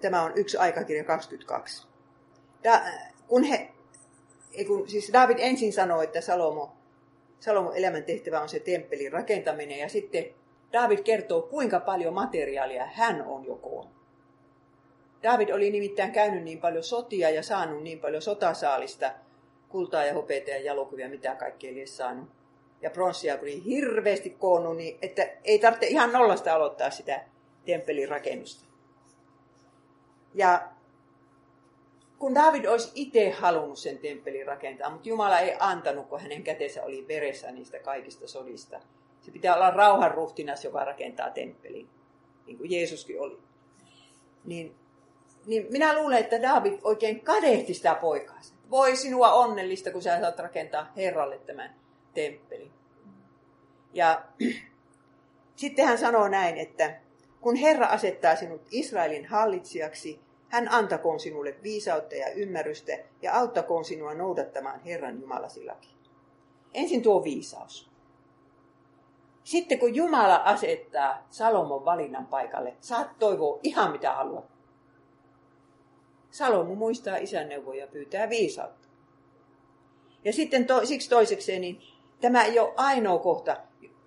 Tämä 0.00 0.22
on 0.22 0.32
yksi 0.36 0.56
aikakirja 0.56 1.04
22. 1.04 1.86
Da, 2.64 2.80
kun 3.28 3.44
he, 3.44 3.72
kun, 4.66 4.88
siis 4.88 5.10
David 5.12 5.36
ensin 5.38 5.72
sanoi, 5.72 6.04
että 6.04 6.20
Salomo, 6.20 6.72
Salomon 7.40 7.76
elämäntehtävä 7.76 8.40
on 8.40 8.48
se 8.48 8.60
temppelin 8.60 9.12
rakentaminen 9.12 9.78
ja 9.78 9.88
sitten 9.88 10.24
David 10.72 10.98
kertoo, 10.98 11.42
kuinka 11.42 11.80
paljon 11.80 12.14
materiaalia 12.14 12.86
hän 12.86 13.22
on 13.26 13.44
jo 13.44 13.56
koonnut. 13.56 13.94
David 15.22 15.48
oli 15.48 15.70
nimittäin 15.70 16.12
käynyt 16.12 16.42
niin 16.42 16.60
paljon 16.60 16.84
sotia 16.84 17.30
ja 17.30 17.42
saanut 17.42 17.82
niin 17.82 18.00
paljon 18.00 18.22
sotasaalista, 18.22 19.10
kultaa 19.74 20.04
ja 20.04 20.14
hopeita 20.14 20.50
ja 20.50 20.58
jalokuvia, 20.58 21.08
mitä 21.08 21.34
kaikkea 21.34 21.70
ei 21.70 21.86
saanut. 21.86 22.28
Ja 22.82 22.90
pronssia 22.90 23.38
oli 23.42 23.64
hirveästi 23.64 24.30
koonnut, 24.30 24.76
niin 24.76 24.98
että 25.02 25.28
ei 25.44 25.58
tarvitse 25.58 25.86
ihan 25.86 26.12
nollasta 26.12 26.54
aloittaa 26.54 26.90
sitä 26.90 27.24
temppelin 27.64 28.08
rakennusta. 28.08 28.64
Ja 30.34 30.68
kun 32.18 32.34
David 32.34 32.64
olisi 32.64 32.92
itse 32.94 33.30
halunnut 33.30 33.78
sen 33.78 33.98
temppelin 33.98 34.46
rakentaa, 34.46 34.90
mutta 34.90 35.08
Jumala 35.08 35.38
ei 35.38 35.56
antanut, 35.60 36.08
kun 36.08 36.20
hänen 36.20 36.42
kätensä 36.42 36.82
oli 36.82 37.08
veressä 37.08 37.52
niistä 37.52 37.78
kaikista 37.78 38.28
sodista. 38.28 38.80
Se 39.20 39.30
pitää 39.30 39.54
olla 39.54 39.70
rauhanruhtinas, 39.70 40.64
joka 40.64 40.84
rakentaa 40.84 41.30
temppelin, 41.30 41.88
niin 42.46 42.58
kuin 42.58 42.70
Jeesuskin 42.70 43.20
oli. 43.20 43.38
Niin, 44.44 44.74
niin 45.46 45.66
minä 45.70 45.98
luulen, 45.98 46.18
että 46.18 46.42
David 46.42 46.78
oikein 46.82 47.20
kadehti 47.20 47.74
sitä 47.74 47.94
poikaa. 47.94 48.40
Voi 48.74 48.96
sinua 48.96 49.32
onnellista, 49.32 49.90
kun 49.90 50.02
sä 50.02 50.20
saat 50.20 50.38
rakentaa 50.38 50.92
Herralle 50.96 51.38
tämän 51.38 51.74
temppelin. 52.14 52.72
Ja 53.92 54.24
sitten 55.56 55.86
hän 55.86 55.98
sanoo 55.98 56.28
näin, 56.28 56.56
että 56.56 57.00
kun 57.40 57.56
Herra 57.56 57.86
asettaa 57.86 58.36
sinut 58.36 58.62
Israelin 58.70 59.26
hallitsijaksi, 59.26 60.20
hän 60.48 60.68
antakoon 60.70 61.20
sinulle 61.20 61.56
viisautta 61.62 62.14
ja 62.14 62.30
ymmärrystä 62.30 62.92
ja 63.22 63.34
auttakoon 63.34 63.84
sinua 63.84 64.14
noudattamaan 64.14 64.80
Herran 64.80 65.20
Jumalasi 65.20 65.64
laki. 65.64 65.94
Ensin 66.72 67.02
tuo 67.02 67.24
viisaus. 67.24 67.90
Sitten 69.44 69.78
kun 69.78 69.94
Jumala 69.94 70.36
asettaa 70.36 71.26
Salomon 71.30 71.84
valinnan 71.84 72.26
paikalle, 72.26 72.76
saat 72.80 73.18
toivoa 73.18 73.58
ihan 73.62 73.92
mitä 73.92 74.12
haluat. 74.12 74.53
Salomo 76.34 76.74
muistaa 76.74 77.16
isän 77.16 77.48
neuvoja 77.48 77.80
ja 77.80 77.86
pyytää 77.86 78.28
viisautta. 78.28 78.88
Ja 80.24 80.32
sitten 80.32 80.66
to, 80.66 80.86
siksi 80.86 81.10
toisekseen, 81.10 81.60
niin 81.60 81.80
tämä 82.20 82.44
ei 82.44 82.58
ole 82.58 82.72
ainoa 82.76 83.18
kohta. 83.18 83.56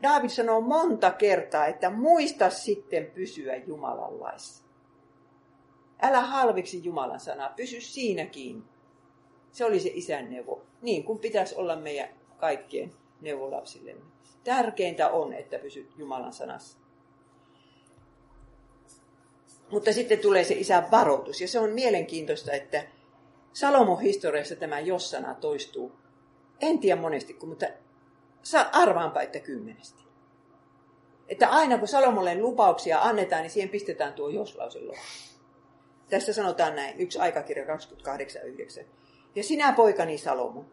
David 0.03 0.29
sanoo 0.29 0.61
monta 0.61 1.11
kertaa, 1.11 1.65
että 1.65 1.89
muista 1.89 2.49
sitten 2.49 3.05
pysyä 3.05 3.55
Jumalan 3.55 4.19
laissa. 4.19 4.63
Älä 6.01 6.21
halviksi 6.21 6.83
Jumalan 6.83 7.19
sanaa, 7.19 7.53
pysy 7.55 7.81
siinä 7.81 8.25
kiinni. 8.25 8.63
Se 9.51 9.65
oli 9.65 9.79
se 9.79 9.91
isän 9.93 10.29
neuvo, 10.29 10.61
niin 10.81 11.03
kuin 11.03 11.19
pitäisi 11.19 11.55
olla 11.55 11.75
meidän 11.75 12.09
kaikkien 12.37 12.91
neuvolapsillemme. 13.21 14.05
Tärkeintä 14.43 15.09
on, 15.09 15.33
että 15.33 15.59
pysyt 15.59 15.89
Jumalan 15.97 16.33
sanassa. 16.33 16.77
Mutta 19.71 19.93
sitten 19.93 20.19
tulee 20.19 20.43
se 20.43 20.53
isän 20.53 20.91
varoitus, 20.91 21.41
ja 21.41 21.47
se 21.47 21.59
on 21.59 21.69
mielenkiintoista, 21.69 22.51
että 22.51 22.83
Salomon 23.53 24.01
historiassa 24.01 24.55
tämä 24.55 24.79
jos-sana 24.79 25.33
toistuu. 25.33 25.91
En 26.61 26.79
tiedä 26.79 27.01
monesti, 27.01 27.37
mutta 27.45 27.65
arvaanpa, 28.71 29.21
että 29.21 29.39
kymmenesti. 29.39 30.03
Että 31.27 31.49
aina 31.49 31.77
kun 31.77 31.87
Salomolle 31.87 32.41
lupauksia 32.41 33.01
annetaan, 33.01 33.41
niin 33.41 33.51
siihen 33.51 33.69
pistetään 33.69 34.13
tuo 34.13 34.29
jos-lause 34.29 34.79
Tässä 36.09 36.33
sanotaan 36.33 36.75
näin, 36.75 36.99
yksi 36.99 37.19
aikakirja 37.19 37.65
28.9. 37.65 38.85
Ja 39.35 39.43
sinä 39.43 39.73
poikani 39.73 40.17
Salomo, 40.17 40.65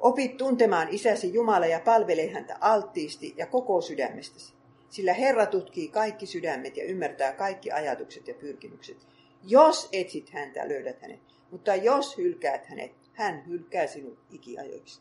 opit 0.00 0.36
tuntemaan 0.36 0.88
isäsi 0.90 1.34
Jumala 1.34 1.66
ja 1.66 1.80
palvele 1.80 2.30
häntä 2.30 2.56
alttiisti 2.60 3.34
ja 3.36 3.46
koko 3.46 3.80
sydämestäsi. 3.80 4.54
Sillä 4.94 5.12
Herra 5.12 5.46
tutkii 5.46 5.88
kaikki 5.88 6.26
sydämet 6.26 6.76
ja 6.76 6.84
ymmärtää 6.84 7.32
kaikki 7.32 7.70
ajatukset 7.70 8.28
ja 8.28 8.34
pyrkimykset. 8.34 8.96
Jos 9.42 9.88
etsit 9.92 10.30
häntä, 10.30 10.68
löydät 10.68 11.02
hänet. 11.02 11.20
Mutta 11.50 11.74
jos 11.74 12.18
hylkäät 12.18 12.66
hänet, 12.66 12.92
hän 13.12 13.46
hylkää 13.46 13.86
sinut 13.86 14.18
ikiajoiksi. 14.30 15.00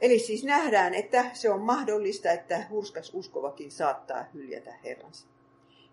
Eli 0.00 0.18
siis 0.18 0.44
nähdään, 0.44 0.94
että 0.94 1.30
se 1.32 1.50
on 1.50 1.60
mahdollista, 1.60 2.30
että 2.30 2.66
hurskas 2.70 3.10
uskovakin 3.14 3.70
saattaa 3.70 4.24
hyljätä 4.34 4.74
Herransa. 4.84 5.26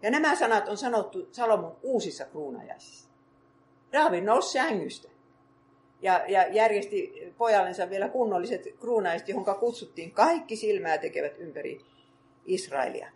Ja 0.02 0.12
nämä 0.12 0.36
sanat 0.36 0.70
on 0.70 0.78
sanottu 0.78 1.28
Salomon 1.32 1.78
uusissa 1.84 2.26
kruunajaisissa. 2.26 3.10
Raavi 3.94 4.22
nousi 4.22 4.52
sängystä 4.52 5.10
ja, 6.02 6.24
ja 6.28 6.48
järjesti 6.48 7.14
pojallensa 7.38 7.90
vielä 7.90 8.10
kunnolliset 8.10 8.68
kruunaiset, 8.80 9.30
johon 9.30 9.46
kutsuttiin 9.60 10.12
kaikki 10.12 10.56
silmää 10.56 10.98
tekevät 10.98 11.38
ympäri 11.38 11.93
Israelia. 12.46 13.10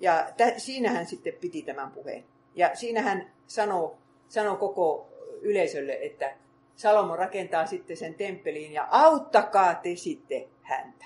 Ja 0.00 0.32
tä, 0.36 0.58
siinä 0.58 0.90
hän 0.90 1.06
sitten 1.06 1.34
piti 1.40 1.62
tämän 1.62 1.90
puheen. 1.90 2.24
Ja 2.54 2.70
siinä 2.74 3.02
hän 3.02 3.32
sanoo, 3.46 3.98
sanoo 4.28 4.56
koko 4.56 5.08
yleisölle, 5.40 5.98
että 6.02 6.36
Salomo 6.76 7.16
rakentaa 7.16 7.66
sitten 7.66 7.96
sen 7.96 8.14
temppeliin 8.14 8.72
ja 8.72 8.88
auttakaa 8.90 9.74
te 9.74 9.96
sitten 9.96 10.44
häntä. 10.62 11.04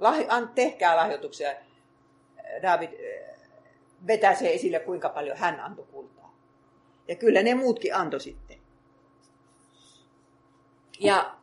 Lah, 0.00 0.16
an, 0.28 0.48
tehkää 0.54 0.96
lahjoituksia. 0.96 1.50
David 2.62 2.88
äh, 2.88 3.38
vetää 4.06 4.34
se 4.34 4.54
esille, 4.54 4.78
kuinka 4.78 5.08
paljon 5.08 5.36
hän 5.36 5.60
antoi 5.60 5.86
kultaa. 5.92 6.34
Ja 7.08 7.16
kyllä 7.16 7.42
ne 7.42 7.54
muutkin 7.54 7.94
antoi 7.94 8.20
sitten. 8.20 8.58
Ja 11.00 11.36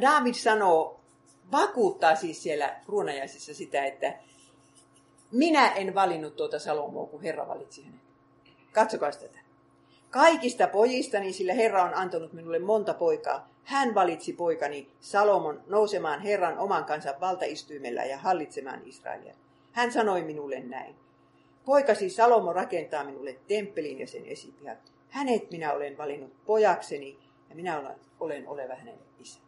David 0.00 0.34
sanoo, 0.34 1.00
vakuuttaa 1.52 2.16
siis 2.16 2.42
siellä 2.42 2.76
kruunajaisissa 2.84 3.54
sitä, 3.54 3.84
että 3.84 4.14
minä 5.32 5.72
en 5.72 5.94
valinnut 5.94 6.36
tuota 6.36 6.58
Salomoa, 6.58 7.06
kun 7.06 7.22
Herra 7.22 7.48
valitsi 7.48 7.84
hänet. 7.84 8.00
Katsokaa 8.72 9.12
tätä. 9.12 9.38
Kaikista 10.10 10.66
pojistani, 10.66 11.32
sillä 11.32 11.54
Herra 11.54 11.84
on 11.84 11.94
antanut 11.94 12.32
minulle 12.32 12.58
monta 12.58 12.94
poikaa, 12.94 13.48
hän 13.64 13.94
valitsi 13.94 14.32
poikani 14.32 14.90
Salomon 15.00 15.62
nousemaan 15.66 16.20
Herran 16.20 16.58
oman 16.58 16.84
kansan 16.84 17.20
valtaistuimella 17.20 18.02
ja 18.02 18.18
hallitsemaan 18.18 18.82
Israelia. 18.86 19.34
Hän 19.72 19.92
sanoi 19.92 20.22
minulle 20.22 20.60
näin. 20.60 20.94
Poikasi 21.64 22.10
Salomo 22.10 22.52
rakentaa 22.52 23.04
minulle 23.04 23.36
temppelin 23.48 24.00
ja 24.00 24.06
sen 24.06 24.26
esipihat. 24.26 24.78
Hänet 25.08 25.50
minä 25.50 25.72
olen 25.72 25.98
valinnut 25.98 26.32
pojakseni 26.46 27.18
ja 27.48 27.54
minä 27.54 27.96
olen 28.20 28.48
oleva 28.48 28.74
hänen 28.74 28.98
isä. 29.20 29.43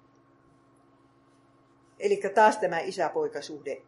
Eli 1.99 2.20
taas 2.34 2.57
tämä 2.57 2.80
isä-poikasuhde. 2.80 3.82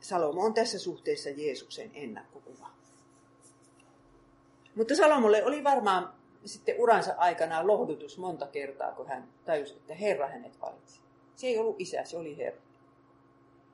Salomo 0.00 0.44
on 0.44 0.54
tässä 0.54 0.78
suhteessa 0.78 1.30
Jeesuksen 1.30 1.90
ennakkokuva. 1.94 2.70
Mutta 4.74 4.96
Salomolle 4.96 5.44
oli 5.44 5.64
varmaan 5.64 6.14
sitten 6.44 6.74
uransa 6.78 7.14
aikana 7.16 7.66
lohdutus 7.66 8.18
monta 8.18 8.46
kertaa, 8.46 8.92
kun 8.92 9.08
hän 9.08 9.28
tajusi, 9.44 9.74
että 9.74 9.94
Herra 9.94 10.28
hänet 10.28 10.60
valitsi. 10.60 11.00
Se 11.36 11.46
ei 11.46 11.58
ollut 11.58 11.80
isä, 11.80 12.04
se 12.04 12.16
oli 12.16 12.36
Herra. 12.36 12.62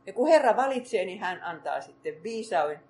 Ja 0.07 0.13
kun 0.13 0.29
Herra 0.29 0.57
valitsee, 0.57 1.05
niin 1.05 1.21
hän 1.21 1.43
antaa 1.43 1.81
sitten 1.81 2.23
viisauden, 2.23 2.81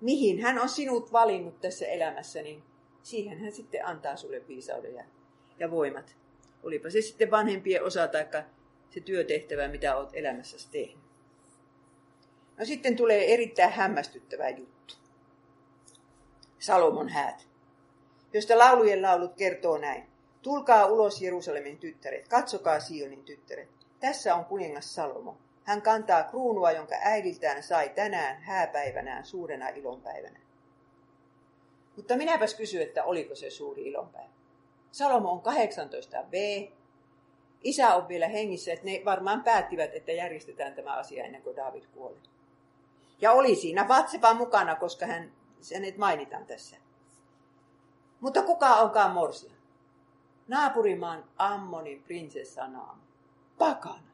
mihin 0.00 0.42
hän 0.42 0.58
on 0.58 0.68
sinut 0.68 1.12
valinnut 1.12 1.60
tässä 1.60 1.86
elämässä, 1.86 2.42
niin 2.42 2.62
siihen 3.02 3.38
hän 3.38 3.52
sitten 3.52 3.86
antaa 3.86 4.16
sulle 4.16 4.48
viisauden 4.48 4.94
ja, 4.94 5.04
ja 5.58 5.70
voimat. 5.70 6.16
Olipa 6.62 6.90
se 6.90 7.00
sitten 7.00 7.30
vanhempien 7.30 7.84
osa 7.84 8.08
tai 8.08 8.26
se 8.90 9.00
työtehtävä, 9.00 9.68
mitä 9.68 9.96
olet 9.96 10.10
elämässäsi 10.12 10.68
tehnyt. 10.70 11.04
No 12.58 12.64
sitten 12.64 12.96
tulee 12.96 13.34
erittäin 13.34 13.72
hämmästyttävä 13.72 14.48
juttu. 14.48 14.94
Salomon 16.58 17.08
häät, 17.08 17.46
josta 18.32 18.58
laulujen 18.58 19.02
laulut 19.02 19.34
kertoo 19.36 19.78
näin. 19.78 20.08
Tulkaa 20.42 20.86
ulos 20.86 21.22
Jerusalemin 21.22 21.78
tyttäret, 21.78 22.28
katsokaa 22.28 22.80
Sionin 22.80 23.24
tyttäret. 23.24 23.68
Tässä 24.00 24.34
on 24.34 24.44
kuningas 24.44 24.94
Salomo. 24.94 25.36
Hän 25.64 25.82
kantaa 25.82 26.22
kruunua, 26.22 26.72
jonka 26.72 26.94
äidiltään 27.00 27.62
sai 27.62 27.88
tänään 27.88 28.42
hääpäivänään 28.42 29.24
suurena 29.24 29.68
ilonpäivänä. 29.68 30.40
Mutta 31.96 32.16
minäpäs 32.16 32.54
kysyn, 32.54 32.82
että 32.82 33.04
oliko 33.04 33.34
se 33.34 33.50
suuri 33.50 33.82
ilonpäivä. 33.82 34.30
Salomo 34.92 35.32
on 35.32 35.40
18 35.40 36.24
V. 36.30 36.62
Isä 37.64 37.94
on 37.94 38.08
vielä 38.08 38.28
hengissä, 38.28 38.72
että 38.72 38.86
ne 38.86 39.02
varmaan 39.04 39.42
päättivät, 39.42 39.94
että 39.94 40.12
järjestetään 40.12 40.74
tämä 40.74 40.92
asia 40.92 41.24
ennen 41.24 41.42
kuin 41.42 41.56
David 41.56 41.84
kuoli. 41.94 42.16
Ja 43.20 43.32
oli 43.32 43.54
siinä 43.54 43.88
Vatsepa 43.88 44.34
mukana, 44.34 44.76
koska 44.76 45.06
hän, 45.06 45.32
hänet 45.74 45.96
mainitaan 45.96 46.46
tässä. 46.46 46.76
Mutta 48.20 48.42
kuka 48.42 48.76
onkaan 48.76 49.10
morsia? 49.10 49.52
Naapurimaan 50.48 51.24
Ammonin 51.36 52.02
prinsessa 52.02 52.68
Naama. 52.68 53.02
Pakana. 53.58 54.08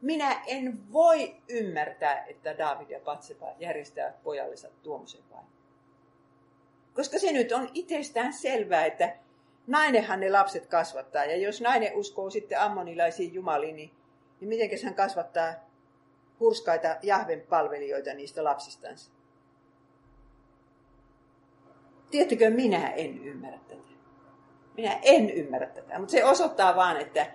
Minä 0.00 0.42
en 0.46 0.92
voi 0.92 1.36
ymmärtää, 1.48 2.24
että 2.24 2.58
David 2.58 2.90
ja 2.90 3.00
Patsepa 3.00 3.46
järjestää 3.58 4.14
pojallensa 4.24 4.68
tuommoisen 4.82 5.20
vain. 5.30 5.46
Koska 6.94 7.18
se 7.18 7.32
nyt 7.32 7.52
on 7.52 7.68
itsestään 7.74 8.32
selvää, 8.32 8.84
että 8.84 9.16
nainenhan 9.66 10.20
ne 10.20 10.30
lapset 10.30 10.66
kasvattaa. 10.66 11.24
Ja 11.24 11.36
jos 11.36 11.60
nainen 11.60 11.96
uskoo 11.96 12.30
sitten 12.30 12.60
ammonilaisiin 12.60 13.34
jumaliin, 13.34 13.76
niin, 13.76 13.90
niin 14.40 14.48
miten 14.48 14.70
hän 14.84 14.94
kasvattaa 14.94 15.52
hurskaita 16.40 16.96
Jahven 17.02 17.40
palvelijoita 17.40 18.14
niistä 18.14 18.44
lapsistansa? 18.44 19.10
Tiettykö, 22.10 22.50
minä 22.50 22.90
en 22.90 23.24
ymmärrä 23.24 23.58
tätä. 23.68 23.82
Minä 24.76 24.98
en 25.02 25.30
ymmärrä 25.30 25.66
tätä, 25.66 25.98
mutta 25.98 26.12
se 26.12 26.24
osoittaa 26.24 26.76
vaan, 26.76 26.96
että 26.96 27.26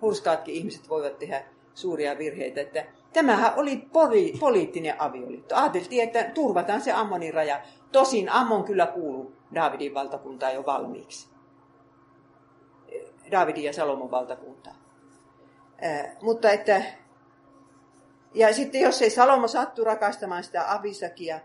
hurskaatkin 0.00 0.54
ihmiset 0.54 0.88
voivat 0.88 1.18
tehdä 1.18 1.44
suuria 1.74 2.18
virheitä. 2.18 2.60
Että 2.60 2.84
tämähän 3.12 3.52
oli 3.56 3.76
poli- 3.76 4.38
poliittinen 4.40 5.00
avioliitto. 5.00 5.56
Ajateltiin, 5.56 6.02
että 6.02 6.24
turvataan 6.24 6.80
se 6.80 6.92
Ammonin 6.92 7.34
raja. 7.34 7.60
Tosin 7.92 8.28
Ammon 8.28 8.64
kyllä 8.64 8.86
kuuluu 8.86 9.32
Davidin 9.54 9.94
valtakuntaan 9.94 10.54
jo 10.54 10.66
valmiiksi. 10.66 11.35
Davidin 13.30 13.64
ja 13.64 13.72
Salomon 13.72 14.10
valtakuntaan. 14.10 14.76
Äh, 15.84 16.16
mutta 16.22 16.50
että, 16.50 16.82
ja 18.34 18.54
sitten 18.54 18.80
jos 18.80 19.02
ei 19.02 19.10
Salomo 19.10 19.48
sattu 19.48 19.84
rakastamaan 19.84 20.44
sitä 20.44 20.72
Avisakia, 20.74 21.40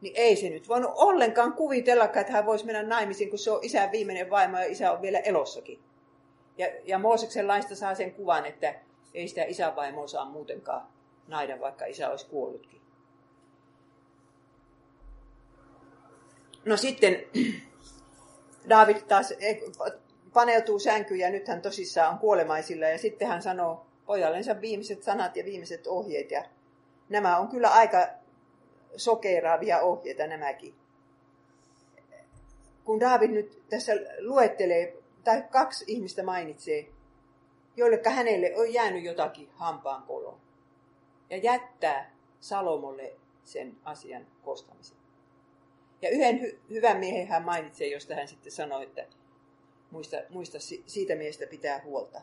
niin 0.00 0.14
ei 0.16 0.36
se 0.36 0.50
nyt 0.50 0.68
voinut 0.68 0.92
ollenkaan 0.94 1.52
kuvitella, 1.52 2.04
että 2.04 2.32
hän 2.32 2.46
voisi 2.46 2.66
mennä 2.66 2.82
naimisiin, 2.82 3.30
kun 3.30 3.38
se 3.38 3.50
on 3.50 3.58
isän 3.62 3.92
viimeinen 3.92 4.30
vaimo 4.30 4.58
ja 4.58 4.64
isä 4.64 4.92
on 4.92 5.02
vielä 5.02 5.18
elossakin. 5.18 5.80
Ja, 6.58 6.66
ja 6.84 6.98
Mooseksen 6.98 7.48
laista 7.48 7.74
saa 7.74 7.94
sen 7.94 8.12
kuvan, 8.12 8.46
että 8.46 8.74
ei 9.14 9.28
sitä 9.28 9.44
isän 9.44 9.76
vaimoa 9.76 10.06
saa 10.06 10.24
muutenkaan 10.24 10.86
naida, 11.28 11.60
vaikka 11.60 11.86
isä 11.86 12.10
olisi 12.10 12.26
kuollutkin. 12.26 12.80
No 16.64 16.76
sitten 16.76 17.22
David 18.68 18.96
taas 19.08 19.30
eh, 19.30 19.60
paneutuu 20.36 20.78
sänkyyn 20.78 21.20
ja 21.20 21.30
nyt 21.30 21.48
hän 21.48 21.62
tosissaan 21.62 22.12
on 22.12 22.18
kuolemaisilla 22.18 22.86
ja 22.86 22.98
sitten 22.98 23.28
hän 23.28 23.42
sanoo 23.42 23.86
pojallensa 24.06 24.60
viimeiset 24.60 25.02
sanat 25.02 25.36
ja 25.36 25.44
viimeiset 25.44 25.86
ohjeet 25.86 26.30
ja 26.30 26.44
nämä 27.08 27.38
on 27.38 27.48
kyllä 27.48 27.68
aika 27.68 28.08
sokeeraavia 28.96 29.80
ohjeita 29.80 30.26
nämäkin. 30.26 30.74
Kun 32.84 33.00
David 33.00 33.30
nyt 33.30 33.62
tässä 33.68 33.92
luettelee, 34.18 34.96
tai 35.24 35.44
kaksi 35.50 35.84
ihmistä 35.88 36.22
mainitsee, 36.22 36.88
joille 37.76 38.00
hänelle 38.06 38.52
on 38.56 38.72
jäänyt 38.72 39.04
jotakin 39.04 39.50
hampaan 39.54 40.02
koloon. 40.02 40.40
Ja 41.30 41.36
jättää 41.36 42.10
Salomolle 42.40 43.12
sen 43.44 43.76
asian 43.84 44.26
kostamisen. 44.42 44.96
Ja 46.02 46.10
yhden 46.10 46.38
hy- 46.38 46.58
hyvän 46.70 46.96
miehen 46.96 47.28
hän 47.28 47.44
mainitsee, 47.44 47.88
josta 47.88 48.14
hän 48.14 48.28
sitten 48.28 48.52
sanoi, 48.52 48.82
että 48.82 49.06
muista, 49.90 50.16
muista 50.30 50.58
siitä 50.86 51.14
miestä 51.14 51.46
pitää 51.46 51.80
huolta. 51.84 52.20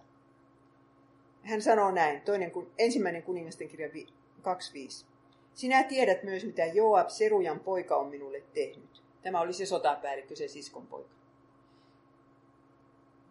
Hän 1.43 1.61
sanoo 1.61 1.91
näin, 1.91 2.22
toinen, 2.22 2.51
ensimmäinen 2.78 3.24
kuningasten 3.24 3.68
kirja 3.68 3.88
2.5. 3.88 5.05
Sinä 5.53 5.84
tiedät 5.84 6.24
myös, 6.24 6.45
mitä 6.45 6.66
Joab, 6.66 7.09
Serujan 7.09 7.59
poika, 7.59 7.95
on 7.95 8.07
minulle 8.07 8.43
tehnyt. 8.53 9.01
Tämä 9.22 9.41
oli 9.41 9.53
se 9.53 9.66
sotapäällikkö, 9.66 10.36
se 10.36 10.47
siskon 10.47 10.88
poika. 10.88 11.09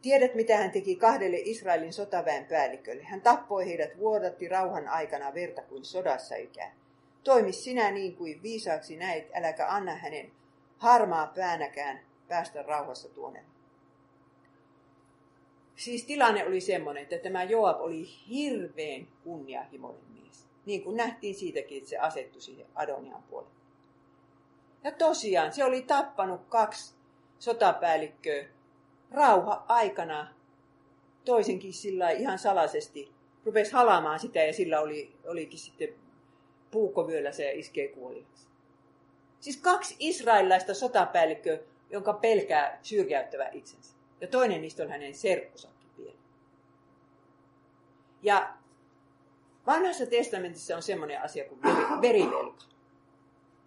Tiedät, 0.03 0.35
mitä 0.35 0.57
hän 0.57 0.70
teki 0.70 0.97
kahdelle 0.97 1.37
Israelin 1.45 1.93
sotaväen 1.93 2.45
päällikölle. 2.45 3.03
Hän 3.03 3.20
tappoi 3.20 3.66
heidät 3.66 3.99
vuodatti 3.99 4.49
rauhan 4.49 4.89
aikana 4.89 5.35
verta 5.35 5.62
kuin 5.62 5.85
sodassa 5.85 6.37
ikään. 6.37 6.72
Toimi 7.24 7.53
sinä 7.53 7.91
niin 7.91 8.16
kuin 8.16 8.43
viisaaksi 8.43 8.97
näet, 8.97 9.30
äläkä 9.35 9.68
anna 9.68 9.95
hänen 9.95 10.33
harmaa 10.78 11.26
päänäkään 11.26 12.01
päästä 12.28 12.62
rauhassa 12.62 13.09
tuonne. 13.09 13.45
Siis 15.77 16.05
tilanne 16.05 16.47
oli 16.47 16.61
semmoinen, 16.61 17.03
että 17.03 17.18
tämä 17.18 17.43
Joab 17.43 17.81
oli 17.81 18.09
hirveän 18.29 19.09
kunnianhimoinen 19.25 20.05
mies. 20.12 20.47
Niin 20.66 20.83
kuin 20.83 20.97
nähtiin 20.97 21.35
siitäkin, 21.35 21.79
että 21.79 21.91
se 21.91 21.99
asettui 21.99 22.41
siihen 22.43 22.66
Adonian 22.75 23.23
puolelle. 23.23 23.53
Ja 24.85 24.93
tosiaan, 24.93 25.53
se 25.53 25.64
oli 25.64 25.83
tappanut 25.83 26.41
kaksi 26.49 26.95
sotapäällikköä 27.39 28.45
rauha-aikana 29.11 30.35
toisenkin 31.25 31.73
sillä 31.73 32.11
ihan 32.11 32.39
salaisesti. 32.39 33.12
Rupesi 33.45 33.73
halaamaan 33.73 34.18
sitä 34.18 34.39
ja 34.39 34.53
sillä 34.53 34.81
oli, 34.81 35.12
olikin 35.25 35.59
sitten 35.59 35.89
puukkovyöllä 36.70 37.33
se 37.33 37.53
iskee 37.53 37.89
kuoliaksi. 37.89 38.47
Siis 39.41 39.57
kaksi 39.57 39.97
israelilaista 39.99 40.75
sotapäällikköä, 40.75 41.59
jonka 41.91 42.12
pelkää 42.12 42.79
syrjäyttävä 42.83 43.49
itsensä. 43.53 43.95
Ja 44.23 44.29
toinen 44.29 44.62
niistä 44.62 44.83
on 44.83 44.89
hänen 44.89 45.14
serkkusakin. 45.14 45.83
Ja 48.23 48.55
vanhassa 49.66 50.07
testamentissa 50.07 50.77
on 50.77 50.83
semmoinen 50.83 51.23
asia 51.23 51.45
kuin 51.45 51.62
veri, 51.62 52.01
verivelka. 52.03 52.64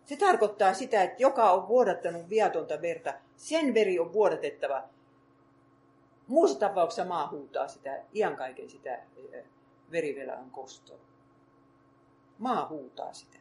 Se 0.06 0.16
tarkoittaa 0.16 0.74
sitä, 0.74 1.04
että 1.04 1.24
joka 1.24 1.52
on 1.52 1.68
vuodattanut 1.68 2.30
viatonta 2.30 2.82
verta, 2.82 3.14
sen 3.36 3.74
veri 3.74 4.00
on 4.00 4.14
vuodatettava. 4.14 4.84
Muussa 6.28 6.60
tapauksessa 6.60 7.06
maa 7.06 7.28
huutaa 7.28 7.68
sitä, 7.68 8.02
kaiken 8.38 8.70
sitä 8.70 9.00
verivelan 9.92 10.52
kostoa. 10.52 11.00
Maa 12.38 12.68
huutaa 12.68 13.14
sitä. 13.14 13.38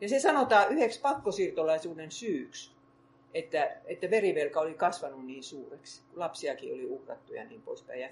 Ja 0.00 0.08
se 0.08 0.20
sanotaan 0.20 0.72
yhdeksi 0.72 1.00
pakkosiirtolaisuuden 1.00 2.10
syyksi, 2.10 2.75
että, 3.36 3.76
että 3.84 4.10
verivelka 4.10 4.60
oli 4.60 4.74
kasvanut 4.74 5.26
niin 5.26 5.42
suureksi. 5.42 6.02
Lapsiakin 6.14 6.74
oli 6.74 6.86
uhrattu 6.86 7.34
ja 7.34 7.44
niin 7.44 7.62
poispäin. 7.62 8.00
Ja 8.00 8.08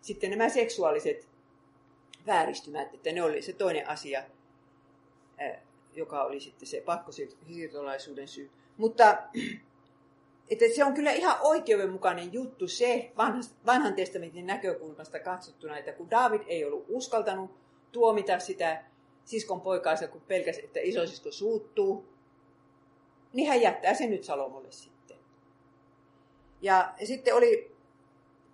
sitten 0.00 0.30
nämä 0.30 0.48
seksuaaliset 0.48 1.28
vääristymät, 2.26 2.94
että 2.94 3.12
ne 3.12 3.22
oli 3.22 3.42
se 3.42 3.52
toinen 3.52 3.88
asia, 3.88 4.22
joka 5.92 6.24
oli 6.24 6.40
sitten 6.40 6.68
se 6.68 6.80
pakkosiirtolaisuuden 6.80 8.28
syy. 8.28 8.50
Mutta 8.76 9.18
että 10.50 10.64
se 10.74 10.84
on 10.84 10.94
kyllä 10.94 11.12
ihan 11.12 11.36
oikeudenmukainen 11.40 12.32
juttu 12.32 12.68
se 12.68 13.12
vanhan 13.66 13.94
testamentin 13.94 14.46
näkökulmasta 14.46 15.20
katsottuna, 15.20 15.78
että 15.78 15.92
kun 15.92 16.10
David 16.10 16.42
ei 16.46 16.64
ollut 16.64 16.84
uskaltanut 16.88 17.50
tuomita 17.92 18.38
sitä 18.38 18.84
siskon 19.24 19.60
poikaansa, 19.60 20.08
kun 20.08 20.20
pelkäsi, 20.20 20.64
että 20.64 20.80
isosisko 20.82 21.32
suuttuu, 21.32 22.13
niin 23.34 23.48
hän 23.48 23.60
jättää 23.60 23.94
sen 23.94 24.10
nyt 24.10 24.24
Salomolle 24.24 24.72
sitten. 24.72 25.16
Ja 26.62 26.94
sitten 27.04 27.34
oli 27.34 27.74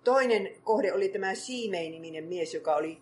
toinen 0.03 0.51
kohde 0.63 0.93
oli 0.93 1.09
tämä 1.09 1.35
Siimei-niminen 1.35 2.23
mies, 2.23 2.53
joka 2.53 2.75
oli 2.75 3.01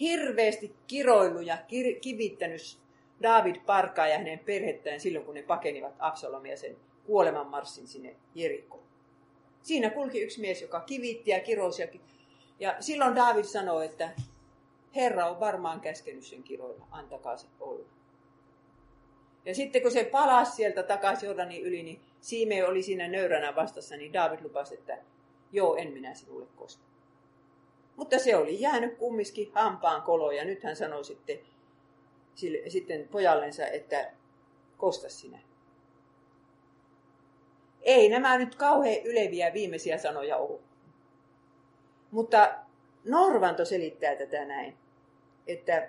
hirveästi 0.00 0.74
kiroillut 0.86 1.46
ja 1.46 1.58
kivittänyt 2.00 2.78
David 3.22 3.56
Parkaa 3.66 4.08
ja 4.08 4.18
hänen 4.18 4.38
perhettään 4.38 5.00
silloin, 5.00 5.24
kun 5.24 5.34
ne 5.34 5.42
pakenivat 5.42 5.94
Absalomia 5.98 6.56
sen 6.56 6.76
kuolemanmarssin 7.06 7.86
sinne 7.86 8.16
Jerikoon. 8.34 8.82
Siinä 9.62 9.90
kulki 9.90 10.20
yksi 10.20 10.40
mies, 10.40 10.62
joka 10.62 10.80
kivitti 10.80 11.30
ja 11.30 11.40
kirosi 11.40 11.82
ja, 11.82 11.88
Ja 12.60 12.76
silloin 12.80 13.16
David 13.16 13.44
sanoi, 13.44 13.84
että 13.84 14.10
Herra 14.96 15.30
on 15.30 15.40
varmaan 15.40 15.80
käskenyt 15.80 16.24
sen 16.24 16.42
kiroilla, 16.42 16.86
antakaa 16.90 17.36
se 17.36 17.46
olla. 17.60 17.86
Ja 19.44 19.54
sitten 19.54 19.82
kun 19.82 19.90
se 19.90 20.04
palasi 20.04 20.52
sieltä 20.52 20.82
takaisin 20.82 21.26
Jordanin 21.26 21.62
yli, 21.62 21.82
niin 21.82 22.00
Siime 22.22 22.64
oli 22.64 22.82
siinä 22.82 23.08
nöyränä 23.08 23.54
vastassa, 23.56 23.96
niin 23.96 24.12
David 24.12 24.38
lupasi, 24.42 24.74
että 24.74 24.98
joo, 25.52 25.76
en 25.76 25.92
minä 25.92 26.14
sinulle 26.14 26.46
kosta. 26.56 26.82
Mutta 27.96 28.18
se 28.18 28.36
oli 28.36 28.60
jäänyt 28.60 28.98
kumminkin 28.98 29.52
hampaan 29.54 30.02
koloon 30.02 30.36
ja 30.36 30.44
nyt 30.44 30.62
hän 30.62 30.76
sanoi 30.76 31.04
sitten, 31.04 31.38
sille, 32.34 32.70
sitten 32.70 33.08
pojallensa, 33.08 33.66
että 33.66 34.12
kosta 34.76 35.08
sinä. 35.08 35.38
Ei 37.80 38.08
nämä 38.08 38.38
nyt 38.38 38.54
kauhean 38.54 39.02
yleviä 39.04 39.52
viimeisiä 39.52 39.98
sanoja 39.98 40.36
ole. 40.36 40.60
Mutta 42.10 42.54
Norvanto 43.04 43.64
selittää 43.64 44.16
tätä 44.16 44.44
näin, 44.44 44.76
että 45.46 45.88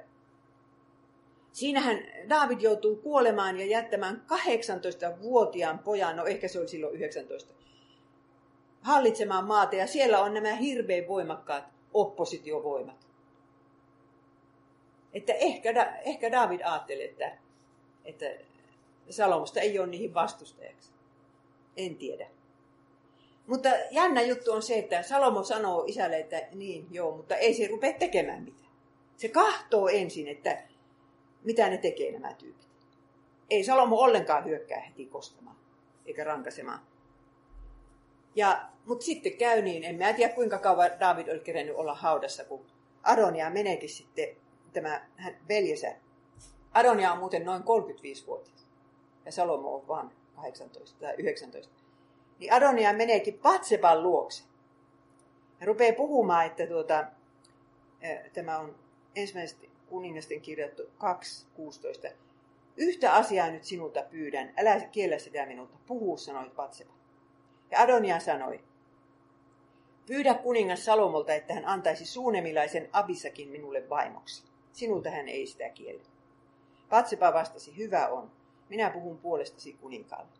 siinähän 1.54 1.98
David 2.30 2.62
joutuu 2.62 2.96
kuolemaan 2.96 3.60
ja 3.60 3.66
jättämään 3.66 4.26
18-vuotiaan 4.32 5.80
pojan, 5.80 6.18
no 6.18 6.26
ehkä 6.26 6.48
se 6.48 6.60
oli 6.60 6.68
silloin 6.68 6.96
19, 6.96 7.54
hallitsemaan 8.82 9.46
maata 9.46 9.76
ja 9.76 9.88
siellä 9.88 10.20
on 10.20 10.34
nämä 10.34 10.56
hirveän 10.56 11.08
voimakkaat 11.08 11.64
oppositiovoimat. 11.94 13.08
Että 15.14 15.34
ehkä, 15.34 16.00
ehkä 16.06 16.32
David 16.32 16.62
ajatteli, 16.62 17.04
että, 17.04 17.38
että 18.06 18.26
Salomosta 19.10 19.62
ei 19.62 19.80
ole 19.80 19.88
niihin 19.88 20.14
vastustajaksi. 20.14 20.90
En 21.78 21.96
tiedä. 21.96 22.28
Mutta 23.48 23.70
jännä 23.92 24.22
juttu 24.22 24.52
on 24.52 24.62
se, 24.62 24.80
että 24.80 25.04
Salomo 25.04 25.44
sanoo 25.44 25.84
isälle, 25.88 26.20
että 26.20 26.42
niin, 26.52 26.88
joo, 26.92 27.18
mutta 27.18 27.36
ei 27.36 27.54
se 27.54 27.68
rupea 27.68 27.94
tekemään 27.94 28.44
mitään. 28.44 28.72
Se 29.18 29.28
kahtoo 29.28 29.88
ensin, 29.88 30.28
että 30.28 30.64
mitä 31.44 31.70
ne 31.70 31.78
tekee 31.78 32.12
nämä 32.12 32.34
tyypit. 32.34 32.68
Ei 33.50 33.64
Salomo 33.64 33.96
ollenkaan 33.96 34.46
hyökkää 34.46 34.80
heti 34.80 35.06
kostamaan, 35.06 35.56
eikä 36.06 36.24
rankasemaan. 36.24 36.80
Ja, 38.36 38.70
mutta 38.86 39.06
sitten 39.06 39.38
käy 39.38 39.62
niin, 39.62 39.84
en 39.84 39.96
mä 39.96 40.14
tiedä 40.14 40.34
kuinka 40.34 40.60
kauan 40.60 40.90
David 41.00 41.28
oli 41.28 41.40
kerennyt 41.40 41.76
olla 41.76 41.96
haudassa, 41.96 42.46
kun 42.46 42.66
Adonia 43.04 43.50
meneekin 43.50 43.90
sitten, 43.90 44.28
tämä 44.74 45.08
hän 45.16 45.38
veljensä. 45.50 45.96
Adonia 46.72 47.12
on 47.12 47.20
muuten 47.20 47.46
noin 47.46 47.62
35-vuotias 47.62 48.68
ja 49.26 49.32
Salomo 49.32 49.76
on 49.76 49.88
vain 49.88 50.10
18 50.36 51.00
tai 51.00 51.14
19. 51.18 51.74
Niin 52.40 52.54
Adonia 52.54 52.94
meneekin 52.94 53.40
Patsepan 53.40 54.04
luokse. 54.04 54.44
Ja 55.60 55.66
rupeaa 55.66 55.96
puhumaan, 55.96 56.46
että 56.46 56.68
tuota, 56.68 57.06
tämä 58.34 58.58
on 58.58 58.76
ensimmäisesti 59.16 59.73
kuningasten 59.94 60.42
kirjattu 60.42 60.84
2.16. 60.84 62.14
Yhtä 62.78 63.14
asiaa 63.14 63.50
nyt 63.50 63.64
sinulta 63.64 64.04
pyydän, 64.10 64.54
älä 64.58 64.80
kiellä 64.80 65.20
sitä 65.20 65.46
minulta, 65.46 65.78
puhu, 65.88 66.18
sanoi 66.18 66.50
Patsepa. 66.50 66.94
Ja 67.72 67.82
Adonia 67.82 68.20
sanoi, 68.20 68.64
pyydä 70.06 70.34
kuningas 70.34 70.86
Salomolta, 70.86 71.34
että 71.34 71.54
hän 71.54 71.66
antaisi 71.66 72.06
suunemilaisen 72.06 72.90
Abisakin 72.94 73.50
minulle 73.50 73.90
vaimoksi. 73.90 74.44
Sinulta 74.72 75.10
hän 75.10 75.28
ei 75.28 75.48
sitä 75.48 75.70
kiellä. 75.70 76.04
Patsepa 76.90 77.34
vastasi, 77.34 77.78
hyvä 77.78 78.08
on, 78.08 78.32
minä 78.70 78.90
puhun 78.90 79.18
puolestasi 79.18 79.74
kuninkaalle. 79.74 80.32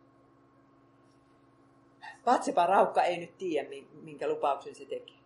Patsepa 2.24 2.66
raukka 2.66 3.02
ei 3.02 3.18
nyt 3.18 3.38
tiedä, 3.38 3.68
minkä 4.02 4.28
lupauksen 4.28 4.74
se 4.74 4.84
teki. 4.84 5.23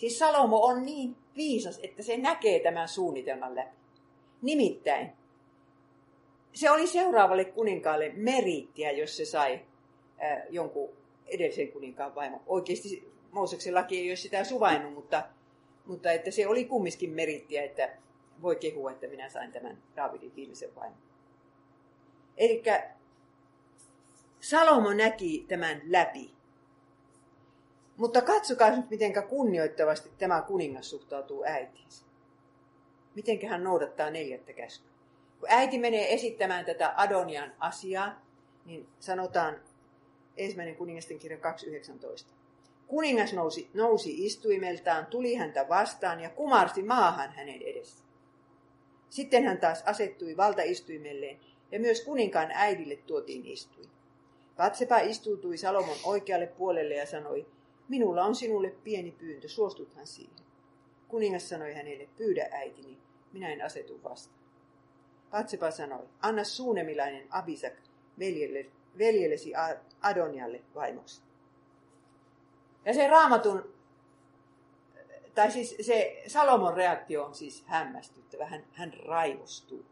Siis 0.00 0.18
Salomo 0.18 0.64
on 0.64 0.86
niin 0.86 1.16
viisas, 1.36 1.80
että 1.82 2.02
se 2.02 2.16
näkee 2.16 2.60
tämän 2.60 2.88
suunnitelman 2.88 3.54
läpi. 3.54 3.76
Nimittäin, 4.42 5.12
se 6.52 6.70
oli 6.70 6.86
seuraavalle 6.86 7.44
kuninkaalle 7.44 8.12
meriittiä, 8.14 8.90
jos 8.90 9.16
se 9.16 9.24
sai 9.24 9.60
äh, 10.22 10.42
jonkun 10.50 10.88
edellisen 11.26 11.72
kuninkaan 11.72 12.14
vaimo. 12.14 12.42
Oikeasti 12.46 13.12
Mooseksen 13.32 13.74
laki 13.74 13.98
ei 13.98 14.10
ole 14.10 14.16
sitä 14.16 14.44
suvainnut, 14.44 14.94
mutta, 14.94 15.22
mutta 15.86 16.12
että 16.12 16.30
se 16.30 16.46
oli 16.46 16.64
kumminkin 16.64 17.10
meriittiä, 17.10 17.62
että 17.62 17.96
voi 18.42 18.56
kehua, 18.56 18.90
että 18.90 19.06
minä 19.06 19.28
sain 19.28 19.52
tämän 19.52 19.82
Davidin 19.96 20.36
viimeisen 20.36 20.74
vaimon. 20.74 20.98
Eli 22.36 22.62
Salomo 24.40 24.92
näki 24.92 25.44
tämän 25.48 25.82
läpi. 25.84 26.30
Mutta 28.00 28.22
katsokaa 28.22 28.70
nyt, 28.70 28.90
miten 28.90 29.12
kunnioittavasti 29.28 30.10
tämä 30.18 30.42
kuningas 30.42 30.90
suhtautuu 30.90 31.44
äitiinsä. 31.44 32.04
Miten 33.14 33.48
hän 33.48 33.64
noudattaa 33.64 34.10
neljättä 34.10 34.52
käskyä. 34.52 34.90
Kun 35.40 35.48
äiti 35.52 35.78
menee 35.78 36.14
esittämään 36.14 36.64
tätä 36.64 36.94
Adonian 36.96 37.52
asiaa, 37.58 38.20
niin 38.64 38.88
sanotaan 39.00 39.60
ensimmäinen 40.36 40.76
kuningasten 40.76 41.18
kirja 41.18 41.38
2.19. 41.38 42.24
Kuningas 42.86 43.32
nousi, 43.32 43.70
nousi 43.74 44.26
istuimeltaan, 44.26 45.06
tuli 45.06 45.34
häntä 45.34 45.68
vastaan 45.68 46.20
ja 46.20 46.30
kumarsi 46.30 46.82
maahan 46.82 47.32
hänen 47.32 47.62
edessä. 47.62 48.04
Sitten 49.10 49.44
hän 49.44 49.58
taas 49.58 49.82
asettui 49.86 50.36
valtaistuimelleen 50.36 51.40
ja 51.72 51.80
myös 51.80 52.04
kuninkaan 52.04 52.50
äidille 52.54 52.96
tuotiin 52.96 53.46
istuin. 53.46 53.88
Patsepa 54.56 54.98
istuutui 54.98 55.56
Salomon 55.56 55.96
oikealle 56.04 56.46
puolelle 56.46 56.94
ja 56.94 57.06
sanoi, 57.06 57.46
Minulla 57.90 58.24
on 58.24 58.34
sinulle 58.34 58.70
pieni 58.70 59.12
pyyntö, 59.12 59.48
suostuthan 59.48 60.06
siihen. 60.06 60.36
Kuningas 61.08 61.48
sanoi 61.48 61.74
hänelle, 61.74 62.08
pyydä 62.16 62.48
äitini, 62.52 62.98
minä 63.32 63.48
en 63.48 63.64
asetu 63.64 64.02
vastaan. 64.02 64.40
Patsepa 65.30 65.70
sanoi, 65.70 66.08
anna 66.22 66.44
suunemilainen 66.44 67.26
Abisak 67.30 67.72
veljelle, 68.18 68.66
veljellesi 68.98 69.52
Adonialle 70.02 70.62
vaimoksi. 70.74 71.22
Ja 72.84 72.94
se 72.94 73.08
raamatun, 73.08 73.74
tai 75.34 75.50
siis 75.50 75.76
se 75.80 76.22
Salomon 76.26 76.74
reaktio 76.74 77.24
on 77.24 77.34
siis 77.34 77.64
hämmästyttävä, 77.66 78.46
hän, 78.46 78.64
hän 78.72 78.94
raivostuu. 78.94 79.84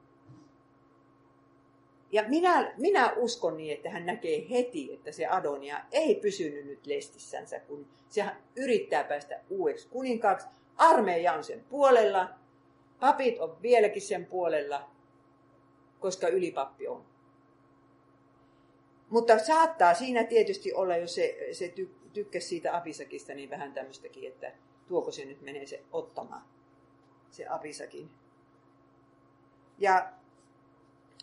Ja 2.12 2.24
minä, 2.28 2.74
minä 2.76 3.12
uskon 3.16 3.56
niin, 3.56 3.76
että 3.76 3.90
hän 3.90 4.06
näkee 4.06 4.50
heti, 4.50 4.94
että 4.94 5.12
se 5.12 5.26
Adonia 5.26 5.80
ei 5.92 6.14
pysynyt 6.14 6.66
nyt 6.66 6.86
lestissänsä, 6.86 7.60
kun 7.60 7.86
se 8.08 8.24
yrittää 8.56 9.04
päästä 9.04 9.40
uudeksi 9.50 9.88
kuninkaaksi. 9.88 10.46
Armeija 10.76 11.32
on 11.32 11.44
sen 11.44 11.64
puolella, 11.64 12.28
papit 13.00 13.40
on 13.40 13.62
vieläkin 13.62 14.02
sen 14.02 14.26
puolella, 14.26 14.90
koska 16.00 16.28
ylipappi 16.28 16.88
on. 16.88 17.04
Mutta 19.10 19.38
saattaa 19.38 19.94
siinä 19.94 20.24
tietysti 20.24 20.72
olla, 20.72 20.96
jos 20.96 21.14
se, 21.14 21.48
se 21.52 21.68
ty, 21.68 21.90
siitä 22.38 22.76
Abisakista, 22.76 23.34
niin 23.34 23.50
vähän 23.50 23.72
tämmöistäkin, 23.72 24.28
että 24.28 24.52
tuoko 24.86 25.10
se 25.10 25.24
nyt 25.24 25.42
menee 25.42 25.66
se 25.66 25.82
ottamaan, 25.92 26.42
se 27.30 27.48
Abisakin. 27.48 28.10
Ja 29.78 30.12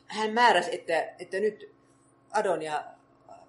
hän 0.08 0.32
määräsi, 0.32 0.76
että, 0.76 1.16
että 1.20 1.39
nyt 1.39 1.76
Adonia 2.32 2.84
äh, 3.30 3.39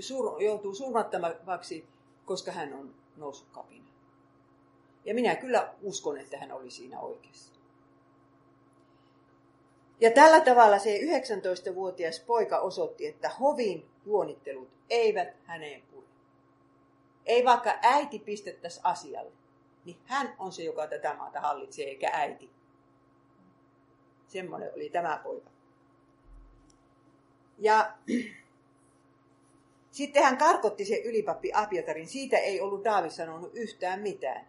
sur, 0.00 0.42
joutuu 0.42 0.74
surmattavaksi, 0.74 1.86
koska 2.24 2.52
hän 2.52 2.74
on 2.74 2.94
noussut 3.16 3.48
kapina. 3.52 3.86
Ja 5.04 5.14
minä 5.14 5.36
kyllä 5.36 5.74
uskon, 5.82 6.18
että 6.18 6.38
hän 6.38 6.52
oli 6.52 6.70
siinä 6.70 7.00
oikeassa. 7.00 7.52
Ja 10.00 10.10
tällä 10.10 10.40
tavalla 10.40 10.78
se 10.78 10.98
19-vuotias 10.98 12.20
poika 12.20 12.58
osoitti, 12.58 13.06
että 13.06 13.28
hovin 13.28 13.90
juonittelut 14.06 14.68
eivät 14.90 15.28
häneen 15.44 15.82
pure. 15.82 16.06
Ei 17.26 17.44
vaikka 17.44 17.78
äiti 17.82 18.18
pistettäisi 18.18 18.80
asialle, 18.82 19.32
niin 19.84 19.96
hän 20.04 20.34
on 20.38 20.52
se, 20.52 20.62
joka 20.62 20.86
tätä 20.86 21.14
maata 21.14 21.40
hallitsee, 21.40 21.84
eikä 21.84 22.10
äiti. 22.12 22.50
Semmoinen 24.26 24.70
oli 24.74 24.90
tämä 24.90 25.20
poika. 25.24 25.51
Ja 27.58 27.92
sitten 29.90 30.22
hän 30.22 30.38
karkotti 30.38 30.84
se 30.84 31.02
ylipappi 31.04 31.50
Abiatarin. 31.54 32.08
Siitä 32.08 32.38
ei 32.38 32.60
ollut 32.60 32.84
Daavi 32.84 33.10
sanonut 33.10 33.50
yhtään 33.54 34.00
mitään. 34.00 34.46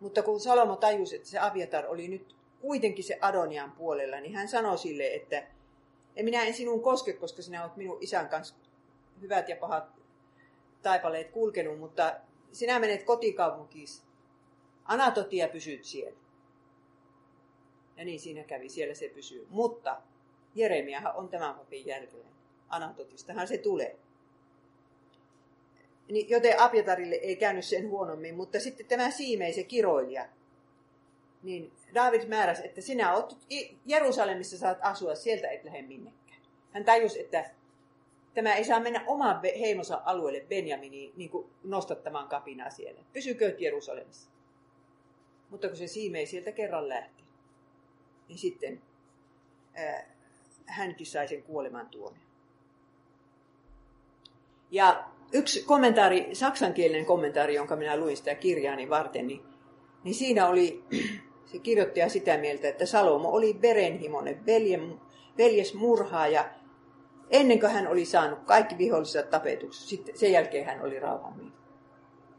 Mutta 0.00 0.22
kun 0.22 0.40
Salomo 0.40 0.76
tajusi, 0.76 1.16
että 1.16 1.28
se 1.28 1.38
Abiatar 1.38 1.86
oli 1.86 2.08
nyt 2.08 2.36
kuitenkin 2.60 3.04
se 3.04 3.18
Adonian 3.20 3.72
puolella, 3.72 4.20
niin 4.20 4.34
hän 4.34 4.48
sanoi 4.48 4.78
sille, 4.78 5.14
että 5.14 5.46
en 6.16 6.24
minä 6.24 6.42
en 6.42 6.54
sinun 6.54 6.82
koske, 6.82 7.12
koska 7.12 7.42
sinä 7.42 7.62
olet 7.64 7.76
minun 7.76 7.98
isän 8.00 8.28
kanssa 8.28 8.54
hyvät 9.20 9.48
ja 9.48 9.56
pahat 9.56 9.84
taipaleet 10.82 11.30
kulkenut, 11.30 11.78
mutta 11.78 12.16
sinä 12.52 12.78
menet 12.78 13.02
kotikaupunkiin. 13.02 13.88
Anatotia 14.84 15.48
pysyt 15.48 15.84
siellä. 15.84 16.18
Ja 17.96 18.04
niin 18.04 18.20
siinä 18.20 18.44
kävi, 18.44 18.68
siellä 18.68 18.94
se 18.94 19.08
pysyy. 19.08 19.46
Mutta 19.50 20.02
Jeremiahan 20.56 21.16
on 21.16 21.28
tämän 21.28 21.54
papin 21.54 21.86
jälkeen. 21.86 22.26
Anatotistahan 22.68 23.48
se 23.48 23.58
tulee. 23.58 23.96
niin, 26.08 26.30
joten 26.30 26.60
Apietarille 26.60 27.14
ei 27.14 27.36
käynyt 27.36 27.64
sen 27.64 27.90
huonommin, 27.90 28.34
mutta 28.34 28.60
sitten 28.60 28.86
tämä 28.86 29.10
Siimei, 29.10 29.52
se 29.52 29.64
kiroilija, 29.64 30.28
niin 31.42 31.72
David 31.94 32.28
määräsi, 32.28 32.66
että 32.66 32.80
sinä 32.80 33.14
olet 33.14 33.36
Jerusalemissa 33.86 34.58
saat 34.58 34.78
asua, 34.80 35.14
sieltä 35.14 35.48
et 35.48 35.64
lähde 35.64 35.82
minnekään. 35.82 36.40
Hän 36.72 36.84
tajusi, 36.84 37.20
että 37.20 37.50
tämä 38.34 38.54
ei 38.54 38.64
saa 38.64 38.80
mennä 38.80 39.04
oman 39.06 39.40
heimonsa 39.60 40.02
alueelle 40.04 40.40
Benjaminiin 40.48 41.12
niin 41.16 41.30
kuin 41.30 41.50
nostattamaan 41.64 42.28
kapinaa 42.28 42.70
siellä. 42.70 43.00
Pysykö 43.12 43.56
Jerusalemissa. 43.58 44.30
Mutta 45.50 45.68
kun 45.68 45.76
se 45.76 45.86
Siimei 45.86 46.26
sieltä 46.26 46.52
kerran 46.52 46.88
lähti, 46.88 47.24
niin 48.28 48.38
sitten 48.38 48.82
ää, 49.74 50.15
hänkin 50.66 51.06
sai 51.06 51.28
sen 51.28 51.42
kuolemantuomion. 51.42 52.26
Ja 54.70 55.04
yksi 55.32 55.62
kommentaari, 55.62 56.28
saksankielinen 56.32 57.06
kommentaari, 57.06 57.54
jonka 57.54 57.76
minä 57.76 57.96
luin 57.96 58.16
sitä 58.16 58.34
kirjaani 58.34 58.90
varten, 58.90 59.26
niin, 59.26 59.42
niin 60.04 60.14
siinä 60.14 60.48
oli 60.48 60.84
se 61.52 61.58
kirjoittaja 61.58 62.08
sitä 62.08 62.38
mieltä, 62.38 62.68
että 62.68 62.86
Salomo 62.86 63.28
oli 63.28 63.62
verenhimoinen, 63.62 64.46
veljen, 64.46 65.00
veljesmurhaaja, 65.38 66.50
ennen 67.30 67.60
kuin 67.60 67.72
hän 67.72 67.86
oli 67.86 68.04
saanut 68.04 68.38
kaikki 68.44 68.78
viholliset 68.78 69.30
tapetuksi. 69.30 69.88
Sitten 69.88 70.18
sen 70.18 70.32
jälkeen 70.32 70.66
hän 70.66 70.82
oli 70.82 71.00
rauhanmies. 71.00 71.52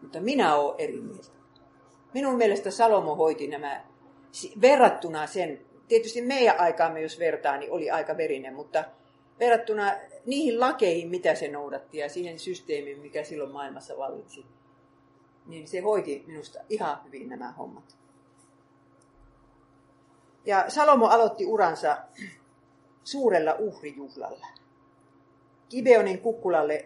Mutta 0.01 0.21
minä 0.21 0.55
olen 0.55 0.75
eri 0.77 1.01
mieltä. 1.01 1.27
Minun 2.13 2.35
mielestä 2.35 2.71
Salomo 2.71 3.15
hoiti 3.15 3.47
nämä 3.47 3.83
verrattuna 4.61 5.27
sen, 5.27 5.61
tietysti 5.87 6.21
meidän 6.21 6.59
aikaamme 6.59 7.01
jos 7.01 7.19
vertaa, 7.19 7.57
niin 7.57 7.71
oli 7.71 7.91
aika 7.91 8.17
verinen, 8.17 8.53
mutta 8.53 8.83
verrattuna 9.39 9.93
niihin 10.25 10.59
lakeihin, 10.59 11.09
mitä 11.09 11.35
se 11.35 11.47
noudatti 11.47 11.97
ja 11.97 12.09
siihen 12.09 12.39
systeemiin, 12.39 12.99
mikä 12.99 13.23
silloin 13.23 13.51
maailmassa 13.51 13.97
vallitsi, 13.97 14.45
niin 15.45 15.67
se 15.67 15.79
hoiti 15.79 16.23
minusta 16.27 16.59
ihan 16.69 17.03
hyvin 17.05 17.29
nämä 17.29 17.51
hommat. 17.51 17.97
Ja 20.45 20.65
Salomo 20.67 21.07
aloitti 21.07 21.45
uransa 21.45 21.97
suurella 23.03 23.55
uhrijuhlalla. 23.59 24.47
Gibeonin 25.69 26.21
kukkulalle 26.21 26.85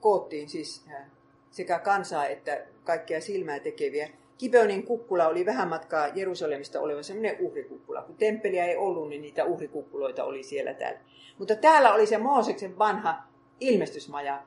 koottiin 0.00 0.48
siis 0.48 0.84
äh, 0.92 1.06
sekä 1.50 1.78
kansaa 1.78 2.26
että 2.26 2.66
kaikkia 2.84 3.20
silmää 3.20 3.60
tekeviä. 3.60 4.08
Gibeonin 4.38 4.82
kukkula 4.82 5.28
oli 5.28 5.46
vähän 5.46 5.68
matkaa 5.68 6.08
Jerusalemista 6.08 6.80
oleva 6.80 7.02
semmoinen 7.02 7.36
uhrikukkula. 7.40 8.02
Kun 8.02 8.16
temppeliä 8.16 8.64
ei 8.64 8.76
ollut, 8.76 9.08
niin 9.08 9.22
niitä 9.22 9.44
uhrikukkuloita 9.44 10.24
oli 10.24 10.42
siellä 10.42 10.74
täällä. 10.74 11.00
Mutta 11.38 11.56
täällä 11.56 11.94
oli 11.94 12.06
se 12.06 12.18
Mooseksen 12.18 12.78
vanha 12.78 13.22
ilmestysmaja 13.60 14.42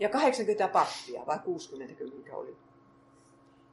ja 0.00 0.08
80 0.08 0.68
pappia, 0.68 1.26
vai 1.26 1.38
60 1.44 2.04
mikä 2.16 2.36
oli. 2.36 2.56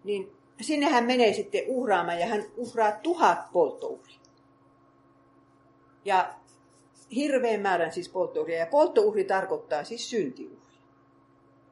Niin 0.03 0.31
sinne 0.61 0.85
hän 0.85 1.05
menee 1.05 1.33
sitten 1.33 1.63
uhraamaan 1.67 2.19
ja 2.19 2.27
hän 2.27 2.43
uhraa 2.57 2.91
tuhat 2.91 3.51
polttouhria. 3.53 4.19
Ja 6.05 6.33
hirveän 7.15 7.61
määrän 7.61 7.91
siis 7.91 8.09
polttouhria. 8.09 8.59
Ja 8.59 8.65
polttouhri 8.65 9.23
tarkoittaa 9.23 9.83
siis 9.83 10.09
syntiuhria. 10.09 10.58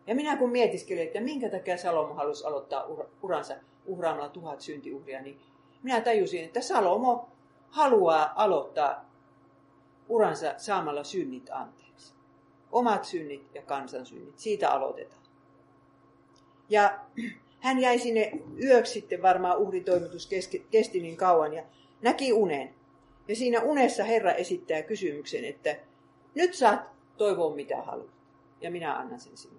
Ja 0.07 0.15
minä 0.15 0.37
kun 0.37 0.49
mietiskelin, 0.49 1.03
että 1.03 1.21
minkä 1.21 1.49
takia 1.49 1.77
Salomo 1.77 2.13
halusi 2.13 2.45
aloittaa 2.45 2.85
uransa 3.21 3.55
uhraamalla 3.85 4.29
tuhat 4.29 4.61
syntiuhria, 4.61 5.21
niin 5.21 5.39
minä 5.83 6.01
tajusin, 6.01 6.43
että 6.43 6.61
Salomo 6.61 7.29
haluaa 7.69 8.33
aloittaa 8.35 9.05
uransa 10.09 10.53
saamalla 10.57 11.03
synnit 11.03 11.49
anteeksi. 11.51 12.13
Omat 12.71 13.05
synnit 13.05 13.55
ja 13.55 13.61
kansan 13.61 14.05
synnit. 14.05 14.39
Siitä 14.39 14.71
aloitetaan. 14.71 15.21
Ja 16.69 16.99
hän 17.65 17.79
jäi 17.79 17.99
sinne 17.99 18.31
yöksi 18.63 18.93
sitten, 18.93 19.21
varmaan 19.21 19.57
uhritoimitus 19.57 20.29
kesti 20.71 21.01
niin 21.01 21.17
kauan, 21.17 21.53
ja 21.53 21.63
näki 22.01 22.33
unen. 22.33 22.73
Ja 23.27 23.35
siinä 23.35 23.61
unessa 23.61 24.03
Herra 24.03 24.31
esittää 24.31 24.81
kysymyksen, 24.81 25.45
että 25.45 25.75
nyt 26.35 26.53
saat 26.53 26.81
toivoa 27.17 27.55
mitä 27.55 27.81
haluat, 27.81 28.11
ja 28.61 28.71
minä 28.71 28.97
annan 28.97 29.19
sen 29.19 29.37
sinulle. 29.37 29.56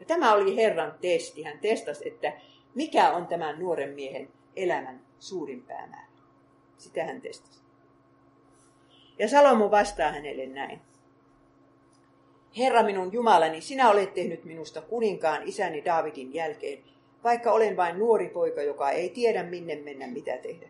Ja 0.00 0.06
tämä 0.06 0.32
oli 0.32 0.56
Herran 0.56 0.94
testi. 1.00 1.42
Hän 1.42 1.58
testasi, 1.58 2.08
että 2.08 2.32
mikä 2.74 3.10
on 3.10 3.26
tämän 3.26 3.58
nuoren 3.58 3.90
miehen 3.90 4.28
elämän 4.56 5.00
suurin 5.18 5.62
päämäärä. 5.62 6.08
Sitä 6.78 7.04
hän 7.04 7.20
testasi. 7.20 7.60
Ja 9.18 9.28
Salomo 9.28 9.70
vastaa 9.70 10.12
hänelle 10.12 10.46
näin. 10.46 10.80
Herra 12.58 12.82
minun 12.82 13.12
Jumalani, 13.12 13.60
sinä 13.60 13.90
olet 13.90 14.14
tehnyt 14.14 14.44
minusta 14.44 14.82
kuninkaan 14.82 15.42
isäni 15.48 15.84
Daavidin 15.84 16.34
jälkeen, 16.34 16.78
vaikka 17.24 17.52
olen 17.52 17.76
vain 17.76 17.98
nuori 17.98 18.28
poika, 18.28 18.62
joka 18.62 18.90
ei 18.90 19.08
tiedä 19.08 19.42
minne 19.42 19.76
mennä 19.76 20.06
mitä 20.06 20.36
tehdä. 20.36 20.68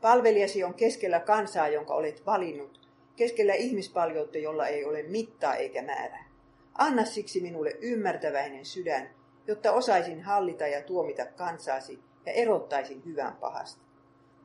Palvelijasi 0.00 0.64
on 0.64 0.74
keskellä 0.74 1.20
kansaa, 1.20 1.68
jonka 1.68 1.94
olet 1.94 2.26
valinnut, 2.26 2.88
keskellä 3.16 3.54
ihmispaljoutta, 3.54 4.38
jolla 4.38 4.66
ei 4.66 4.84
ole 4.84 5.02
mittaa 5.02 5.54
eikä 5.54 5.82
määrää. 5.82 6.33
Anna 6.78 7.04
siksi 7.04 7.40
minulle 7.40 7.70
ymmärtäväinen 7.80 8.64
sydän, 8.64 9.10
jotta 9.46 9.72
osaisin 9.72 10.22
hallita 10.22 10.66
ja 10.66 10.82
tuomita 10.82 11.26
kansaasi 11.26 12.02
ja 12.26 12.32
erottaisin 12.32 13.02
hyvän 13.04 13.36
pahasta. 13.36 13.82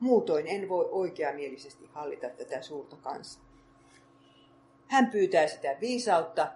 Muutoin 0.00 0.46
en 0.46 0.68
voi 0.68 0.88
oikeamielisesti 0.90 1.90
hallita 1.92 2.28
tätä 2.30 2.62
suurta 2.62 2.96
kansaa. 2.96 3.44
Hän 4.88 5.10
pyytää 5.10 5.46
sitä 5.46 5.76
viisautta 5.80 6.52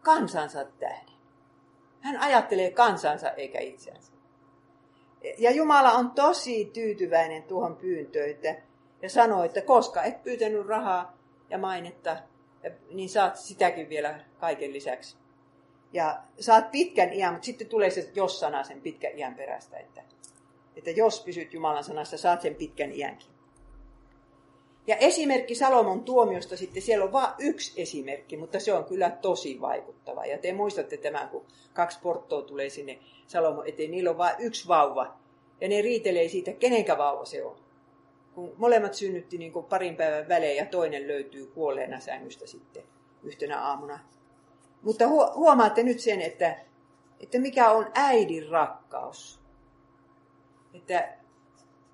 kansansa 0.00 0.64
tähden. 0.64 1.14
Hän 2.00 2.16
ajattelee 2.20 2.70
kansansa 2.70 3.30
eikä 3.30 3.60
itseänsä. 3.60 4.12
Ja 5.38 5.50
Jumala 5.50 5.92
on 5.92 6.10
tosi 6.10 6.64
tyytyväinen 6.64 7.42
tuohon 7.42 7.76
pyyntöön, 7.76 8.36
ja 9.02 9.10
sanoo, 9.10 9.44
että 9.44 9.60
koska 9.60 10.02
et 10.02 10.22
pyytänyt 10.22 10.66
rahaa 10.66 11.18
ja 11.50 11.58
mainetta, 11.58 12.16
niin 12.90 13.08
saat 13.08 13.36
sitäkin 13.36 13.88
vielä 13.88 14.20
kaiken 14.38 14.72
lisäksi. 14.72 15.16
Ja 15.92 16.22
saat 16.40 16.70
pitkän 16.70 17.12
iän, 17.12 17.32
mutta 17.32 17.46
sitten 17.46 17.66
tulee 17.66 17.90
se 17.90 18.10
jos-sana 18.14 18.64
sen 18.64 18.80
pitkän 18.80 19.18
iän 19.18 19.34
perästä, 19.34 19.78
että 19.78 20.02
että 20.76 20.90
jos 20.90 21.20
pysyt 21.20 21.54
Jumalan 21.54 21.84
sanassa, 21.84 22.18
saat 22.18 22.42
sen 22.42 22.54
pitkän 22.54 22.92
iänkin. 22.92 23.28
Ja 24.86 24.96
esimerkki 24.96 25.54
Salomon 25.54 26.04
tuomiosta 26.04 26.56
sitten, 26.56 26.82
siellä 26.82 27.04
on 27.04 27.12
vain 27.12 27.32
yksi 27.38 27.82
esimerkki, 27.82 28.36
mutta 28.36 28.60
se 28.60 28.72
on 28.72 28.84
kyllä 28.84 29.10
tosi 29.10 29.60
vaikuttava. 29.60 30.26
Ja 30.26 30.38
te 30.38 30.52
muistatte 30.52 30.96
tämän, 30.96 31.28
kun 31.28 31.46
kaksi 31.74 31.98
porttoa 32.02 32.42
tulee 32.42 32.70
sinne 32.70 32.98
Salomon 33.26 33.68
eteen, 33.68 33.90
niillä 33.90 34.10
on 34.10 34.18
vain 34.18 34.36
yksi 34.38 34.68
vauva. 34.68 35.16
Ja 35.60 35.68
ne 35.68 35.82
riitelee 35.82 36.28
siitä, 36.28 36.52
kenenkä 36.52 36.98
vauva 36.98 37.24
se 37.24 37.44
on. 37.44 37.56
Kun 38.34 38.52
molemmat 38.56 38.94
synnytti 38.94 39.38
niin 39.38 39.52
kuin 39.52 39.66
parin 39.66 39.96
päivän 39.96 40.28
välein 40.28 40.56
ja 40.56 40.66
toinen 40.66 41.08
löytyy 41.08 41.46
kuolleena 41.46 42.00
sängystä 42.00 42.46
sitten 42.46 42.82
yhtenä 43.22 43.60
aamuna. 43.60 43.98
Mutta 44.82 45.08
huomaatte 45.34 45.82
nyt 45.82 46.00
sen, 46.00 46.20
että, 46.20 46.56
että 47.20 47.38
mikä 47.38 47.70
on 47.70 47.90
äidin 47.94 48.48
rakkaus 48.48 49.40
että 50.74 51.08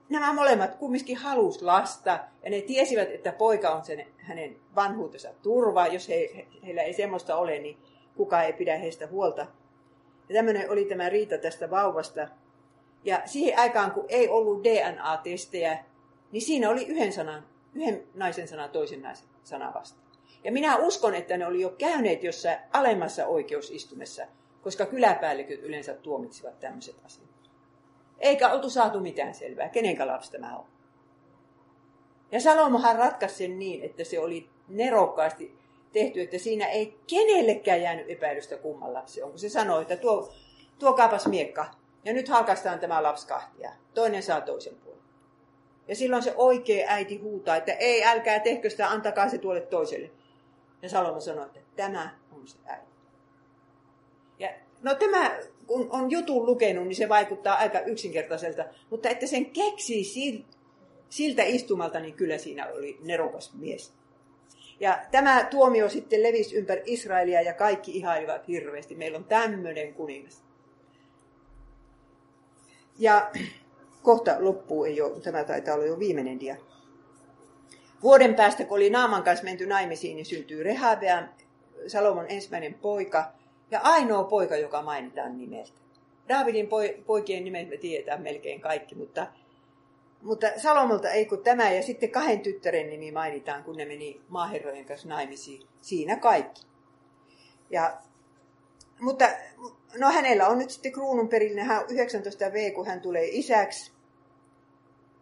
nämä 0.09 0.33
molemmat 0.33 0.75
kumminkin 0.75 1.17
halusi 1.17 1.65
lasta 1.65 2.19
ja 2.43 2.51
ne 2.51 2.61
tiesivät, 2.61 3.11
että 3.11 3.33
poika 3.33 3.71
on 3.71 3.85
sen 3.85 4.07
hänen 4.19 4.57
vanhuutensa 4.75 5.29
turva. 5.43 5.87
Jos 5.87 6.09
he, 6.09 6.47
heillä 6.67 6.83
ei 6.83 6.93
semmoista 6.93 7.37
ole, 7.37 7.59
niin 7.59 7.79
kukaan 8.17 8.45
ei 8.45 8.53
pidä 8.53 8.77
heistä 8.77 9.07
huolta. 9.07 9.47
Ja 10.29 10.35
tämmöinen 10.35 10.71
oli 10.71 10.85
tämä 10.85 11.09
riita 11.09 11.39
tästä 11.39 11.71
vauvasta. 11.71 12.29
Ja 13.05 13.23
siihen 13.25 13.59
aikaan, 13.59 13.91
kun 13.91 14.05
ei 14.09 14.29
ollut 14.29 14.65
DNA-testejä, 14.65 15.85
niin 16.37 16.47
siinä 16.47 16.71
oli 16.71 16.87
yhden, 16.87 17.13
sanan, 17.13 17.47
yhden 17.75 18.07
naisen 18.15 18.49
sana 18.49 18.69
toisen 18.69 19.03
naisen 19.03 19.29
sana 19.45 19.73
vasta. 19.75 19.99
Ja 20.45 20.53
minä 20.53 20.77
uskon, 20.77 21.15
että 21.15 21.37
ne 21.37 21.47
oli 21.47 21.61
jo 21.61 21.71
käyneet 21.71 22.23
jossain 22.23 22.59
alemmassa 22.73 23.27
oikeusistumessa, 23.27 24.27
koska 24.63 24.87
kyläpäälliköt 24.87 25.61
yleensä 25.61 25.95
tuomitsivat 25.95 26.61
tämmöiset 26.61 26.97
asiat. 27.05 27.29
Eikä 28.19 28.53
oltu 28.53 28.71
saatu 28.71 29.01
mitään 29.01 29.35
selvää, 29.35 29.69
kenenkä 29.69 30.07
lapsi 30.07 30.33
tämä 30.33 30.57
on. 30.57 30.65
Ja 32.33 32.41
Salomohan 32.41 32.97
ratkaisi 32.97 33.35
sen 33.35 33.59
niin, 33.59 33.83
että 33.83 34.05
se 34.05 34.21
oli 34.21 34.49
nerokkaasti 34.69 35.59
tehty, 35.93 36.21
että 36.21 36.39
siinä 36.39 36.67
ei 36.67 36.99
kenellekään 37.07 37.83
jäänyt 37.83 38.11
epäilystä 38.11 38.57
kumman 38.57 38.95
lapsi 38.95 39.23
on. 39.23 39.31
Kun 39.31 39.39
se 39.39 39.49
sanoi, 39.49 39.83
että 39.83 39.97
tuo, 39.97 40.33
tuokaapas 40.79 41.27
miekka, 41.27 41.67
ja 42.05 42.13
nyt 42.13 42.29
halkaistaan 42.29 42.79
tämä 42.79 43.03
lapsi 43.03 43.27
kahtia. 43.27 43.73
Toinen 43.95 44.23
saa 44.23 44.41
toisen 44.41 44.75
puolen. 44.75 44.96
Ja 45.89 45.97
silloin 45.97 46.23
se 46.23 46.35
oikea 46.37 46.87
äiti 46.89 47.17
huutaa, 47.17 47.57
että 47.57 47.73
ei, 47.73 48.05
älkää 48.05 48.41
tehkö 48.41 48.71
sitä, 48.71 48.89
antakaa 48.89 49.29
se 49.29 49.39
tuolle 49.39 49.61
toiselle. 49.61 50.11
Ja 50.83 50.89
Salomo 50.89 51.21
sanoi, 51.21 51.47
että 51.47 51.61
tämä 51.77 52.19
on 52.33 52.49
se 52.49 52.59
äiti. 52.67 52.87
Ja 54.39 54.49
no 54.83 54.95
tämä 54.95 55.39
kun 55.67 55.87
on 55.91 56.11
jutun 56.11 56.47
lukenut, 56.47 56.85
niin 56.85 56.97
se 56.97 57.09
vaikuttaa 57.09 57.57
aika 57.57 57.81
yksinkertaiselta. 57.81 58.65
Mutta 58.91 59.09
että 59.09 59.27
sen 59.27 59.47
keksii 59.47 60.05
siltä 61.09 61.43
istumalta, 61.43 62.01
niin 62.01 62.15
kyllä 62.15 62.39
siinä 62.39 62.67
oli 62.67 62.99
nerokas 63.03 63.55
mies. 63.55 63.93
Ja 64.81 64.99
tämä 65.11 65.45
tuomio 65.45 65.89
sitten 65.89 66.23
levisi 66.23 66.57
ympäri 66.57 66.83
Israelia 66.85 67.43
ja 67.43 67.55
kaikki 67.55 67.97
ihailivat 67.97 68.49
hirveästi. 68.49 68.95
Meillä 68.95 69.19
on 69.19 69.25
tämmöinen 69.25 69.95
kuningas. 69.95 70.43
Ja 72.99 73.31
kohta 74.07 74.37
loppuu, 74.39 74.85
ei 74.85 75.01
ole, 75.01 75.21
tämä 75.21 75.45
taitaa 75.45 75.75
olla 75.75 75.85
jo 75.85 75.99
viimeinen 75.99 76.41
dia. 76.41 76.57
Vuoden 78.03 78.35
päästä, 78.35 78.65
kun 78.65 78.77
oli 78.77 78.91
Naaman 78.91 79.23
kanssa 79.23 79.45
menty 79.45 79.67
naimisiin, 79.67 80.17
niin 80.17 80.27
syntyy 80.27 80.63
Rehabea, 80.63 81.29
Salomon 81.87 82.27
ensimmäinen 82.29 82.75
poika 82.75 83.33
ja 83.71 83.81
ainoa 83.83 84.25
poika, 84.25 84.57
joka 84.57 84.83
mainitaan 84.83 85.39
nimeltä. 85.39 85.73
Daavidin 86.29 86.69
poikien 87.07 87.45
nimet 87.45 87.69
me 87.69 87.77
tiedetään 87.77 88.23
melkein 88.23 88.61
kaikki, 88.61 88.95
mutta, 88.95 89.27
mutta 90.23 90.47
Salomolta 90.57 91.11
ei 91.11 91.27
kun 91.27 91.43
tämä 91.43 91.71
ja 91.71 91.83
sitten 91.83 92.11
kahden 92.11 92.41
tyttären 92.41 92.91
nimi 92.91 93.13
mainitaan, 93.13 93.65
kun 93.65 93.77
ne 93.77 93.85
meni 93.85 94.21
maaherrojen 94.29 94.85
kanssa 94.85 95.09
naimisiin. 95.09 95.63
Siinä 95.81 96.17
kaikki. 96.17 96.63
Ja, 97.71 97.97
mutta 99.01 99.29
no 99.99 100.11
hänellä 100.11 100.49
on 100.49 100.59
nyt 100.59 100.71
sitten 100.71 100.93
kruunun 100.93 101.29
perillinen, 101.29 101.67
hän 101.67 101.83
on 101.83 101.91
19 101.91 102.53
V, 102.53 102.73
kun 102.73 102.87
hän 102.87 103.01
tulee 103.01 103.29
isäksi. 103.29 103.96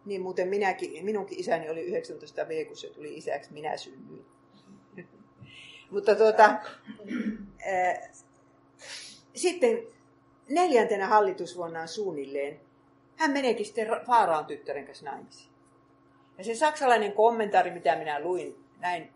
Niin 0.05 0.21
muuten 0.21 0.47
minäkin, 0.47 1.05
minunkin 1.05 1.39
isäni 1.39 1.69
oli 1.69 1.81
19 1.81 2.47
V, 2.47 2.65
kun 2.65 2.77
se 2.77 2.89
tuli 2.89 3.17
isäksi, 3.17 3.53
minä 3.53 3.77
synnyin. 3.77 4.25
Mutta 5.91 6.15
tuota, 6.15 6.43
ää, 7.65 8.09
sitten 9.35 9.87
neljäntenä 10.49 11.07
hallitusvuonnaan 11.07 11.87
suunnilleen 11.87 12.59
hän 13.15 13.31
meneekin 13.31 13.65
sitten 13.65 13.87
Faaraan 14.05 14.45
tyttären 14.45 14.85
kanssa 14.85 15.05
naimisiin. 15.05 15.49
Ja 16.37 16.43
se 16.43 16.55
saksalainen 16.55 17.11
kommentaari, 17.11 17.71
mitä 17.71 17.95
minä 17.95 18.19
luin, 18.19 18.65
näin 18.79 19.13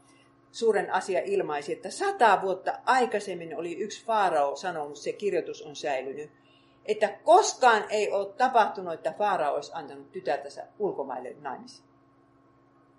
suuren 0.51 0.93
asia 0.93 1.21
ilmaisi, 1.25 1.73
että 1.73 1.89
sata 1.89 2.39
vuotta 2.41 2.79
aikaisemmin 2.85 3.57
oli 3.57 3.77
yksi 3.77 4.05
Faarao 4.05 4.55
sanonut, 4.55 4.97
se 4.97 5.13
kirjoitus 5.13 5.61
on 5.61 5.75
säilynyt, 5.75 6.31
että 6.89 7.07
koskaan 7.23 7.83
ei 7.89 8.11
ole 8.11 8.33
tapahtunut, 8.33 8.93
että 8.93 9.13
Faarao 9.17 9.55
olisi 9.55 9.71
antanut 9.73 10.11
tytärtänsä 10.11 10.67
ulkomaille 10.79 11.35
naimisiin. 11.41 11.87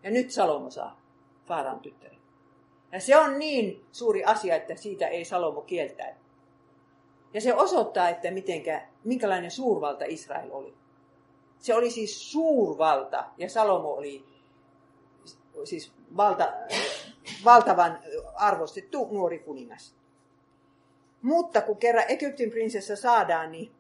Ja 0.03 0.11
nyt 0.11 0.31
Salomo 0.31 0.71
saa 0.71 1.01
Faaraan 1.47 1.81
tyttären. 1.81 2.19
Ja 2.93 3.01
se 3.01 3.17
on 3.17 3.39
niin 3.39 3.85
suuri 3.93 4.25
asia, 4.25 4.57
että 4.57 4.75
siitä 4.75 5.09
ei 5.09 5.25
Salomo 5.25 5.61
kieltäydy. 5.61 6.19
Ja 7.35 7.41
se 7.41 7.55
osoittaa, 7.55 8.09
että 8.09 8.31
mitenkä, 8.31 8.89
minkälainen 9.05 9.51
suurvalta 9.51 10.05
Israel 10.09 10.49
oli. 10.53 10.75
Se 11.59 11.75
oli 11.75 11.91
siis 11.91 12.33
suurvalta 12.33 13.25
ja 13.37 13.49
Salomo 13.49 13.95
oli 13.95 14.25
siis 15.65 15.93
valta, 16.17 16.53
valtavan 17.45 17.99
arvostettu 18.35 19.09
nuori 19.11 19.39
kuningas. 19.39 19.95
Mutta 21.23 21.61
kun 21.61 21.77
kerran 21.77 22.05
Egyptin 22.09 22.51
prinsessa 22.51 22.97
saadaan, 22.97 23.53
niin 23.53 23.80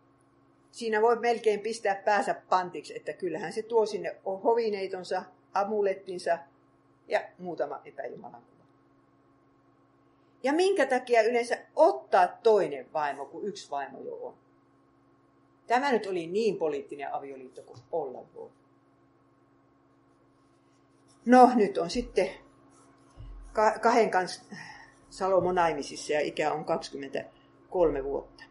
siinä 0.70 1.02
voi 1.02 1.16
melkein 1.16 1.60
pistää 1.60 1.94
päänsä 1.94 2.34
pantiksi, 2.48 2.96
että 2.96 3.12
kyllähän 3.12 3.52
se 3.52 3.62
tuo 3.62 3.86
sinne 3.86 4.16
hovineitonsa, 4.24 5.22
amulettinsa 5.54 6.38
ja 7.08 7.20
muutama 7.38 7.80
epäjumalan 7.84 8.42
ja 10.42 10.52
minkä 10.52 10.86
takia 10.86 11.22
yleensä 11.22 11.58
ottaa 11.76 12.28
toinen 12.28 12.92
vaimo, 12.92 13.26
kun 13.26 13.44
yksi 13.44 13.70
vaimo 13.70 14.00
jo 14.00 14.18
on. 14.22 14.34
Tämä 15.66 15.92
nyt 15.92 16.06
oli 16.06 16.26
niin 16.26 16.56
poliittinen 16.56 17.14
avioliitto 17.14 17.62
kuin 17.62 17.78
olla 17.92 18.24
voi. 18.34 18.50
No, 21.26 21.50
nyt 21.54 21.78
on 21.78 21.90
sitten 21.90 22.30
kahden 23.80 24.10
kanssa 24.10 24.42
Salomo 25.10 25.52
naimisissa 25.52 26.12
ja 26.12 26.20
ikä 26.20 26.52
on 26.52 26.64
23 26.64 28.04
vuotta. 28.04 28.44